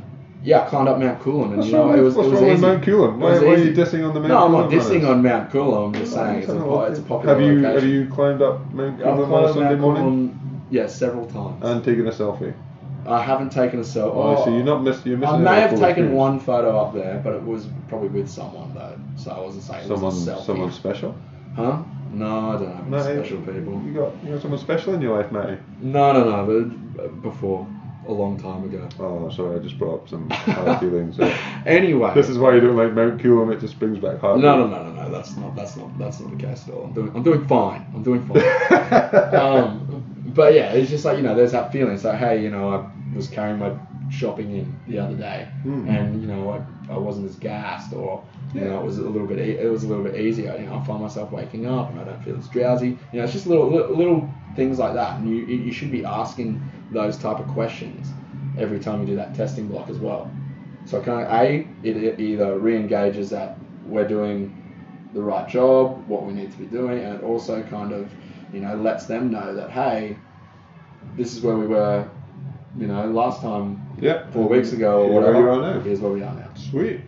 yeah, 0.45 0.63
I 0.65 0.69
climbed 0.69 0.89
up 0.89 0.99
Mount 0.99 1.21
Coolum, 1.21 1.45
and 1.49 1.57
What's 1.59 1.69
you 1.69 1.73
know, 1.75 1.87
wrong, 1.89 1.99
it 1.99 2.03
was 2.03 2.15
what's 2.15 2.27
it 2.29 2.31
was 2.33 2.41
wrong 2.41 2.49
with 2.51 2.59
easy. 2.59 2.67
Mount 2.67 2.85
Coolum? 2.85 3.17
Why, 3.19 3.39
why 3.39 3.47
are 3.55 3.59
you 3.59 3.73
dissing 3.73 4.07
on 4.09 4.15
the 4.15 4.21
Mount 4.21 4.29
No, 4.29 4.45
I'm 4.47 4.53
not 4.53 4.71
dissing 4.71 5.09
on 5.09 5.23
Mount 5.23 5.51
Coolum. 5.51 5.87
I'm 5.87 5.95
just 5.95 6.13
Oh, 6.13 6.17
saying 6.17 6.39
it's 6.41 6.49
a, 6.49 6.53
I 6.53 6.55
don't 6.57 6.65
po- 6.69 6.83
it's 6.85 6.99
a 6.99 7.03
popular 7.03 7.35
Have 7.35 7.43
you 7.45 7.61
location. 7.61 7.75
have 7.75 7.85
you 7.85 8.09
climbed 8.15 8.43
up 8.43 8.73
Mount 8.73 8.99
Coolum 8.99 9.31
on 9.33 9.45
a 9.45 9.49
Sunday 9.53 9.69
Mount 9.71 9.81
morning 9.81 10.29
Coolum, 10.31 10.61
yeah, 10.71 10.87
several 10.87 11.27
times. 11.27 11.63
and 11.65 11.85
taken 11.85 12.07
a 12.07 12.11
selfie? 12.11 12.55
I 13.07 13.21
haven't 13.21 13.51
taken 13.51 13.81
a 13.81 13.83
selfie. 13.83 14.13
Oh, 14.15 14.45
so 14.45 14.51
oh, 14.51 14.55
you're 14.55 14.65
not 14.65 14.83
miss, 14.85 15.05
you're 15.05 15.19
missing. 15.19 15.35
I 15.35 15.39
may 15.39 15.61
have 15.61 15.71
taken 15.71 15.87
experience. 15.89 16.15
one 16.15 16.39
photo 16.41 16.79
up 16.79 16.95
there, 16.95 17.21
but 17.25 17.35
it 17.35 17.43
was 17.43 17.67
probably 17.89 18.09
with 18.09 18.29
someone 18.29 18.73
though, 18.75 18.97
so 19.17 19.31
I 19.33 19.41
wasn't 19.41 19.65
saying 19.65 19.85
it 19.85 19.89
Someone, 19.89 20.05
was 20.15 20.29
a 20.29 20.31
selfie. 20.33 20.47
someone 20.47 20.73
special. 20.73 21.15
Huh? 21.57 21.83
No, 22.13 22.51
I 22.51 22.53
don't 22.59 22.67
have 22.71 22.81
any 22.81 22.91
Matty, 22.91 23.15
special 23.21 23.39
people. 23.39 23.83
You 23.85 23.93
got, 23.95 24.25
you 24.25 24.33
got 24.33 24.43
someone 24.43 24.61
special 24.61 24.95
in 24.95 25.01
your 25.01 25.17
life, 25.21 25.33
Matty. 25.33 25.57
No, 25.81 26.13
no, 26.13 26.25
no, 26.45 26.47
but 26.97 27.05
uh, 27.05 27.09
before, 27.09 27.67
a 28.09 28.13
long 28.13 28.39
time 28.39 28.65
ago. 28.65 28.89
Oh, 28.99 29.31
sorry, 29.31 29.57
I 29.57 29.59
just 29.61 29.79
brought 29.79 30.03
up 30.03 30.09
some 30.09 30.29
hard 30.31 30.81
feelings. 30.81 31.19
Anyway. 31.67 32.13
This 32.15 32.29
is 32.29 32.39
why 32.39 32.55
you 32.55 32.61
don't 32.61 32.77
like 32.77 32.93
Mount 32.93 33.21
Coolum. 33.21 33.53
It 33.53 33.61
just 33.61 33.79
brings 33.79 33.99
back 33.99 34.19
hard. 34.21 34.41
No, 34.41 34.59
no, 34.59 34.67
no, 34.67 34.83
no, 34.85 34.93
no. 35.05 35.11
That's 35.11 35.37
not. 35.37 35.55
That's 35.55 35.77
not. 35.77 35.97
That's 35.99 36.21
not 36.21 36.31
the 36.37 36.45
case 36.45 36.67
at 36.69 36.75
all. 36.75 36.85
I'm 36.85 36.93
doing. 36.93 37.13
I'm 37.15 37.23
doing 37.23 37.47
fine. 37.47 37.87
I'm 37.95 38.03
doing 38.03 38.27
fine. 38.27 39.35
um, 39.35 40.05
but 40.35 40.55
yeah, 40.55 40.73
it's 40.73 40.91
just 40.91 41.05
like 41.05 41.17
you 41.17 41.23
know, 41.23 41.35
there's 41.35 41.53
that 41.53 41.73
feeling. 41.73 41.95
It's 41.95 42.05
like, 42.05 42.19
hey, 42.19 42.43
you 42.43 42.51
know, 42.51 42.69
I 42.75 43.17
was 43.17 43.29
carrying 43.29 43.59
my 43.59 43.73
shopping 44.11 44.55
in 44.57 44.77
the 44.89 44.99
other 44.99 45.15
day, 45.17 45.49
Hmm. 45.63 45.89
and 45.89 46.21
you 46.21 46.27
know, 46.29 46.51
I, 46.89 46.93
I 46.93 46.99
wasn't 46.99 47.29
as 47.29 47.37
gassed, 47.37 47.93
or 47.95 48.23
you 48.55 48.61
know, 48.61 48.81
it 48.81 48.85
was 48.85 48.99
a 48.99 49.03
little 49.09 49.27
bit. 49.27 49.39
e- 49.39 49.59
It 49.59 49.71
was 49.71 49.85
a 49.85 49.89
little 49.89 50.05
bit 50.05 50.17
easier. 50.21 50.55
You 50.59 50.67
know, 50.67 50.77
I 50.77 50.85
find 50.85 51.01
myself 51.03 51.33
waking 51.33 51.67
up, 51.67 51.91
and 51.91 52.01
I 52.01 52.05
don't 52.05 52.23
feel 52.23 52.37
as 52.39 52.49
drowsy. 52.49 52.99
You 53.13 53.19
know, 53.19 53.25
it's 53.25 53.33
just 53.33 53.47
little 53.47 53.71
little, 53.71 53.97
little 53.97 54.31
things 54.57 54.79
like 54.79 54.95
that, 54.95 55.19
and 55.19 55.29
you 55.29 55.45
you 55.45 55.73
should 55.73 55.91
be 55.91 56.05
asking 56.05 56.61
those 56.91 57.17
type 57.17 57.39
of 57.39 57.49
questions 57.49 58.09
every 58.59 58.79
time 58.79 59.01
you 59.01 59.07
do 59.07 59.17
that 59.17 59.35
testing 59.35 59.67
block 59.69 59.89
as 59.89 59.99
well. 59.99 60.31
So 60.85 61.01
kind 61.01 61.27
of 61.27 61.33
a 61.33 61.67
it, 61.83 61.97
it 61.97 62.21
either 62.21 62.59
re-engages 62.59 63.31
that 63.31 63.59
we're 63.87 64.07
doing 64.09 64.59
the 65.15 65.23
right 65.23 65.49
job, 65.49 66.07
what 66.09 66.25
we 66.25 66.33
need 66.33 66.51
to 66.53 66.59
be 66.59 66.67
doing, 66.67 66.99
and 67.01 67.17
it 67.19 67.23
also 67.23 67.63
kind 67.65 67.93
of 67.93 68.11
you 68.53 68.61
know 68.61 68.77
lets 68.77 69.07
them 69.07 69.31
know 69.31 69.55
that 69.55 69.71
hey, 69.71 70.17
this 71.17 71.35
is 71.37 71.43
where 71.43 71.57
we 71.57 71.67
were, 71.67 72.09
you 72.79 72.87
know, 72.87 73.07
last 73.07 73.41
time 73.43 73.81
Yeah. 74.01 74.31
four 74.31 74.49
weeks 74.49 74.73
ago 74.73 75.03
or 75.03 75.05
Here 75.11 75.15
whatever. 75.21 75.39
you 75.41 75.49
are 75.51 75.75
now. 75.75 75.81
Here's 75.81 76.01
where 76.01 76.13
we 76.13 76.23
are 76.23 76.35
now. 76.35 76.49
Sweet. 76.55 77.01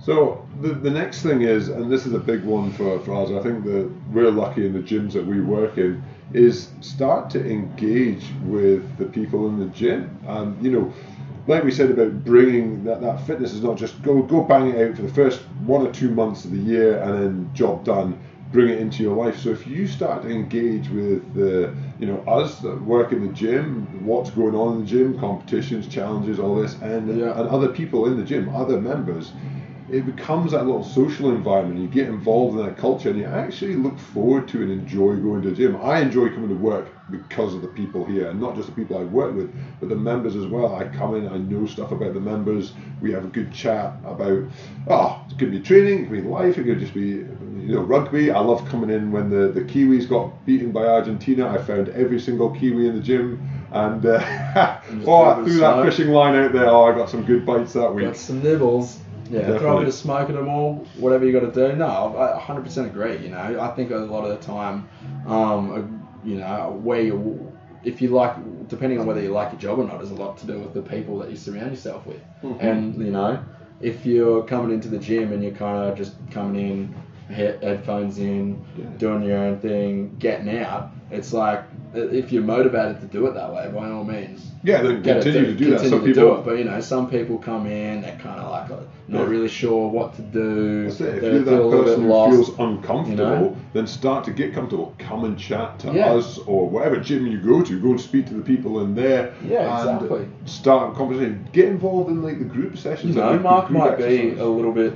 So 0.00 0.46
the, 0.60 0.68
the 0.68 0.90
next 0.90 1.22
thing 1.22 1.42
is, 1.42 1.68
and 1.68 1.90
this 1.90 2.06
is 2.06 2.12
a 2.14 2.18
big 2.18 2.44
one 2.44 2.70
for, 2.72 3.00
for 3.00 3.14
us, 3.22 3.30
I 3.30 3.42
think 3.42 3.64
that 3.64 3.90
we're 4.12 4.30
lucky 4.30 4.64
in 4.66 4.72
the 4.72 4.78
gyms 4.80 5.12
that 5.14 5.26
we 5.26 5.40
work 5.40 5.78
in, 5.78 6.02
is 6.32 6.70
start 6.80 7.30
to 7.30 7.50
engage 7.50 8.24
with 8.44 8.96
the 8.98 9.06
people 9.06 9.48
in 9.48 9.58
the 9.58 9.66
gym. 9.66 10.18
And, 10.26 10.62
you 10.62 10.70
know, 10.70 10.92
like 11.46 11.62
we 11.62 11.70
said 11.70 11.90
about 11.90 12.24
bringing 12.24 12.84
that, 12.84 13.00
that 13.00 13.24
fitness 13.26 13.52
is 13.52 13.62
not 13.62 13.76
just 13.76 14.02
go, 14.02 14.22
go 14.22 14.42
bang 14.42 14.68
it 14.68 14.88
out 14.90 14.96
for 14.96 15.02
the 15.02 15.12
first 15.12 15.42
one 15.64 15.86
or 15.86 15.92
two 15.92 16.10
months 16.10 16.44
of 16.44 16.50
the 16.50 16.58
year 16.58 17.00
and 17.02 17.14
then 17.22 17.50
job 17.54 17.84
done, 17.84 18.18
bring 18.50 18.68
it 18.68 18.80
into 18.80 19.02
your 19.02 19.14
life. 19.14 19.38
So 19.38 19.50
if 19.50 19.66
you 19.66 19.86
start 19.86 20.22
to 20.22 20.30
engage 20.30 20.88
with 20.88 21.34
the, 21.34 21.74
you 22.00 22.06
know, 22.06 22.18
us 22.26 22.58
that 22.60 22.82
work 22.82 23.12
in 23.12 23.26
the 23.26 23.32
gym, 23.32 23.86
what's 24.04 24.30
going 24.30 24.54
on 24.54 24.74
in 24.74 24.80
the 24.80 24.86
gym, 24.86 25.18
competitions, 25.18 25.86
challenges, 25.86 26.40
all 26.40 26.56
this, 26.56 26.74
and, 26.82 27.16
Yeah. 27.18 27.38
and 27.38 27.48
other 27.48 27.68
people 27.68 28.06
in 28.06 28.16
the 28.16 28.24
gym, 28.24 28.48
other 28.48 28.80
members, 28.80 29.32
it 29.90 30.04
becomes 30.04 30.52
that 30.52 30.66
little 30.66 30.84
social 30.84 31.30
environment. 31.30 31.80
You 31.80 31.88
get 31.88 32.08
involved 32.08 32.58
in 32.58 32.66
that 32.66 32.76
culture 32.76 33.10
and 33.10 33.18
you 33.18 33.24
actually 33.24 33.76
look 33.76 33.98
forward 33.98 34.48
to 34.48 34.62
and 34.62 34.70
enjoy 34.70 35.16
going 35.16 35.42
to 35.42 35.50
the 35.50 35.56
gym. 35.56 35.76
I 35.80 36.00
enjoy 36.00 36.28
coming 36.30 36.48
to 36.48 36.54
work 36.54 36.88
because 37.10 37.54
of 37.54 37.62
the 37.62 37.68
people 37.68 38.04
here, 38.04 38.30
and 38.30 38.40
not 38.40 38.56
just 38.56 38.66
the 38.68 38.74
people 38.74 38.98
I 38.98 39.04
work 39.04 39.34
with, 39.34 39.54
but 39.78 39.88
the 39.88 39.94
members 39.94 40.34
as 40.34 40.46
well. 40.46 40.74
I 40.74 40.88
come 40.88 41.14
in, 41.14 41.28
I 41.28 41.38
know 41.38 41.64
stuff 41.66 41.92
about 41.92 42.14
the 42.14 42.20
members. 42.20 42.72
We 43.00 43.12
have 43.12 43.24
a 43.24 43.28
good 43.28 43.52
chat 43.52 43.94
about, 44.04 44.42
oh, 44.88 45.24
it 45.30 45.38
could 45.38 45.52
be 45.52 45.60
training, 45.60 46.00
it 46.00 46.08
could 46.08 46.22
be 46.22 46.22
life, 46.22 46.58
it 46.58 46.64
could 46.64 46.80
just 46.80 46.94
be, 46.94 47.00
you 47.00 47.74
know, 47.74 47.82
rugby. 47.82 48.32
I 48.32 48.40
love 48.40 48.66
coming 48.68 48.90
in 48.90 49.12
when 49.12 49.30
the, 49.30 49.48
the 49.48 49.60
Kiwis 49.60 50.08
got 50.08 50.44
beaten 50.46 50.72
by 50.72 50.84
Argentina. 50.84 51.48
I 51.48 51.58
found 51.58 51.90
every 51.90 52.18
single 52.18 52.50
Kiwi 52.50 52.88
in 52.88 52.96
the 52.96 53.02
gym. 53.02 53.48
And 53.70 54.04
uh, 54.04 54.18
oh, 55.06 55.22
I 55.22 55.34
threw 55.34 55.42
a 55.42 55.44
threw 55.44 55.52
bit 55.54 55.60
that 55.60 55.84
fishing 55.84 56.08
line 56.08 56.34
out 56.34 56.52
there. 56.52 56.68
Oh, 56.68 56.84
I 56.84 56.94
got 56.94 57.08
some 57.08 57.24
good 57.24 57.46
bites 57.46 57.74
that 57.74 57.94
week. 57.94 58.06
Got 58.06 58.16
some 58.16 58.42
nibbles. 58.42 58.98
Yeah, 59.30 59.58
throw 59.58 59.76
a 59.76 59.80
bit 59.80 59.88
of 59.88 59.94
smoke 59.94 60.28
at 60.28 60.34
them 60.36 60.48
all, 60.48 60.86
whatever 60.98 61.24
you 61.26 61.32
got 61.32 61.52
to 61.52 61.68
do. 61.68 61.76
No, 61.76 62.16
I 62.16 62.38
100% 62.40 62.86
agree. 62.86 63.16
You 63.18 63.30
know, 63.30 63.58
I 63.60 63.68
think 63.74 63.90
a 63.90 63.96
lot 63.96 64.24
of 64.24 64.30
the 64.38 64.44
time, 64.44 64.88
um, 65.26 66.06
you 66.24 66.36
know, 66.36 66.78
where 66.82 67.00
you, 67.00 67.52
if 67.84 68.00
you 68.00 68.08
like, 68.08 68.34
depending 68.68 68.98
on 68.98 69.06
whether 69.06 69.20
you 69.20 69.30
like 69.30 69.52
your 69.52 69.60
job 69.60 69.78
or 69.78 69.84
not, 69.84 70.00
has 70.00 70.10
a 70.10 70.14
lot 70.14 70.36
to 70.38 70.46
do 70.46 70.58
with 70.58 70.74
the 70.74 70.82
people 70.82 71.18
that 71.18 71.30
you 71.30 71.36
surround 71.36 71.70
yourself 71.70 72.06
with. 72.06 72.20
Mhm. 72.42 72.56
And 72.60 72.96
you 72.96 73.10
know, 73.12 73.38
if 73.80 74.06
you're 74.06 74.42
coming 74.44 74.72
into 74.72 74.88
the 74.88 74.98
gym 74.98 75.32
and 75.32 75.42
you're 75.42 75.52
kind 75.52 75.90
of 75.90 75.96
just 75.96 76.14
coming 76.30 76.68
in, 76.70 76.94
headphones 77.34 78.18
in, 78.18 78.64
Yeah. 78.78 78.84
doing 78.98 79.22
your 79.22 79.38
own 79.38 79.58
thing, 79.58 80.14
getting 80.18 80.56
out, 80.58 80.90
it's 81.10 81.32
like 81.32 81.62
if 81.94 82.32
you're 82.32 82.42
motivated 82.42 83.00
to 83.00 83.06
do 83.06 83.26
it 83.26 83.34
that 83.34 83.52
way, 83.52 83.70
by 83.72 83.88
all 83.90 84.04
means, 84.04 84.50
Yeah, 84.64 84.82
then 84.82 85.00
get 85.02 85.22
continue 85.22 85.48
it, 85.48 85.52
to 85.52 85.54
do 85.54 85.70
that. 85.70 85.80
continue 85.80 85.90
Some 85.90 86.00
to 86.00 86.06
people, 86.06 86.34
do 86.34 86.40
it. 86.40 86.44
But 86.44 86.58
you 86.58 86.64
know, 86.64 86.80
some 86.80 87.08
people 87.08 87.38
come 87.38 87.66
in, 87.66 88.02
they're 88.02 88.18
kind 88.20 88.40
of 88.40 88.50
like 88.50 88.70
uh, 88.70 88.82
not 89.08 89.20
Yeah. 89.22 89.26
really 89.28 89.48
sure 89.48 89.88
what 89.88 90.14
to 90.16 90.22
do. 90.22 90.84
That's 90.84 91.00
it. 91.00 91.16
If 91.18 91.22
you're 91.22 91.38
that 91.44 91.70
person 91.70 92.02
who 92.02 92.08
lost. 92.08 92.32
feels 92.34 92.58
uncomfortable, 92.58 93.14
you 93.14 93.16
know? 93.16 93.56
then 93.72 93.86
start 93.86 94.24
to 94.24 94.32
get 94.32 94.52
comfortable. 94.52 94.94
Come 94.98 95.24
and 95.24 95.38
chat 95.38 95.78
to 95.80 95.92
Yeah. 95.92 96.12
us 96.12 96.38
or 96.46 96.68
whatever 96.68 96.96
gym 96.98 97.26
you 97.26 97.38
go 97.38 97.62
to. 97.62 97.80
Go 97.80 97.90
and 97.90 98.00
speak 98.00 98.26
to 98.26 98.34
the 98.34 98.42
people 98.42 98.80
in 98.80 98.94
there. 98.94 99.32
Yeah, 99.48 99.80
and 99.88 99.96
exactly. 99.96 100.26
Start 100.44 100.92
a 100.92 100.96
conversation. 100.96 101.48
Get 101.52 101.66
involved 101.66 102.10
in 102.10 102.22
like 102.22 102.38
the 102.40 102.44
group 102.44 102.76
sessions. 102.76 103.14
You 103.14 103.20
know, 103.22 103.38
Mark 103.38 103.70
might 103.70 103.96
be 103.96 104.34
a 104.36 104.44
little 104.44 104.72
bit 104.72 104.92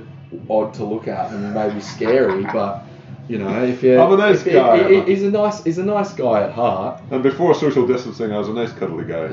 odd 0.49 0.73
to 0.75 0.83
look 0.83 1.07
at 1.07 1.31
and 1.31 1.53
maybe 1.53 1.79
scary, 1.79 2.43
but 2.53 2.83
you 3.31 3.37
know, 3.37 3.63
if 3.63 3.81
you, 3.81 3.97
I'm 3.99 4.11
a 4.11 4.17
nice 4.17 4.45
if- 4.45 4.53
guy, 4.53 4.87
he- 4.89 4.95
he- 4.95 5.01
he's 5.11 5.23
a 5.23 5.31
nice, 5.31 5.63
he's 5.63 5.77
a 5.77 5.85
nice 5.85 6.11
guy 6.13 6.43
at 6.43 6.51
heart. 6.51 7.01
And 7.11 7.23
before 7.23 7.53
social 7.55 7.87
distancing, 7.87 8.33
I 8.33 8.37
was 8.37 8.49
a 8.49 8.53
nice 8.53 8.73
cuddly 8.73 9.05
guy. 9.05 9.25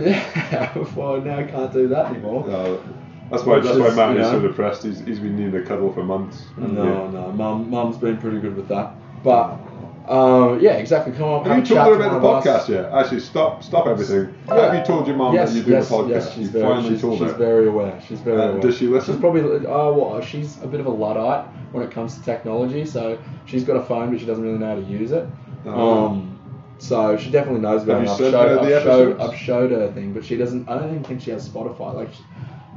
Yeah, 0.52 0.78
well, 0.96 1.20
now 1.20 1.38
I 1.38 1.42
can't 1.44 1.72
do 1.72 1.88
that 1.88 2.06
anymore. 2.12 2.48
Uh, 2.48 2.76
that's 3.30 3.44
why. 3.44 3.58
Well, 3.58 3.62
That's 3.62 3.78
why 3.78 3.86
just, 3.86 3.96
Matt 3.96 4.16
is 4.16 4.26
so 4.28 4.40
depressed. 4.40 4.84
He's, 4.84 5.00
he's 5.00 5.18
been 5.18 5.36
needing 5.36 5.54
a 5.60 5.64
cuddle 5.64 5.92
for 5.92 6.02
months. 6.04 6.44
No, 6.56 7.08
no, 7.08 7.32
mum, 7.32 7.68
mum's 7.70 7.98
been 7.98 8.16
pretty 8.18 8.38
good 8.40 8.56
with 8.56 8.68
that. 8.68 8.92
But 9.22 9.56
um, 10.08 10.60
yeah, 10.60 10.72
exactly. 10.72 11.12
Come 11.12 11.24
on, 11.28 11.44
Have 11.44 11.56
have 11.56 11.68
you 11.68 11.74
told 11.76 11.86
her 11.88 11.98
to 11.98 12.06
about 12.08 12.20
the 12.20 12.26
one 12.26 12.36
of 12.38 12.46
us. 12.46 12.66
podcast 12.66 12.68
yet? 12.68 12.92
Actually, 12.92 13.20
stop, 13.20 13.62
stop 13.62 13.86
everything. 13.86 14.34
Yeah. 14.48 14.54
Have 14.66 14.74
you 14.74 14.84
told 14.84 15.06
your 15.06 15.16
mum 15.16 15.34
yes, 15.34 15.50
that 15.50 15.54
you're 15.56 15.64
doing 15.64 15.76
yes, 15.78 15.90
a 15.90 15.92
podcast? 15.92 16.08
Yes, 16.10 16.32
she's 16.34 16.38
you 16.44 16.48
very, 16.48 16.64
finally 16.64 16.88
she's, 16.90 17.00
told 17.00 17.18
she's 17.18 17.30
her. 17.30 17.36
very 17.36 17.68
aware. 17.68 18.02
She's 18.08 18.20
very 18.20 18.40
Uh, 18.40 18.48
aware. 18.48 18.60
does 18.60 18.76
she 18.78 18.86
listen? 18.86 19.14
She's 19.14 19.20
probably 19.20 19.42
oh 19.66 19.92
well, 19.94 20.20
she's 20.22 20.62
a 20.62 20.66
bit 20.66 20.80
of 20.80 20.86
a 20.86 20.90
luddite 20.90 21.46
when 21.72 21.82
it 21.84 21.90
comes 21.90 22.14
to 22.16 22.22
technology. 22.22 22.84
So 22.86 23.18
she's 23.46 23.64
got 23.64 23.76
a 23.76 23.82
phone, 23.82 24.10
but 24.10 24.18
she 24.20 24.26
doesn't 24.26 24.42
really 24.42 24.58
know 24.58 24.68
how 24.68 24.74
to 24.76 24.82
use 24.82 25.12
it. 25.12 25.26
Oh. 25.66 26.06
Um, 26.06 26.34
so 26.78 27.16
she 27.16 27.30
definitely 27.30 27.60
knows 27.60 27.82
about 27.82 28.06
Have 28.06 28.06
it. 28.06 28.10
I've 28.10 28.18
showed, 28.32 28.48
her 28.48 28.54
the 28.66 28.76
I've 28.76 28.82
showed. 28.82 29.20
I've 29.20 29.36
showed 29.36 29.70
her 29.72 29.82
a 29.84 29.92
thing, 29.92 30.12
but 30.12 30.24
she 30.24 30.36
doesn't. 30.36 30.68
I 30.68 30.78
don't 30.78 30.90
even 30.90 31.04
think 31.04 31.20
she 31.20 31.32
has 31.32 31.48
Spotify. 31.48 31.92
Like, 31.94 32.14
she- 32.14 32.22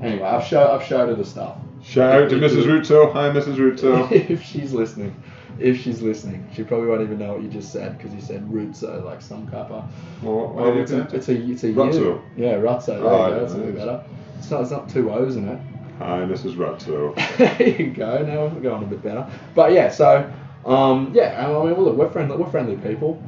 anyway, 0.02 0.24
I've 0.24 0.44
showed, 0.44 0.68
I've 0.70 0.84
showed 0.84 1.10
her 1.10 1.16
the 1.16 1.24
stuff. 1.26 1.58
Shout 1.84 2.24
out 2.24 2.30
to 2.30 2.36
Mrs. 2.36 2.64
Ruto. 2.66 3.12
Hi, 3.14 3.30
Mrs. 3.30 3.56
Ruto. 3.56 4.12
if 4.30 4.44
she's 4.44 4.74
listening, 4.74 5.16
if 5.60 5.82
she's 5.82 6.02
listening, 6.02 6.48
she 6.54 6.64
probably 6.64 6.88
won't 6.88 7.02
even 7.02 7.20
know 7.20 7.34
what 7.34 7.44
you 7.44 7.50
just 7.50 7.72
said 7.72 7.98
because 7.98 8.14
you 8.14 8.22
said 8.22 8.44
Rutso 8.50 9.04
like 9.04 9.22
some 9.22 9.48
kappa. 9.48 9.88
Well, 10.22 10.48
what 10.50 10.76
you 10.76 10.82
it's, 10.82 10.92
a, 10.92 11.02
it's 11.16 11.30
a 11.30 11.52
it's 11.52 11.64
a 11.64 11.68
Rutso. 11.68 12.22
Yeah, 12.36 12.54
Rutso. 12.56 12.86
There 12.88 13.04
Oh, 13.06 13.28
you 13.28 13.34
go. 13.34 13.40
That's 13.42 13.54
a 13.54 13.58
bit 13.58 13.76
better. 13.76 14.04
It's 14.40 14.50
not 14.52 14.62
it's 14.62 14.72
not 14.72 14.90
two 14.90 15.12
O's 15.12 15.36
in 15.36 15.48
it. 15.48 15.60
Hi, 16.00 16.20
Mrs. 16.22 16.56
Ruto. 16.56 17.16
there 17.58 17.70
you 17.70 17.92
go. 17.92 18.24
Now 18.24 18.48
we're 18.48 18.62
going 18.62 18.84
a 18.84 18.88
bit 18.88 19.04
better. 19.04 19.30
But 19.54 19.72
yeah, 19.72 19.90
so 19.90 20.32
um, 20.66 21.12
yeah, 21.14 21.46
I 21.48 21.48
mean, 21.48 21.76
well, 21.76 21.84
look, 21.84 21.96
we're 21.98 22.10
friendly. 22.10 22.38
We're 22.38 22.50
friendly 22.50 22.78
people. 22.78 23.22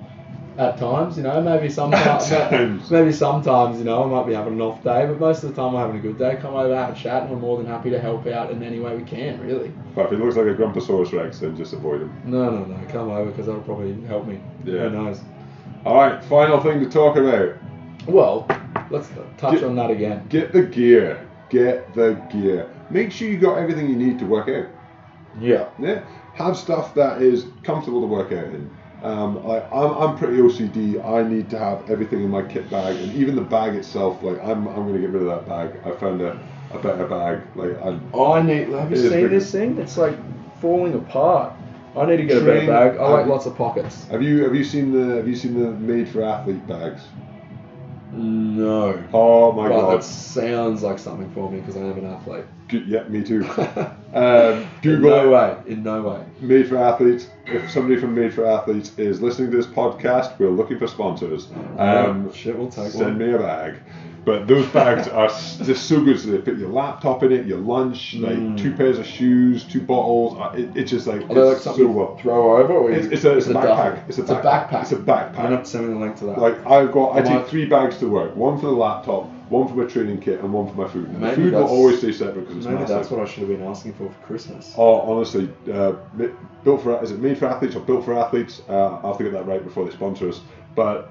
At 0.55 0.77
times, 0.77 1.17
you 1.17 1.23
know, 1.23 1.41
maybe 1.41 1.67
sometimes, 1.67 2.91
maybe 2.91 3.11
sometimes, 3.11 3.79
you 3.79 3.85
know, 3.85 4.03
I 4.03 4.07
might 4.07 4.27
be 4.27 4.33
having 4.33 4.53
an 4.53 4.61
off 4.61 4.83
day, 4.83 5.07
but 5.07 5.19
most 5.19 5.43
of 5.43 5.49
the 5.49 5.55
time 5.55 5.75
I'm 5.75 5.81
having 5.87 5.97
a 5.97 5.99
good 5.99 6.19
day. 6.19 6.37
Come 6.39 6.53
over, 6.53 6.75
have 6.75 6.95
a 6.95 6.99
chat, 6.99 7.23
and 7.23 7.31
we're 7.31 7.37
more 7.39 7.57
than 7.57 7.65
happy 7.65 7.89
to 7.89 7.99
help 7.99 8.27
out 8.27 8.51
in 8.51 8.61
any 8.61 8.79
way 8.79 8.95
we 8.95 9.03
can, 9.03 9.41
really. 9.41 9.71
But 9.95 10.05
if 10.05 10.11
he 10.11 10.17
looks 10.17 10.35
like 10.35 10.45
a 10.45 10.53
Grumposaurus 10.53 11.11
Rex, 11.11 11.39
then 11.39 11.57
just 11.57 11.73
avoid 11.73 12.01
him. 12.01 12.21
No, 12.25 12.51
no, 12.51 12.65
no, 12.65 12.77
come 12.91 13.09
over 13.09 13.31
because 13.31 13.47
that'll 13.47 13.61
probably 13.61 13.99
help 14.03 14.27
me. 14.27 14.39
Yeah. 14.63 14.89
Who 14.89 14.89
knows? 14.91 15.21
All 15.85 15.95
right, 15.95 16.23
final 16.25 16.61
thing 16.61 16.79
to 16.81 16.89
talk 16.89 17.17
about. 17.17 17.55
Well, 18.07 18.45
let's 18.91 19.09
touch 19.37 19.55
Get- 19.55 19.63
on 19.63 19.75
that 19.77 19.89
again. 19.89 20.25
Get 20.29 20.53
the 20.53 20.61
gear. 20.61 21.27
Get 21.49 21.93
the 21.95 22.13
gear. 22.31 22.69
Make 22.91 23.11
sure 23.11 23.27
you 23.27 23.39
got 23.39 23.57
everything 23.57 23.89
you 23.89 23.95
need 23.95 24.19
to 24.19 24.25
work 24.25 24.49
out. 24.49 24.67
Yeah. 25.39 25.69
Yeah. 25.79 26.03
Have 26.35 26.57
stuff 26.57 26.93
that 26.95 27.21
is 27.21 27.47
comfortable 27.63 28.01
to 28.01 28.07
work 28.07 28.31
out 28.31 28.45
in. 28.45 28.69
Um, 29.03 29.45
I, 29.45 29.61
I'm, 29.69 29.91
I'm 29.97 30.17
pretty 30.17 30.37
OCD. 30.37 31.03
I 31.03 31.27
need 31.27 31.49
to 31.49 31.59
have 31.59 31.89
everything 31.89 32.23
in 32.23 32.29
my 32.29 32.41
kit 32.41 32.69
bag, 32.69 32.95
and 32.95 33.11
even 33.13 33.35
the 33.35 33.41
bag 33.41 33.75
itself. 33.75 34.23
Like 34.23 34.39
I'm, 34.43 34.67
I'm 34.67 34.75
going 34.87 34.93
to 34.93 34.99
get 35.01 35.09
rid 35.09 35.23
of 35.23 35.27
that 35.27 35.45
bag. 35.47 35.79
I 35.85 35.91
found 35.97 36.21
a, 36.21 36.39
a 36.71 36.79
better 36.79 37.05
bag. 37.05 37.41
Like 37.55 37.75
I, 37.83 37.99
Oh, 38.13 38.31
I 38.33 38.41
need. 38.41 38.69
Have 38.69 38.91
you 38.91 38.97
It 38.97 39.03
is 39.03 39.11
seen 39.11 39.21
big. 39.23 39.29
this 39.31 39.51
thing? 39.51 39.77
It's 39.77 39.97
like 39.97 40.15
falling 40.61 40.93
apart. 40.93 41.53
I 41.97 42.05
need 42.05 42.17
to 42.17 42.23
get 42.25 42.37
a 42.37 42.39
Train- 42.45 42.65
better 42.67 42.89
bag. 42.91 42.97
I 42.99 43.07
like 43.09 43.23
um, 43.25 43.29
lots 43.29 43.45
of 43.45 43.55
pockets. 43.55 44.05
have 44.05 44.23
you 44.23 44.43
have 44.45 44.55
you 44.55 44.63
seen 44.63 44.91
the 44.93 45.17
have 45.17 45.27
you 45.27 45.35
seen 45.35 45.59
the 45.59 45.71
made 45.71 46.07
for 46.09 46.23
athlete 46.23 46.65
bags? 46.65 47.01
No. 48.11 49.03
Oh 49.13 49.51
my 49.51 49.69
but 49.69 49.79
god. 49.81 49.97
that 49.99 50.03
sounds 50.03 50.83
like 50.83 50.99
something 50.99 51.29
for 51.33 51.51
me 51.51 51.59
because 51.59 51.75
I 51.75 51.81
am 51.81 51.97
an 51.97 52.05
athlete. 52.05 52.45
Yeah, 52.73 53.03
me 53.07 53.23
too. 53.23 53.43
Um, 54.13 54.67
Google 54.83 55.12
In 55.12 55.25
no 55.25 55.29
way. 55.31 55.57
In 55.65 55.81
no 55.83 56.01
way. 56.03 56.23
Made 56.39 56.69
for 56.69 56.77
Athletes. 56.77 57.29
If 57.47 57.71
somebody 57.71 57.99
from 57.99 58.13
Made 58.13 58.31
for 58.31 58.45
Athletes 58.45 58.91
is 58.99 59.23
listening 59.23 59.49
to 59.49 59.57
this 59.57 59.65
podcast, 59.65 60.38
we're 60.38 60.51
looking 60.51 60.77
for 60.77 60.86
sponsors. 60.86 61.47
Um, 61.79 62.31
Shit, 62.31 62.55
we'll 62.55 62.69
take 62.69 62.91
send 62.91 63.05
one. 63.05 63.17
me 63.17 63.33
a 63.33 63.39
bag. 63.39 63.77
But 64.23 64.47
those 64.47 64.67
bags 64.67 65.07
are 65.07 65.29
just 65.29 65.88
so 65.89 65.99
good. 65.99 66.19
So 66.19 66.29
they 66.29 66.38
put 66.38 66.57
your 66.59 66.69
laptop 66.69 67.23
in 67.23 67.31
it, 67.31 67.47
your 67.47 67.57
lunch, 67.57 68.13
like 68.13 68.36
Mm. 68.38 68.55
two 68.57 68.73
pairs 68.73 68.99
of 68.99 69.07
shoes, 69.07 69.63
two 69.63 69.81
bottles. 69.81 70.38
Uh, 70.39 70.53
It, 70.59 70.77
it's 70.77 70.91
just 70.91 71.07
like 71.07 71.21
Are 71.27 71.33
they 71.33 71.41
like 71.41 71.57
so 71.57 71.88
well. 71.88 72.15
throw 72.17 72.57
over? 72.57 72.71
Or 72.73 72.91
It's, 72.91 73.07
it's 73.07 73.23
a, 73.25 73.36
it's 73.36 73.47
a 73.47 73.53
backpack. 73.55 74.07
It's 74.07 74.19
a, 74.19 74.21
It's 74.21 74.29
backpack. 74.31 74.81
It's 74.83 74.91
a 74.91 74.95
You're 74.97 75.03
gonna 75.05 75.23
have 75.23 75.33
backpack. 75.33 75.63
to 75.63 75.69
send 75.69 75.88
me 75.88 75.93
the 75.95 75.99
link 75.99 76.15
to 76.17 76.25
that. 76.25 76.38
Like 76.38 76.63
I've 76.67 76.91
got, 76.91 77.15
I 77.15 77.17
I- 77.17 77.21
take 77.23 77.47
three 77.47 77.65
bags 77.65 77.97
to 77.97 78.07
work. 78.07 78.36
One 78.36 78.59
for 78.59 78.67
the 78.67 78.73
laptop, 78.73 79.27
one 79.49 79.67
for 79.67 79.75
my 79.75 79.86
training 79.86 80.19
kit, 80.19 80.39
and 80.39 80.51
one 80.53 80.67
for 80.67 80.75
my 80.75 80.88
food. 80.88 81.13
The 81.21 81.32
food 81.34 81.53
will 81.53 81.63
always 81.63 81.99
stay 81.99 82.12
separate 82.12 82.41
because 82.41 82.58
it's 82.58 82.65
Maybe 82.65 82.79
massive. 82.79 82.95
that's 82.97 83.10
what 83.12 83.19
I 83.21 83.25
should 83.25 83.39
have 83.47 83.49
been 83.49 83.63
asking 83.67 83.93
for 83.93 84.10
for 84.10 84.25
Christmas. 84.25 84.73
Oh, 84.77 85.01
honestly, 85.01 85.49
uh, 85.71 85.93
built 86.63 86.82
for 86.82 87.01
is 87.03 87.12
it 87.12 87.19
made 87.19 87.38
for 87.38 87.45
athletes 87.47 87.75
or 87.75 87.82
built 87.82 88.06
for 88.06 88.13
athletes? 88.17 88.62
Uh, 88.69 88.95
I'll 88.97 89.10
have 89.10 89.17
to 89.17 89.23
get 89.23 89.34
that 89.34 89.45
right 89.45 89.63
before 89.63 89.86
they 89.86 89.91
sponsor 89.91 90.29
us. 90.29 90.41
But 90.75 91.10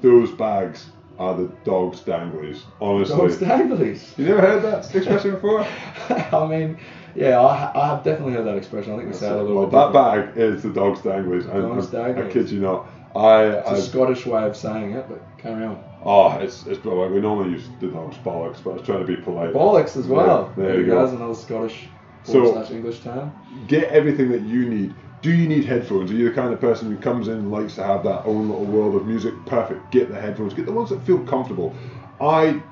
those 0.00 0.30
bags 0.32 0.86
are 1.18 1.34
the 1.34 1.46
dog's 1.64 2.00
danglies. 2.00 2.62
Honestly, 2.80 3.16
Dogs 3.16 3.36
danglies. 3.38 4.18
you 4.18 4.26
never 4.26 4.40
heard 4.40 4.62
that 4.62 4.94
expression 4.94 5.30
before? 5.32 5.60
I 6.10 6.46
mean, 6.46 6.78
yeah, 7.14 7.40
I, 7.40 7.72
I 7.74 7.86
have 7.88 8.04
definitely 8.04 8.34
heard 8.34 8.44
that 8.46 8.56
expression. 8.58 8.92
I 8.92 8.96
think 8.96 9.08
we 9.08 9.14
say 9.14 9.28
it 9.28 9.32
a 9.32 9.42
little 9.42 9.66
well, 9.66 9.90
bit. 9.90 9.94
that 9.94 10.14
different. 10.18 10.34
bag 10.34 10.42
is 10.56 10.62
the 10.62 10.70
dog's 10.70 11.00
danglies. 11.00 11.44
And 11.50 11.62
Dog's 11.62 11.94
I, 11.94 12.08
I 12.10 12.12
danglies. 12.12 12.30
kid 12.32 12.50
you 12.50 12.60
not. 12.60 12.86
I, 13.16 13.44
It's 13.58 13.68
a 13.70 13.72
I 13.72 13.80
Scottish 13.80 14.26
way 14.26 14.44
of 14.44 14.56
saying 14.56 14.92
it, 14.92 15.06
but 15.08 15.22
carry 15.38 15.64
on. 15.64 15.82
oh, 16.04 16.38
it's 16.38 16.66
it's 16.66 16.82
we 16.84 17.20
normally 17.20 17.50
use 17.52 17.68
the 17.80 17.88
dog's 17.88 18.16
bollocks, 18.18 18.62
but 18.62 18.70
I 18.70 18.74
was 18.74 18.82
trying 18.82 19.00
to 19.00 19.06
be 19.06 19.16
polite. 19.16 19.52
Bollocks 19.52 19.96
as 19.96 20.06
well. 20.06 20.52
Yeah, 20.56 20.64
there 20.64 20.80
you 20.80 20.86
go. 20.86 21.00
That's 21.00 21.16
another 21.16 21.34
Scottish 21.34 21.88
So- 22.24 22.52
slash 22.52 22.70
English 22.70 23.00
term. 23.00 23.32
get 23.68 23.84
everything 23.90 24.30
that 24.32 24.42
you 24.42 24.68
need. 24.68 24.94
Do 25.22 25.32
you 25.32 25.48
need 25.48 25.64
headphones? 25.64 26.10
Are 26.10 26.14
you 26.14 26.28
the 26.28 26.34
kind 26.34 26.52
of 26.52 26.60
person 26.60 26.88
who 26.90 26.96
comes 26.98 27.26
in 27.28 27.34
and 27.34 27.50
likes 27.50 27.74
to 27.76 27.82
have 27.84 28.04
that 28.04 28.24
own 28.26 28.48
little 28.48 28.64
world 28.66 28.94
of 28.94 29.06
music? 29.06 29.34
Perfect. 29.46 29.90
Get 29.90 30.08
the 30.08 30.20
headphones. 30.20 30.54
Get 30.54 30.66
the 30.66 30.72
ones 30.72 30.90
that 30.90 31.04
feel 31.04 31.18
comfortable. 31.20 31.74
I, 32.20 32.62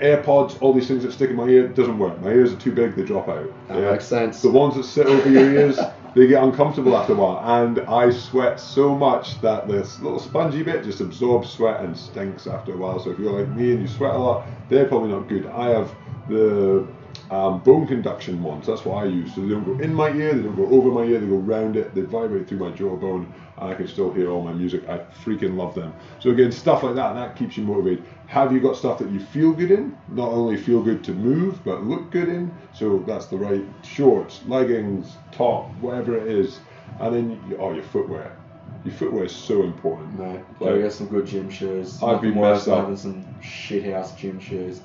AirPods, 0.00 0.60
all 0.60 0.72
these 0.72 0.86
things 0.88 1.02
that 1.02 1.12
stick 1.12 1.30
in 1.30 1.36
my 1.36 1.46
ear, 1.48 1.68
doesn't 1.68 1.98
work. 1.98 2.20
My 2.20 2.28
ears 2.30 2.52
are 2.52 2.56
too 2.56 2.72
big. 2.72 2.94
They 2.94 3.02
drop 3.02 3.28
out. 3.28 3.50
That 3.68 3.80
makes 3.92 4.04
sense. 4.06 4.40
The 4.42 4.50
ones 4.50 4.76
that 4.76 4.84
sit 4.84 5.06
over 5.06 5.28
your 5.28 5.50
ears, 5.52 5.78
they 6.14 6.26
get 6.26 6.42
uncomfortable 6.42 6.96
after 6.96 7.12
a 7.12 7.16
while. 7.16 7.40
And 7.62 7.80
I 7.80 8.10
sweat 8.10 8.60
so 8.60 8.96
much 8.96 9.40
that 9.40 9.68
this 9.68 10.00
little 10.00 10.18
spongy 10.18 10.62
bit 10.62 10.84
just 10.84 11.00
absorbs 11.00 11.50
sweat 11.50 11.80
and 11.80 11.96
stinks 11.96 12.46
after 12.46 12.74
a 12.74 12.76
while. 12.76 12.98
So 12.98 13.10
if 13.10 13.18
you're 13.18 13.38
like 13.38 13.48
me 13.54 13.72
and 13.72 13.80
you 13.82 13.88
sweat 13.88 14.14
a 14.14 14.18
lot, 14.18 14.46
they're 14.68 14.86
probably 14.86 15.10
not 15.10 15.28
good. 15.28 15.46
I 15.46 15.70
have 15.70 15.94
the 16.26 16.86
um, 17.30 17.60
bone 17.60 17.86
conduction 17.86 18.42
ones. 18.42 18.66
That's 18.66 18.84
what 18.84 19.04
I 19.04 19.06
use. 19.06 19.34
So 19.34 19.40
they 19.42 19.48
don't 19.48 19.64
go 19.64 19.82
in 19.82 19.94
my 19.94 20.10
ear, 20.10 20.34
they 20.34 20.42
don't 20.42 20.56
go 20.56 20.66
over 20.66 20.90
my 20.90 21.04
ear, 21.04 21.20
they 21.20 21.26
go 21.26 21.36
round 21.36 21.76
it, 21.76 21.94
they 21.94 22.00
vibrate 22.00 22.48
through 22.48 22.58
my 22.58 22.70
jawbone, 22.70 23.32
and 23.56 23.70
I 23.70 23.74
can 23.74 23.86
still 23.86 24.12
hear 24.12 24.30
all 24.30 24.42
my 24.42 24.52
music. 24.52 24.88
I 24.88 24.98
freaking 25.24 25.56
love 25.56 25.74
them. 25.74 25.94
So 26.18 26.30
again, 26.30 26.50
stuff 26.50 26.82
like 26.82 26.96
that, 26.96 27.14
that 27.14 27.36
keeps 27.36 27.56
you 27.56 27.62
motivated. 27.62 28.04
Have 28.26 28.52
you 28.52 28.60
got 28.60 28.76
stuff 28.76 28.98
that 28.98 29.10
you 29.10 29.20
feel 29.20 29.52
good 29.52 29.70
in? 29.70 29.96
Not 30.08 30.28
only 30.28 30.56
feel 30.56 30.82
good 30.82 31.04
to 31.04 31.12
move, 31.12 31.62
but 31.64 31.84
look 31.84 32.10
good 32.10 32.28
in. 32.28 32.52
So 32.74 32.98
that's 33.06 33.26
the 33.26 33.36
right 33.36 33.64
shorts, 33.84 34.40
leggings, 34.46 35.16
top, 35.30 35.70
whatever 35.80 36.16
it 36.16 36.26
is. 36.26 36.60
And 36.98 37.14
then, 37.14 37.30
you, 37.48 37.56
oh, 37.58 37.72
your 37.72 37.84
footwear. 37.84 38.36
Your 38.84 38.94
footwear 38.94 39.24
is 39.24 39.34
so 39.34 39.62
important. 39.62 40.18
No, 40.18 40.42
Like- 40.58 40.80
get 40.80 40.92
some 40.92 41.06
good 41.06 41.26
gym 41.26 41.48
shoes. 41.50 42.02
I've 42.02 42.20
been 42.22 42.34
worse 42.34 42.66
messed 42.66 42.68
up. 42.68 42.80
having 42.80 42.96
some 42.96 43.24
shit 43.40 43.84
house 43.84 44.14
gym 44.16 44.40
shoes. 44.40 44.80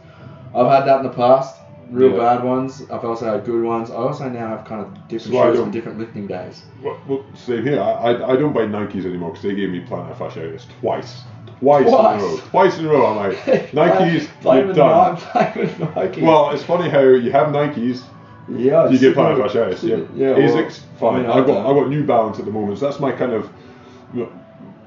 I've 0.54 0.68
had 0.68 0.86
that 0.86 0.98
in 0.98 1.04
the 1.04 1.10
past. 1.14 1.60
Real 1.92 2.12
Yeah. 2.12 2.18
bad 2.18 2.44
ones. 2.44 2.82
I've 2.92 3.06
also 3.06 3.26
had 3.26 3.46
good 3.46 3.64
ones. 3.64 3.92
I 3.92 3.96
also 3.96 4.28
now 4.30 4.48
have 4.48 4.66
kind 4.66 4.82
of 4.82 4.94
different 5.08 5.36
shoes 5.36 5.58
don't- 5.58 5.72
different 5.72 6.00
lifting 6.00 6.28
days. 6.28 6.64
Well, 6.84 6.98
well 7.08 7.26
same 7.36 7.64
here. 7.64 7.80
I, 7.80 7.92
I, 7.92 8.32
I 8.34 8.36
don't 8.36 8.54
buy 8.54 8.62
Nikes 8.66 9.06
anymore 9.06 9.30
because 9.32 9.44
they 9.44 9.56
gave 9.56 9.70
me 9.70 9.82
plantar 9.82 10.16
fasciitis 10.16 10.64
twice. 10.82 11.22
Twice, 11.60 11.88
Twice? 11.88 12.22
in 12.22 12.28
a 12.28 12.28
row. 12.32 12.38
Twice 12.38 12.78
in 12.80 12.86
a 12.86 12.90
row. 12.90 13.06
I'm 13.06 13.16
like, 13.18 13.38
Nikes, 13.72 14.28
you're 14.44 14.74
done. 14.74 15.18
on-. 15.36 16.22
Well, 16.26 16.52
it's 16.52 16.64
funny 16.64 16.90
how 16.90 17.02
you 17.02 17.32
have 17.32 17.48
Nikes, 17.50 18.04
yeah, 18.50 18.90
you 18.90 19.00
get 19.00 19.16
plantar 19.16 19.48
fasciitis. 19.48 19.84
Yeah, 19.84 20.06
Yeah, 20.16 20.38
well, 20.38 20.56
Asics, 20.64 20.82
fine. 21.00 21.16
I 21.16 21.18
mean, 21.22 21.26
I 21.32 21.36
got 21.36 21.48
don't. 21.48 21.66
I 21.66 21.80
got 21.80 21.90
New 21.90 22.04
Balance 22.04 22.40
at 22.40 22.46
the 22.46 22.52
moment, 22.52 22.78
so 22.80 22.86
that's 22.88 23.00
my 23.00 23.12
kind 23.12 23.32
of 23.34 23.50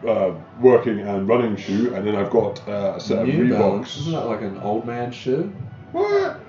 uh, 0.07 0.33
working 0.61 1.01
and 1.01 1.27
running 1.29 1.57
shoe, 1.57 1.95
and 1.95 2.07
then 2.07 2.15
I've 2.15 2.31
got 2.31 2.67
uh, 2.69 2.95
a 2.97 3.01
set 3.01 3.27
New 3.27 3.45
of 3.45 3.51
Balance. 3.59 3.89
Reeboks. 3.97 4.01
Isn't 4.01 4.13
that 4.13 4.27
like 4.27 4.43
an 4.43 4.59
old 4.59 4.87
man 4.87 5.11
shoe? 5.11 5.53
What? 5.93 6.41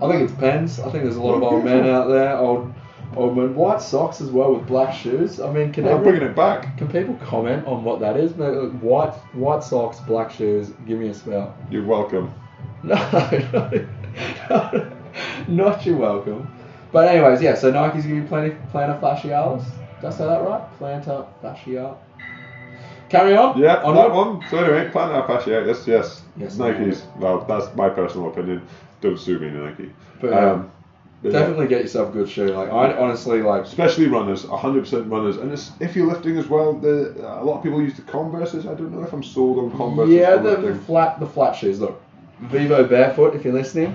I 0.00 0.08
think 0.08 0.22
it 0.30 0.34
depends. 0.34 0.80
I 0.80 0.90
think 0.90 1.04
there's 1.04 1.16
a 1.16 1.22
lot 1.22 1.34
of 1.36 1.42
old 1.42 1.64
men 1.64 1.86
out 1.86 2.08
there. 2.08 2.36
Old, 2.36 2.72
old 3.16 3.36
men. 3.36 3.54
White 3.54 3.82
socks 3.82 4.20
as 4.20 4.30
well 4.30 4.54
with 4.54 4.66
black 4.66 4.94
shoes. 4.94 5.40
I 5.40 5.52
mean, 5.52 5.72
can 5.72 5.84
I'm 5.84 5.90
everyone- 5.96 6.04
bringing 6.18 6.28
it 6.30 6.36
back. 6.36 6.78
Can 6.78 6.88
people 6.88 7.14
comment 7.26 7.66
on 7.66 7.84
what 7.84 8.00
that 8.00 8.16
is? 8.16 8.34
Maybe, 8.36 8.56
like, 8.56 8.72
uh, 8.72 8.76
White 8.78 9.14
white 9.34 9.62
socks, 9.62 9.98
black 10.00 10.30
shoes. 10.30 10.70
Give 10.86 10.98
me 10.98 11.08
a 11.08 11.14
spell. 11.14 11.54
You're 11.70 11.84
welcome. 11.84 12.32
No, 12.84 12.96
not, 14.50 14.74
not 15.48 15.86
you're 15.86 15.96
welcome. 15.96 16.52
But 16.90 17.08
anyways, 17.08 17.40
yeah. 17.40 17.54
So 17.54 17.70
Nike's 17.70 18.04
give 18.06 18.16
you 18.16 18.24
plenty 18.24 18.56
plantar 18.72 19.00
fascialis. 19.00 19.64
Did 20.00 20.06
I 20.06 20.10
say 20.10 20.24
that 20.26 20.42
right? 20.42 20.62
Plantar 20.80 21.26
fascialis. 21.42 21.96
Carry 23.08 23.36
on. 23.36 23.58
Yeah, 23.58 23.82
On 23.82 23.94
that 23.94 24.10
one. 24.10 24.42
So 24.50 24.58
anyway, 24.58 24.90
plantar 24.90 25.26
fasciitis, 25.26 25.86
yes. 25.86 26.22
Yes, 26.36 26.56
Nikes. 26.56 27.02
Well, 27.18 27.44
that's 27.48 27.74
my 27.76 27.88
personal 27.88 28.28
opinion. 28.28 28.62
Don't 29.02 29.18
sue 29.18 29.38
me, 29.38 29.50
Nike. 29.50 29.92
But, 30.20 30.30
yeah, 30.30 30.62
but 31.22 31.32
yeah. 31.32 31.38
Definitely 31.38 31.66
get 31.68 31.82
yourself 31.82 32.08
a 32.08 32.12
good 32.12 32.28
shoe. 32.28 32.48
Like 32.48 32.70
I 32.70 32.96
honestly 32.96 33.42
like. 33.42 33.64
Especially 33.64 34.06
runners, 34.06 34.44
100% 34.44 35.10
runners, 35.10 35.36
and 35.36 35.52
it's, 35.52 35.72
if 35.80 35.94
you're 35.94 36.06
lifting 36.06 36.38
as 36.38 36.48
well, 36.48 36.72
the, 36.72 37.12
a 37.20 37.44
lot 37.44 37.58
of 37.58 37.62
people 37.62 37.82
use 37.82 37.94
the 37.94 38.02
Converses. 38.02 38.64
I 38.66 38.74
don't 38.74 38.92
know 38.92 39.02
if 39.02 39.12
I'm 39.12 39.22
sold 39.22 39.58
on 39.58 39.76
Converses. 39.76 40.14
Yeah, 40.14 40.36
the, 40.36 40.56
the 40.56 40.74
flat 40.74 41.20
the 41.20 41.26
flat 41.26 41.54
shoes. 41.54 41.80
Look, 41.80 42.00
Vivo 42.40 42.86
Barefoot. 42.88 43.34
If 43.34 43.44
you're 43.44 43.52
listening, 43.52 43.94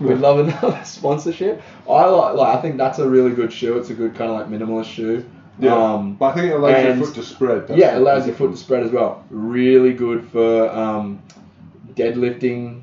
we'd 0.00 0.18
love 0.18 0.38
another 0.38 0.80
sponsorship. 0.84 1.60
I 1.88 2.04
like, 2.04 2.36
like. 2.36 2.56
I 2.56 2.62
think 2.62 2.76
that's 2.76 2.98
a 2.98 3.08
really 3.08 3.34
good 3.34 3.52
shoe. 3.52 3.76
It's 3.78 3.90
a 3.90 3.94
good 3.94 4.14
kind 4.14 4.30
of 4.30 4.36
like 4.38 4.48
minimalist 4.48 4.86
shoe. 4.92 5.24
Yeah, 5.58 5.74
Um, 5.74 6.14
but 6.14 6.26
I 6.26 6.34
think 6.34 6.46
it 6.50 6.54
allows 6.54 6.82
your 6.82 6.96
foot 7.06 7.14
to 7.14 7.22
spread. 7.22 7.68
That's 7.68 7.78
yeah, 7.78 7.94
it 7.94 7.98
allows 7.98 8.26
your 8.26 8.34
foot 8.34 8.50
to 8.50 8.56
spread 8.56 8.82
as 8.82 8.90
well. 8.90 9.24
Really 9.30 9.92
good 9.92 10.26
for 10.28 10.68
um, 10.70 11.22
deadlifting, 11.94 12.82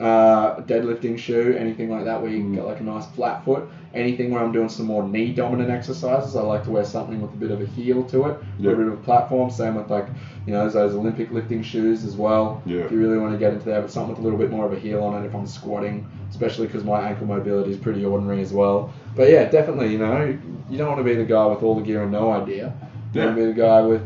uh, 0.00 0.56
deadlifting 0.62 1.18
shoe, 1.18 1.56
anything 1.58 1.90
like 1.90 2.04
that 2.04 2.22
where 2.22 2.30
you 2.30 2.42
Mm. 2.44 2.54
get 2.54 2.64
like 2.66 2.80
a 2.80 2.84
nice 2.84 3.06
flat 3.06 3.44
foot. 3.44 3.64
Anything 3.94 4.30
where 4.30 4.42
I'm 4.42 4.52
doing 4.52 4.68
some 4.68 4.86
more 4.86 5.02
knee 5.02 5.32
dominant 5.32 5.70
exercises, 5.70 6.36
I 6.36 6.42
like 6.42 6.62
to 6.64 6.70
wear 6.70 6.84
something 6.84 7.20
with 7.20 7.32
a 7.32 7.36
bit 7.36 7.50
of 7.50 7.60
a 7.60 7.66
heel 7.66 8.04
to 8.04 8.26
it, 8.26 8.36
Yeah. 8.60 8.72
a 8.72 8.76
bit 8.76 8.86
of 8.86 8.92
a 8.92 8.96
platform. 8.98 9.50
Same 9.50 9.74
with 9.74 9.90
like, 9.90 10.06
you 10.46 10.52
know, 10.52 10.68
those 10.68 10.94
Olympic 10.94 11.32
lifting 11.32 11.62
shoes 11.62 12.04
as 12.04 12.16
well. 12.16 12.62
Yeah. 12.64 12.82
If 12.82 12.92
you 12.92 12.98
really 13.00 13.18
want 13.18 13.32
to 13.32 13.38
get 13.38 13.52
into 13.54 13.64
that, 13.70 13.80
but 13.80 13.90
something 13.90 14.10
with 14.10 14.20
a 14.20 14.22
little 14.22 14.38
bit 14.38 14.50
more 14.50 14.66
of 14.66 14.72
a 14.72 14.78
heel 14.78 15.02
on 15.02 15.20
it 15.20 15.26
if 15.26 15.34
I'm 15.34 15.46
squatting, 15.46 16.06
especially 16.30 16.66
because 16.68 16.84
my 16.84 17.00
ankle 17.08 17.26
mobility 17.26 17.72
is 17.72 17.76
pretty 17.76 18.04
ordinary 18.04 18.40
as 18.40 18.52
well. 18.52 18.90
But 19.16 19.30
yeah, 19.30 19.44
definitely, 19.50 19.88
you 19.90 19.98
know, 19.98 20.36
you 20.70 20.78
don't 20.78 20.86
want 20.88 20.98
to 20.98 21.04
be 21.04 21.14
the 21.16 21.24
guy 21.24 21.46
with 21.46 21.62
all 21.64 21.74
the 21.74 21.82
gear 21.82 22.02
and 22.02 22.12
no 22.12 22.30
idea. 22.30 22.72
You 23.14 23.22
want 23.22 23.36
to 23.36 23.40
be 23.42 23.46
the 23.46 23.58
guy 23.60 23.80
with 23.80 24.02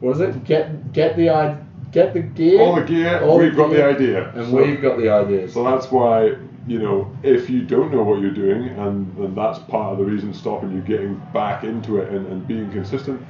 what 0.00 0.16
is 0.16 0.20
it? 0.20 0.44
Get 0.44 0.92
get 0.92 1.16
the 1.16 1.30
i 1.30 1.56
get 1.94 2.12
the 2.12 2.20
gear. 2.20 2.60
All 2.60 2.74
the 2.74 2.82
gear, 2.82 3.20
All 3.22 3.38
we've 3.38 3.56
got 3.56 3.70
the 3.70 3.82
idea. 3.84 4.30
and 4.34 4.50
So- 4.50 4.56
we've 4.56 4.82
got 4.82 4.98
the 4.98 5.08
ideas. 5.08 5.54
So 5.54 5.64
that's 5.64 5.90
why, 5.90 6.34
you 6.66 6.78
know, 6.80 7.10
if 7.22 7.48
you 7.48 7.62
don't 7.62 7.92
know 7.92 8.02
what 8.02 8.20
you're 8.20 8.32
doing, 8.44 8.68
and, 8.68 9.16
and 9.16 9.36
that's 9.36 9.58
part 9.60 9.92
of 9.92 9.98
the 9.98 10.04
reason 10.04 10.34
stopping 10.34 10.72
you 10.72 10.80
getting 10.80 11.22
back 11.32 11.64
into 11.64 11.98
it 11.98 12.10
and, 12.12 12.26
and 12.26 12.46
being 12.46 12.70
consistent, 12.72 13.22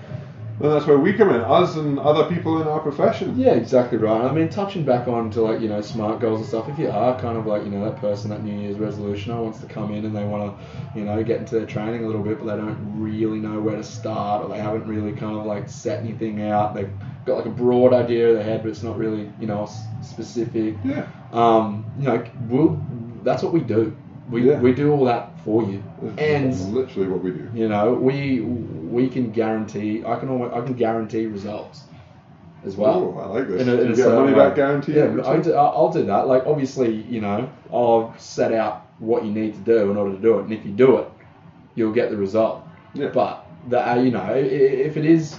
then 0.60 0.70
that's 0.70 0.86
where 0.86 0.98
we 0.98 1.12
come 1.12 1.30
in, 1.30 1.40
us 1.40 1.74
and 1.74 1.98
other 1.98 2.32
people 2.32 2.62
in 2.62 2.68
our 2.68 2.78
profession. 2.78 3.36
Yeah, 3.36 3.54
exactly 3.54 3.98
right. 3.98 4.22
I 4.22 4.32
mean, 4.32 4.48
touching 4.48 4.84
back 4.84 5.08
on 5.08 5.28
to 5.32 5.42
like 5.42 5.60
you 5.60 5.68
know 5.68 5.80
smart 5.80 6.20
goals 6.20 6.38
and 6.38 6.48
stuff. 6.48 6.68
If 6.68 6.78
you 6.78 6.88
are 6.88 7.20
kind 7.20 7.36
of 7.36 7.44
like 7.44 7.64
you 7.64 7.70
know 7.70 7.84
that 7.84 7.96
person 8.00 8.30
that 8.30 8.44
New 8.44 8.56
Year's 8.60 8.76
resolutioner 8.76 9.42
wants 9.42 9.58
to 9.62 9.66
come 9.66 9.92
in 9.92 10.04
and 10.04 10.14
they 10.14 10.22
want 10.22 10.56
to 10.56 10.98
you 10.98 11.04
know 11.04 11.24
get 11.24 11.40
into 11.40 11.56
their 11.56 11.66
training 11.66 12.04
a 12.04 12.06
little 12.06 12.22
bit, 12.22 12.38
but 12.38 12.44
they 12.54 12.56
don't 12.62 12.78
really 12.96 13.40
know 13.40 13.60
where 13.60 13.74
to 13.74 13.82
start 13.82 14.44
or 14.44 14.48
they 14.48 14.60
haven't 14.60 14.86
really 14.86 15.10
kind 15.12 15.36
of 15.36 15.44
like 15.44 15.68
set 15.68 15.98
anything 16.04 16.40
out. 16.42 16.72
They've 16.72 16.92
got 17.26 17.36
like 17.36 17.46
a 17.46 17.50
broad 17.50 17.92
idea 17.92 18.28
in 18.30 18.34
their 18.36 18.44
head, 18.44 18.62
but 18.62 18.70
it's 18.70 18.82
not 18.82 18.98
really 18.98 19.30
you 19.40 19.46
know 19.46 19.68
specific. 20.02 20.74
Yeah. 20.84 21.06
Um, 21.32 21.84
you 21.98 22.04
know, 22.08 22.24
we'll 22.48 22.80
that's 23.22 23.42
what 23.42 23.52
we 23.52 23.60
do. 23.60 23.96
We, 24.30 24.48
Yeah. 24.48 24.58
we 24.60 24.72
do 24.72 24.90
all 24.92 25.04
that 25.04 25.38
for 25.40 25.62
you, 25.62 25.82
and 26.18 26.52
That's 26.52 26.64
literally 26.66 27.08
what 27.08 27.22
we 27.22 27.30
do. 27.32 27.48
you 27.54 27.68
know 27.68 27.92
we 27.92 28.40
we 28.40 29.08
can 29.08 29.30
guarantee. 29.32 30.02
I 30.04 30.16
can 30.16 30.28
almost, 30.30 30.54
I 30.54 30.60
can 30.62 30.74
guarantee 30.74 31.26
results 31.26 31.82
as 32.64 32.76
well. 32.76 33.14
oh, 33.16 33.20
I 33.20 33.26
like 33.26 33.48
this. 33.48 33.60
In 33.62 33.68
a, 33.68 33.72
in 33.74 33.86
you 33.88 33.92
a 33.92 33.96
get 33.96 34.08
money 34.08 34.34
back 34.34 34.54
guarantee. 34.56 34.94
Yeah, 34.94 35.20
I 35.26 35.38
do, 35.40 35.52
I'll 35.54 35.72
I'll 35.76 35.92
do 35.92 36.04
that. 36.06 36.26
Like 36.26 36.44
obviously, 36.46 37.02
you 37.02 37.20
know, 37.20 37.50
I'll 37.72 38.14
set 38.18 38.52
out 38.52 38.86
what 38.98 39.24
you 39.24 39.30
need 39.32 39.52
to 39.54 39.60
do 39.60 39.90
in 39.90 39.96
order 39.98 40.12
to 40.16 40.22
do 40.22 40.38
it, 40.38 40.44
and 40.44 40.52
if 40.52 40.64
you 40.64 40.72
do 40.72 40.96
it, 40.98 41.08
you'll 41.74 41.92
get 41.92 42.10
the 42.10 42.16
result. 42.16 42.62
Yeah. 42.94 43.08
But 43.08 43.44
that 43.68 43.98
uh, 43.98 44.00
you 44.00 44.10
know, 44.10 44.32
if 44.34 44.96
it 44.96 45.04
is 45.04 45.36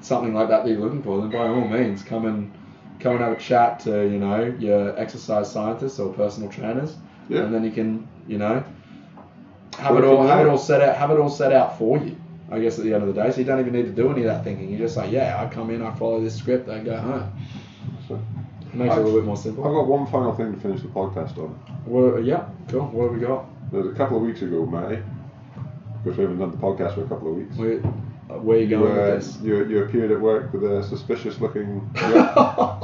something 0.00 0.34
like 0.34 0.48
that 0.48 0.64
that 0.64 0.70
you're 0.70 0.80
looking 0.80 1.02
for, 1.02 1.20
then 1.20 1.30
by 1.30 1.46
all 1.48 1.66
means, 1.66 2.02
come 2.02 2.26
and 2.26 2.52
come 3.00 3.12
and 3.12 3.20
have 3.20 3.32
a 3.32 3.40
chat 3.40 3.80
to 3.80 4.02
you 4.08 4.18
know 4.18 4.54
your 4.58 4.98
exercise 4.98 5.50
scientists 5.50 5.98
or 5.98 6.12
personal 6.12 6.50
trainers, 6.50 6.96
Yeah. 7.28 7.40
and 7.42 7.54
then 7.54 7.64
you 7.64 7.70
can 7.70 8.06
you 8.28 8.38
know 8.38 8.62
have 9.78 9.96
it 9.96 10.04
all 10.04 10.26
have 10.26 10.44
it 10.46 10.48
all 10.50 10.58
set 10.58 10.82
out 10.82 10.96
have 10.96 11.10
it 11.10 11.18
all 11.18 11.30
set 11.30 11.52
out 11.52 11.78
for 11.78 11.98
you. 11.98 12.16
I 12.52 12.58
guess 12.58 12.78
at 12.78 12.84
the 12.84 12.92
end 12.92 13.04
of 13.04 13.14
the 13.14 13.22
day, 13.22 13.30
so 13.30 13.38
you 13.38 13.44
don't 13.44 13.60
even 13.60 13.72
need 13.72 13.84
to 13.86 13.92
do 13.92 14.10
any 14.10 14.22
of 14.22 14.26
that 14.26 14.42
thinking. 14.42 14.70
You 14.70 14.76
just 14.78 14.96
say, 14.96 15.08
yeah, 15.08 15.40
I 15.40 15.46
come 15.54 15.70
in, 15.70 15.82
I 15.82 15.94
follow 15.94 16.20
this 16.20 16.34
script, 16.36 16.68
I 16.68 16.80
go 16.80 16.96
home. 16.96 17.30
So, 18.08 18.20
It 18.62 18.74
makes 18.74 18.92
it 18.92 18.98
a 18.98 19.02
little 19.04 19.20
bit 19.20 19.24
more 19.24 19.36
simple. 19.36 19.64
I've 19.64 19.72
got 19.72 19.86
one 19.86 20.04
final 20.08 20.34
thing 20.34 20.52
to 20.52 20.58
finish 20.58 20.82
the 20.82 20.88
podcast 20.88 21.38
on. 21.38 21.50
What, 21.84 22.24
yeah, 22.24 22.48
cool. 22.66 22.86
What 22.88 23.04
have 23.04 23.20
we 23.20 23.24
got? 23.24 23.44
There's 23.70 23.86
a 23.86 23.92
couple 23.94 24.16
of 24.16 24.24
weeks 24.24 24.42
ago, 24.42 24.66
Matty, 24.66 25.00
because 26.02 26.18
we 26.18 26.24
haven't 26.24 26.40
done 26.40 26.50
the 26.50 26.56
podcast 26.56 26.96
for 26.96 27.04
a 27.04 27.08
couple 27.08 27.30
of 27.30 27.36
weeks. 27.36 27.56
Uh, 27.56 27.88
where 28.38 28.58
are 28.58 28.60
you 28.60 28.68
going 28.68 28.92
uh, 28.92 29.12
with 29.12 29.24
this? 29.24 29.38
you, 29.42 29.64
you 29.66 29.84
appeared 29.84 30.10
at 30.10 30.20
work 30.20 30.52
with 30.52 30.64
a 30.64 30.82
suspicious 30.84 31.40
looking, 31.40 31.90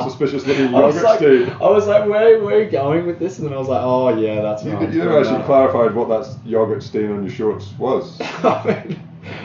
suspicious 0.03 0.47
looking 0.47 0.74
I 0.74 0.80
was 0.80 0.94
yogurt 0.94 1.05
like, 1.05 1.18
stain. 1.18 1.51
I 1.51 1.70
was 1.70 1.86
like, 1.86 2.09
where, 2.09 2.42
where 2.42 2.57
are 2.57 2.62
you 2.62 2.70
going 2.70 3.07
with 3.07 3.18
this? 3.18 3.38
And 3.38 3.47
then 3.47 3.55
I 3.55 3.59
was 3.59 3.68
like, 3.68 3.82
oh 3.82 4.16
yeah, 4.16 4.40
that's 4.42 4.64
You, 4.64 4.72
you 4.80 4.99
never 4.99 5.20
actually 5.20 5.44
clarified 5.44 5.94
what 5.94 6.09
that 6.09 6.36
yogurt 6.44 6.82
stain 6.82 7.11
on 7.11 7.22
your 7.22 7.32
shorts 7.32 7.72
was. 7.78 8.20
I 8.20 8.84
mean, 8.88 9.01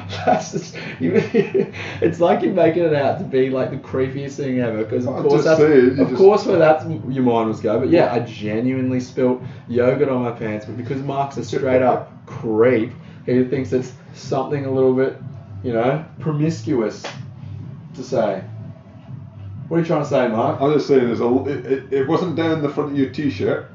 that's 0.10 0.52
just, 0.52 0.76
you, 0.99 1.14
it's 2.02 2.20
like 2.20 2.41
you're 2.41 2.54
making 2.54 2.84
it 2.84 2.93
out 2.93 3.20
to 3.20 3.24
be 3.24 3.49
like 3.49 3.72
the 3.72 3.78
creepiest 3.78 4.34
thing 4.34 4.60
ever. 4.60 4.84
Because 4.84 5.06
of 5.06 5.24
course, 5.24 5.43
that's, 5.43 5.62
of 5.62 5.97
just- 5.97 6.16
course, 6.16 6.45
where 6.45 6.58
that's 6.58 6.86
your 6.86 7.24
mind 7.24 7.49
was 7.49 7.60
going 7.60 7.82
But 7.82 7.89
yeah, 7.89 8.14
I 8.14 8.20
genuinely 8.20 8.99
spilt 8.99 9.41
yogurt 9.68 10.10
on 10.10 10.24
my 10.24 10.32
pants. 10.32 10.66
But 10.66 10.78
because 10.78 11.02
Mark's 11.02 11.38
a 11.38 11.43
straight 11.43 11.82
up 11.82 12.12
creep, 12.26 12.91
he 13.26 13.43
thinks 13.45 13.72
it's 13.72 13.93
something 14.14 14.66
a 14.66 14.72
little 14.72 14.93
bit, 14.93 15.18
you 15.64 15.74
know, 15.74 16.05
promiscuous 16.20 17.03
to 17.95 18.03
say. 18.03 18.43
What 19.68 19.78
are 19.78 19.80
you 19.82 19.86
trying 19.86 20.03
to 20.03 20.09
say, 20.09 20.28
Mark? 20.28 20.59
I'm 20.59 20.74
just 20.74 20.88
saying, 20.88 21.05
there's 21.05 21.22
a, 21.22 21.43
it, 21.45 21.66
it, 21.66 21.93
it 21.93 22.07
wasn't 22.07 22.36
down 22.36 22.62
the 22.62 22.70
front 22.70 22.91
of 22.91 22.97
your 22.97 23.09
t-shirt, 23.09 23.72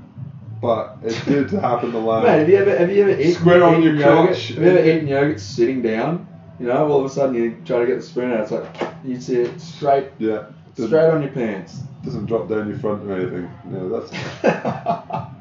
but 0.60 0.98
it 1.02 1.24
did 1.24 1.50
happen 1.62 1.92
the 1.92 1.98
last. 1.98 2.26
Mate, 2.26 2.38
have 2.40 2.48
you 2.48 2.56
ever 2.56 2.76
have 2.76 2.92
you 2.92 3.02
ever 3.02 3.20
eaten, 3.20 3.32
Square 3.32 3.64
on 3.64 3.82
your 3.82 3.94
yogurt? 3.94 4.36
Have 4.36 4.58
you 4.58 4.70
ever 4.70 4.88
eaten 4.88 5.06
yogurt 5.06 5.40
sitting 5.40 5.80
down? 5.80 6.28
You 6.60 6.66
know, 6.66 6.86
all 6.90 7.00
of 7.00 7.06
a 7.06 7.08
sudden 7.08 7.34
you 7.34 7.56
try 7.64 7.80
to 7.80 7.86
get 7.86 7.96
the 7.96 8.02
spoon 8.02 8.32
out. 8.32 8.40
It's 8.40 8.50
like 8.50 8.76
you 9.04 9.20
see 9.20 9.36
it 9.36 9.60
straight 9.60 10.08
yeah, 10.18 10.46
straight 10.74 11.10
on 11.10 11.22
your 11.22 11.32
pants. 11.32 11.80
doesn't 12.04 12.26
drop 12.26 12.48
down 12.48 12.68
your 12.68 12.78
front 12.78 13.02
or 13.08 13.16
anything. 13.16 13.50
No, 13.64 13.88
that's 13.88 14.10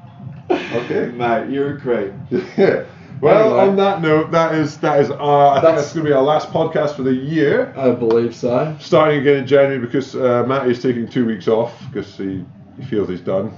Okay. 0.50 1.12
mate, 1.12 1.50
you're 1.50 1.76
a 1.76 1.80
creep. 1.80 2.14
yeah. 2.58 2.86
Well, 3.22 3.46
Anyway. 3.60 3.60
on 3.70 3.76
that 3.78 4.02
note, 4.02 4.32
that 4.32 4.56
is 4.56 4.78
that 4.80 5.00
is 5.00 5.10
uh, 5.10 5.14
I 5.50 5.54
think 5.56 5.64
That's- 5.64 5.82
that's 5.84 5.94
going 5.94 6.06
to 6.06 6.10
be 6.10 6.14
our 6.14 6.24
last 6.24 6.50
podcast 6.50 6.96
for 6.96 7.04
the 7.04 7.14
year. 7.14 7.74
I 7.78 7.92
believe 7.92 8.36
so. 8.36 8.76
Starting 8.80 9.20
again 9.22 9.38
in 9.38 9.48
January 9.48 9.80
because 9.80 10.16
uh, 10.16 10.44
Matt 10.48 10.68
is 10.70 10.82
taking 10.82 11.08
two 11.08 11.26
weeks 11.26 11.48
off 11.48 11.74
because 11.92 12.16
he, 12.18 12.44
he 12.78 12.86
feels 12.86 13.10
he's 13.10 13.22
done. 13.22 13.54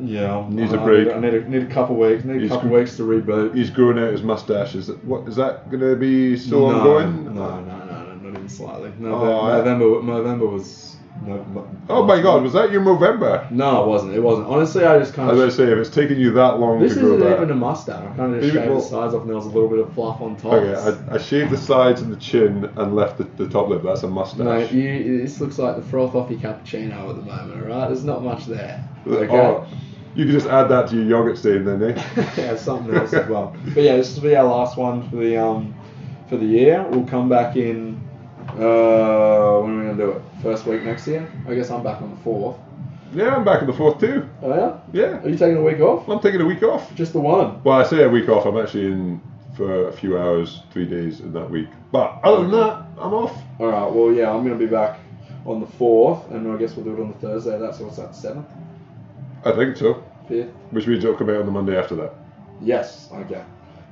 Yeah, 0.00 0.46
Needs 0.48 0.72
a 0.72 0.78
break. 0.78 1.06
Need, 1.08 1.14
I 1.14 1.20
need 1.20 1.34
a, 1.34 1.48
need 1.48 1.62
a 1.62 1.66
couple 1.72 1.94
weeks. 1.94 2.24
Need 2.24 2.38
a 2.38 2.40
He's 2.40 2.50
couple 2.50 2.70
good. 2.70 2.80
weeks 2.80 2.96
to 2.96 3.02
reboot. 3.04 3.54
He's 3.54 3.70
growing 3.70 3.98
out 3.98 4.10
his 4.10 4.22
mustache. 4.22 4.74
Is 4.74 4.88
that 4.88 5.04
what 5.04 5.28
is 5.28 5.36
that 5.36 5.70
going 5.70 5.80
to 5.80 5.94
be 5.94 6.36
still 6.36 6.70
no, 6.70 6.78
ongoing? 6.78 7.24
No, 7.26 7.32
no, 7.32 7.60
no, 7.60 7.84
no, 7.84 8.14
not 8.16 8.28
even 8.34 8.48
slightly. 8.48 8.90
Oh, 9.00 9.02
November, 9.02 10.00
I- 10.00 10.02
November 10.04 10.46
was. 10.46 10.96
No, 11.26 11.36
no- 11.54 11.68
Oh 11.88 12.04
my 12.04 12.20
God, 12.20 12.42
was 12.42 12.52
that 12.54 12.70
your 12.72 12.80
Movember? 12.82 13.50
No, 13.50 13.84
it 13.84 13.88
wasn't. 13.88 14.14
It 14.14 14.20
wasn't. 14.20 14.48
Honestly, 14.48 14.84
I 14.84 14.98
just 14.98 15.14
kind 15.14 15.30
of. 15.30 15.38
As 15.38 15.54
I 15.54 15.56
say, 15.56 15.64
if 15.72 15.78
it's 15.78 15.90
taking 15.90 16.18
you 16.18 16.32
that 16.32 16.58
long 16.58 16.80
This 16.80 16.94
to 16.94 17.00
grow 17.00 17.16
isn't 17.16 17.32
even 17.32 17.50
a 17.50 17.54
mustache. 17.54 18.02
I 18.12 18.16
kind 18.16 18.34
of 18.34 18.42
shaved 18.42 18.56
well- 18.68 18.80
the 18.80 18.84
sides 18.86 19.14
off, 19.14 19.20
and 19.22 19.28
there 19.30 19.36
was 19.36 19.46
a 19.46 19.50
little 19.50 19.68
bit 19.68 19.78
of 19.78 19.92
fluff 19.94 20.20
on 20.20 20.36
top. 20.36 20.54
Okay, 20.54 20.74
I, 21.10 21.14
I 21.14 21.18
shaved 21.18 21.50
the 21.50 21.56
sides 21.56 22.00
and 22.02 22.12
the 22.12 22.16
chin 22.16 22.70
and 22.76 22.94
left 22.96 23.18
the, 23.18 23.24
the 23.24 23.48
top 23.48 23.68
lip. 23.68 23.82
That's 23.84 24.02
a 24.02 24.08
mustache. 24.08 24.38
Mate, 24.44 24.72
you, 24.72 25.18
this 25.22 25.40
looks 25.40 25.58
like 25.58 25.76
the 25.76 25.82
froth 25.82 26.14
off 26.14 26.30
your 26.30 26.40
cappuccino 26.40 27.10
at 27.10 27.16
the 27.16 27.22
moment, 27.22 27.62
alright? 27.62 27.88
There's 27.88 28.04
not 28.04 28.22
much 28.22 28.46
there. 28.46 28.88
Okay? 29.06 29.28
Oh, 29.36 29.66
you 30.14 30.24
could 30.26 30.32
just 30.34 30.46
add 30.46 30.64
that 30.68 30.88
to 30.90 30.96
your 30.96 31.04
yogurt 31.04 31.38
stain 31.38 31.64
then, 31.64 31.82
eh? 31.82 32.04
yeah, 32.36 32.56
something 32.56 32.94
else 32.94 33.12
as 33.14 33.28
well. 33.28 33.56
But 33.74 33.82
yeah, 33.82 33.96
this 33.96 34.14
will 34.14 34.22
be 34.22 34.36
our 34.36 34.44
last 34.44 34.76
one 34.76 35.08
for 35.08 35.16
the 35.16 35.36
um 35.36 35.74
for 36.28 36.36
the 36.36 36.44
year. 36.46 36.84
We'll 36.90 37.06
come 37.06 37.28
back 37.28 37.56
in. 37.56 38.00
Uh, 38.48 39.60
when 39.60 39.70
are 39.72 39.78
we 39.78 39.82
gonna 39.86 39.94
do 39.96 40.10
it? 40.12 40.22
First 40.42 40.66
week 40.66 40.82
next 40.82 41.06
year? 41.06 41.30
I 41.48 41.54
guess 41.54 41.70
I'm 41.70 41.82
back 41.82 42.02
on 42.02 42.10
the 42.10 42.16
fourth. 42.22 42.56
Yeah, 43.14 43.36
I'm 43.36 43.44
back 43.44 43.60
on 43.60 43.66
the 43.66 43.72
fourth 43.72 44.00
too. 44.00 44.28
Oh 44.42 44.54
yeah? 44.54 44.78
Yeah, 44.92 45.22
Are 45.22 45.28
you 45.28 45.36
taking 45.36 45.58
a 45.58 45.62
week 45.62 45.80
off? 45.80 46.08
I'm 46.08 46.18
taking 46.20 46.40
a 46.40 46.46
week 46.46 46.62
off. 46.62 46.92
Just 46.94 47.12
the 47.12 47.20
one. 47.20 47.62
Well, 47.62 47.78
I 47.78 47.84
say 47.84 48.02
a 48.02 48.08
week 48.08 48.28
off. 48.28 48.46
I'm 48.46 48.58
actually 48.58 48.86
in 48.86 49.20
for 49.56 49.88
a 49.88 49.92
few 49.92 50.18
hours, 50.18 50.62
three 50.72 50.86
days 50.86 51.20
in 51.20 51.32
that 51.34 51.48
week. 51.50 51.68
But 51.92 52.18
other 52.24 52.42
than 52.42 52.52
that, 52.52 52.84
I'm 52.98 53.12
off. 53.12 53.36
All 53.60 53.66
right. 53.68 53.92
Well, 53.92 54.12
yeah, 54.12 54.30
I'm 54.30 54.42
gonna 54.42 54.56
be 54.56 54.66
back 54.66 54.98
on 55.44 55.60
the 55.60 55.66
fourth, 55.66 56.30
and 56.30 56.50
I 56.50 56.56
guess 56.56 56.74
we'll 56.74 56.86
do 56.86 56.94
it 56.94 57.00
on 57.04 57.08
the 57.12 57.18
Thursday. 57.18 57.58
That's 57.58 57.78
what's 57.78 57.96
that? 57.98 58.14
Seventh, 58.16 58.46
I 59.44 59.52
think 59.52 59.76
so. 59.76 60.02
fifth. 60.26 60.48
Which 60.70 60.86
means 60.86 61.04
it'll 61.04 61.16
come 61.16 61.28
out 61.30 61.36
on 61.36 61.46
the 61.46 61.52
Monday 61.52 61.78
after 61.78 61.94
that. 61.96 62.14
Yes. 62.62 63.10
Okay. 63.12 63.42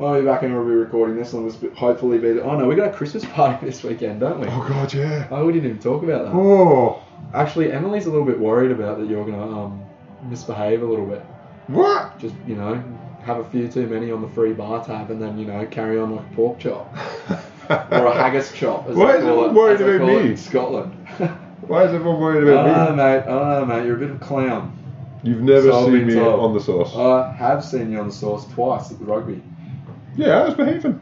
Well, 0.00 0.14
I'll 0.14 0.20
be 0.20 0.26
back 0.26 0.42
and 0.44 0.54
we'll 0.54 0.64
be 0.64 0.70
recording 0.70 1.14
this, 1.16 1.34
and 1.34 1.44
we'll 1.44 1.74
hopefully 1.74 2.16
be. 2.16 2.32
The, 2.32 2.42
oh 2.42 2.58
no, 2.58 2.66
we 2.66 2.74
got 2.74 2.88
a 2.88 2.92
Christmas 2.96 3.22
party 3.26 3.66
this 3.66 3.82
weekend, 3.82 4.20
don't 4.20 4.40
we? 4.40 4.46
Oh 4.48 4.66
God, 4.66 4.94
yeah. 4.94 5.28
Oh, 5.30 5.44
we 5.44 5.52
didn't 5.52 5.68
even 5.68 5.78
talk 5.82 6.02
about 6.02 6.24
that. 6.24 6.34
Oh, 6.34 7.02
Actually, 7.34 7.70
Emily's 7.70 8.06
a 8.06 8.10
little 8.10 8.24
bit 8.24 8.40
worried 8.40 8.70
about 8.70 8.98
that 8.98 9.06
you're 9.08 9.26
gonna 9.26 9.64
um, 9.66 9.84
misbehave 10.22 10.80
a 10.82 10.86
little 10.86 11.04
bit. 11.04 11.20
what? 11.66 12.18
Just 12.18 12.34
you 12.46 12.54
know, 12.56 12.82
have 13.24 13.40
a 13.40 13.44
few 13.50 13.68
too 13.68 13.86
many 13.88 14.10
on 14.10 14.22
the 14.22 14.28
free 14.28 14.54
bar 14.54 14.82
tab, 14.82 15.10
and 15.10 15.20
then 15.20 15.36
you 15.38 15.44
know 15.44 15.66
carry 15.66 15.98
on 15.98 16.16
like 16.16 16.24
a 16.32 16.34
pork 16.34 16.58
chop 16.58 16.90
or 17.68 18.06
a 18.06 18.14
haggis 18.14 18.52
chop, 18.52 18.88
as 18.88 18.96
Why 18.96 19.10
is 19.16 19.22
everyone 19.22 19.54
worried 19.54 19.82
about 19.82 20.06
me? 20.08 20.30
in 20.30 20.36
Scotland. 20.38 20.94
Why 21.60 21.84
is 21.84 21.92
everyone 21.92 22.18
worried 22.20 22.48
I 22.48 22.52
about 22.52 22.64
don't 22.66 22.86
know, 22.86 22.90
me? 22.92 22.96
mate. 22.96 23.18
I 23.18 23.24
don't 23.26 23.68
know, 23.68 23.76
mate. 23.76 23.86
You're 23.86 23.96
a 23.96 24.00
bit 24.00 24.10
of 24.12 24.16
a 24.16 24.24
clown. 24.24 24.76
You've 25.22 25.42
never 25.42 25.70
So 25.70 25.84
seen 25.84 26.06
me 26.06 26.14
told. 26.14 26.40
on 26.40 26.54
the 26.54 26.60
sauce. 26.60 26.96
I 26.96 27.30
have 27.32 27.62
seen 27.62 27.92
you 27.92 28.00
on 28.00 28.06
the 28.08 28.14
sauce 28.14 28.50
twice 28.54 28.90
at 28.90 28.98
the 28.98 29.04
rugby. 29.04 29.42
Yeah, 30.16 30.40
I 30.40 30.44
was 30.46 30.54
behaving. 30.54 31.00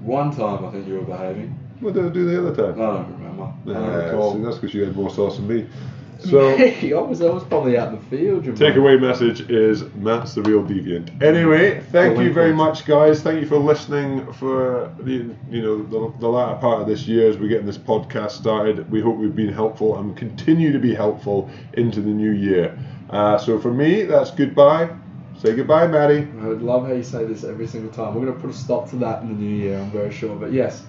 One 0.00 0.34
time, 0.34 0.64
I 0.64 0.70
think 0.70 0.86
you 0.88 0.94
were 0.94 1.04
behaving. 1.04 1.50
What 1.80 1.94
did 1.94 2.06
I 2.06 2.08
do 2.10 2.24
the 2.24 2.38
other 2.38 2.54
time? 2.54 2.80
I 2.80 2.86
don't 2.86 3.12
remember. 3.12 3.52
I 3.66 3.72
don't 3.72 4.04
recall. 4.06 4.34
see, 4.34 4.42
that's 4.42 4.56
because 4.56 4.74
you 4.74 4.84
had 4.84 4.96
more 4.96 5.10
sauce 5.10 5.36
than 5.36 5.48
me. 5.48 5.66
So. 6.24 6.50
I 6.50 7.00
was, 7.00 7.20
I 7.20 7.30
was 7.30 7.42
probably 7.42 7.76
out 7.76 7.88
in 7.88 7.96
the 7.96 8.04
field. 8.04 8.44
Takeaway 8.44 9.00
message 9.00 9.50
is 9.50 9.82
Matt's 9.94 10.34
the 10.34 10.42
real 10.42 10.62
deviant. 10.62 11.20
Anyway, 11.20 11.80
thank 11.90 12.16
you 12.16 12.32
very 12.32 12.52
much, 12.52 12.84
guys. 12.84 13.22
Thank 13.22 13.40
you 13.40 13.46
for 13.48 13.56
listening 13.56 14.32
for 14.34 14.94
the 15.00 15.34
you 15.50 15.62
know 15.62 15.82
the, 15.82 16.16
the 16.20 16.28
latter 16.28 16.60
part 16.60 16.80
of 16.80 16.86
this 16.86 17.08
year 17.08 17.28
as 17.28 17.38
we're 17.38 17.48
getting 17.48 17.66
this 17.66 17.76
podcast 17.78 18.30
started. 18.30 18.88
We 18.88 19.00
hope 19.00 19.16
we've 19.16 19.34
been 19.34 19.52
helpful 19.52 19.98
and 19.98 20.16
continue 20.16 20.70
to 20.72 20.78
be 20.78 20.94
helpful 20.94 21.50
into 21.72 22.00
the 22.00 22.10
new 22.10 22.30
year. 22.30 22.78
Uh, 23.10 23.36
so 23.36 23.58
for 23.58 23.72
me, 23.72 24.02
that's 24.02 24.30
goodbye. 24.30 24.96
Say 25.42 25.56
goodbye, 25.56 25.88
Maddie. 25.88 26.28
I 26.40 26.46
would 26.46 26.62
love 26.62 26.86
how 26.86 26.92
you 26.92 27.02
say 27.02 27.24
this 27.24 27.42
every 27.42 27.66
single 27.66 27.90
time. 27.90 28.14
We're 28.14 28.26
going 28.26 28.36
to 28.36 28.40
put 28.40 28.50
a 28.50 28.56
stop 28.56 28.88
to 28.90 28.96
that 28.98 29.22
in 29.22 29.28
the 29.28 29.34
new 29.34 29.56
year, 29.56 29.76
I'm 29.76 29.90
very 29.90 30.12
sure. 30.12 30.36
But 30.36 30.52
yes, 30.52 30.84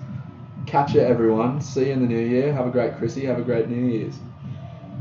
catch 0.67 0.93
you, 0.93 1.01
everyone. 1.01 1.59
See 1.59 1.87
you 1.87 1.93
in 1.93 2.01
the 2.01 2.07
new 2.07 2.23
year. 2.23 2.53
Have 2.53 2.67
a 2.67 2.69
great 2.69 2.95
Chrissy. 2.99 3.25
Have 3.25 3.39
a 3.39 3.41
great 3.41 3.67
New 3.67 3.83
Year's. 3.83 4.13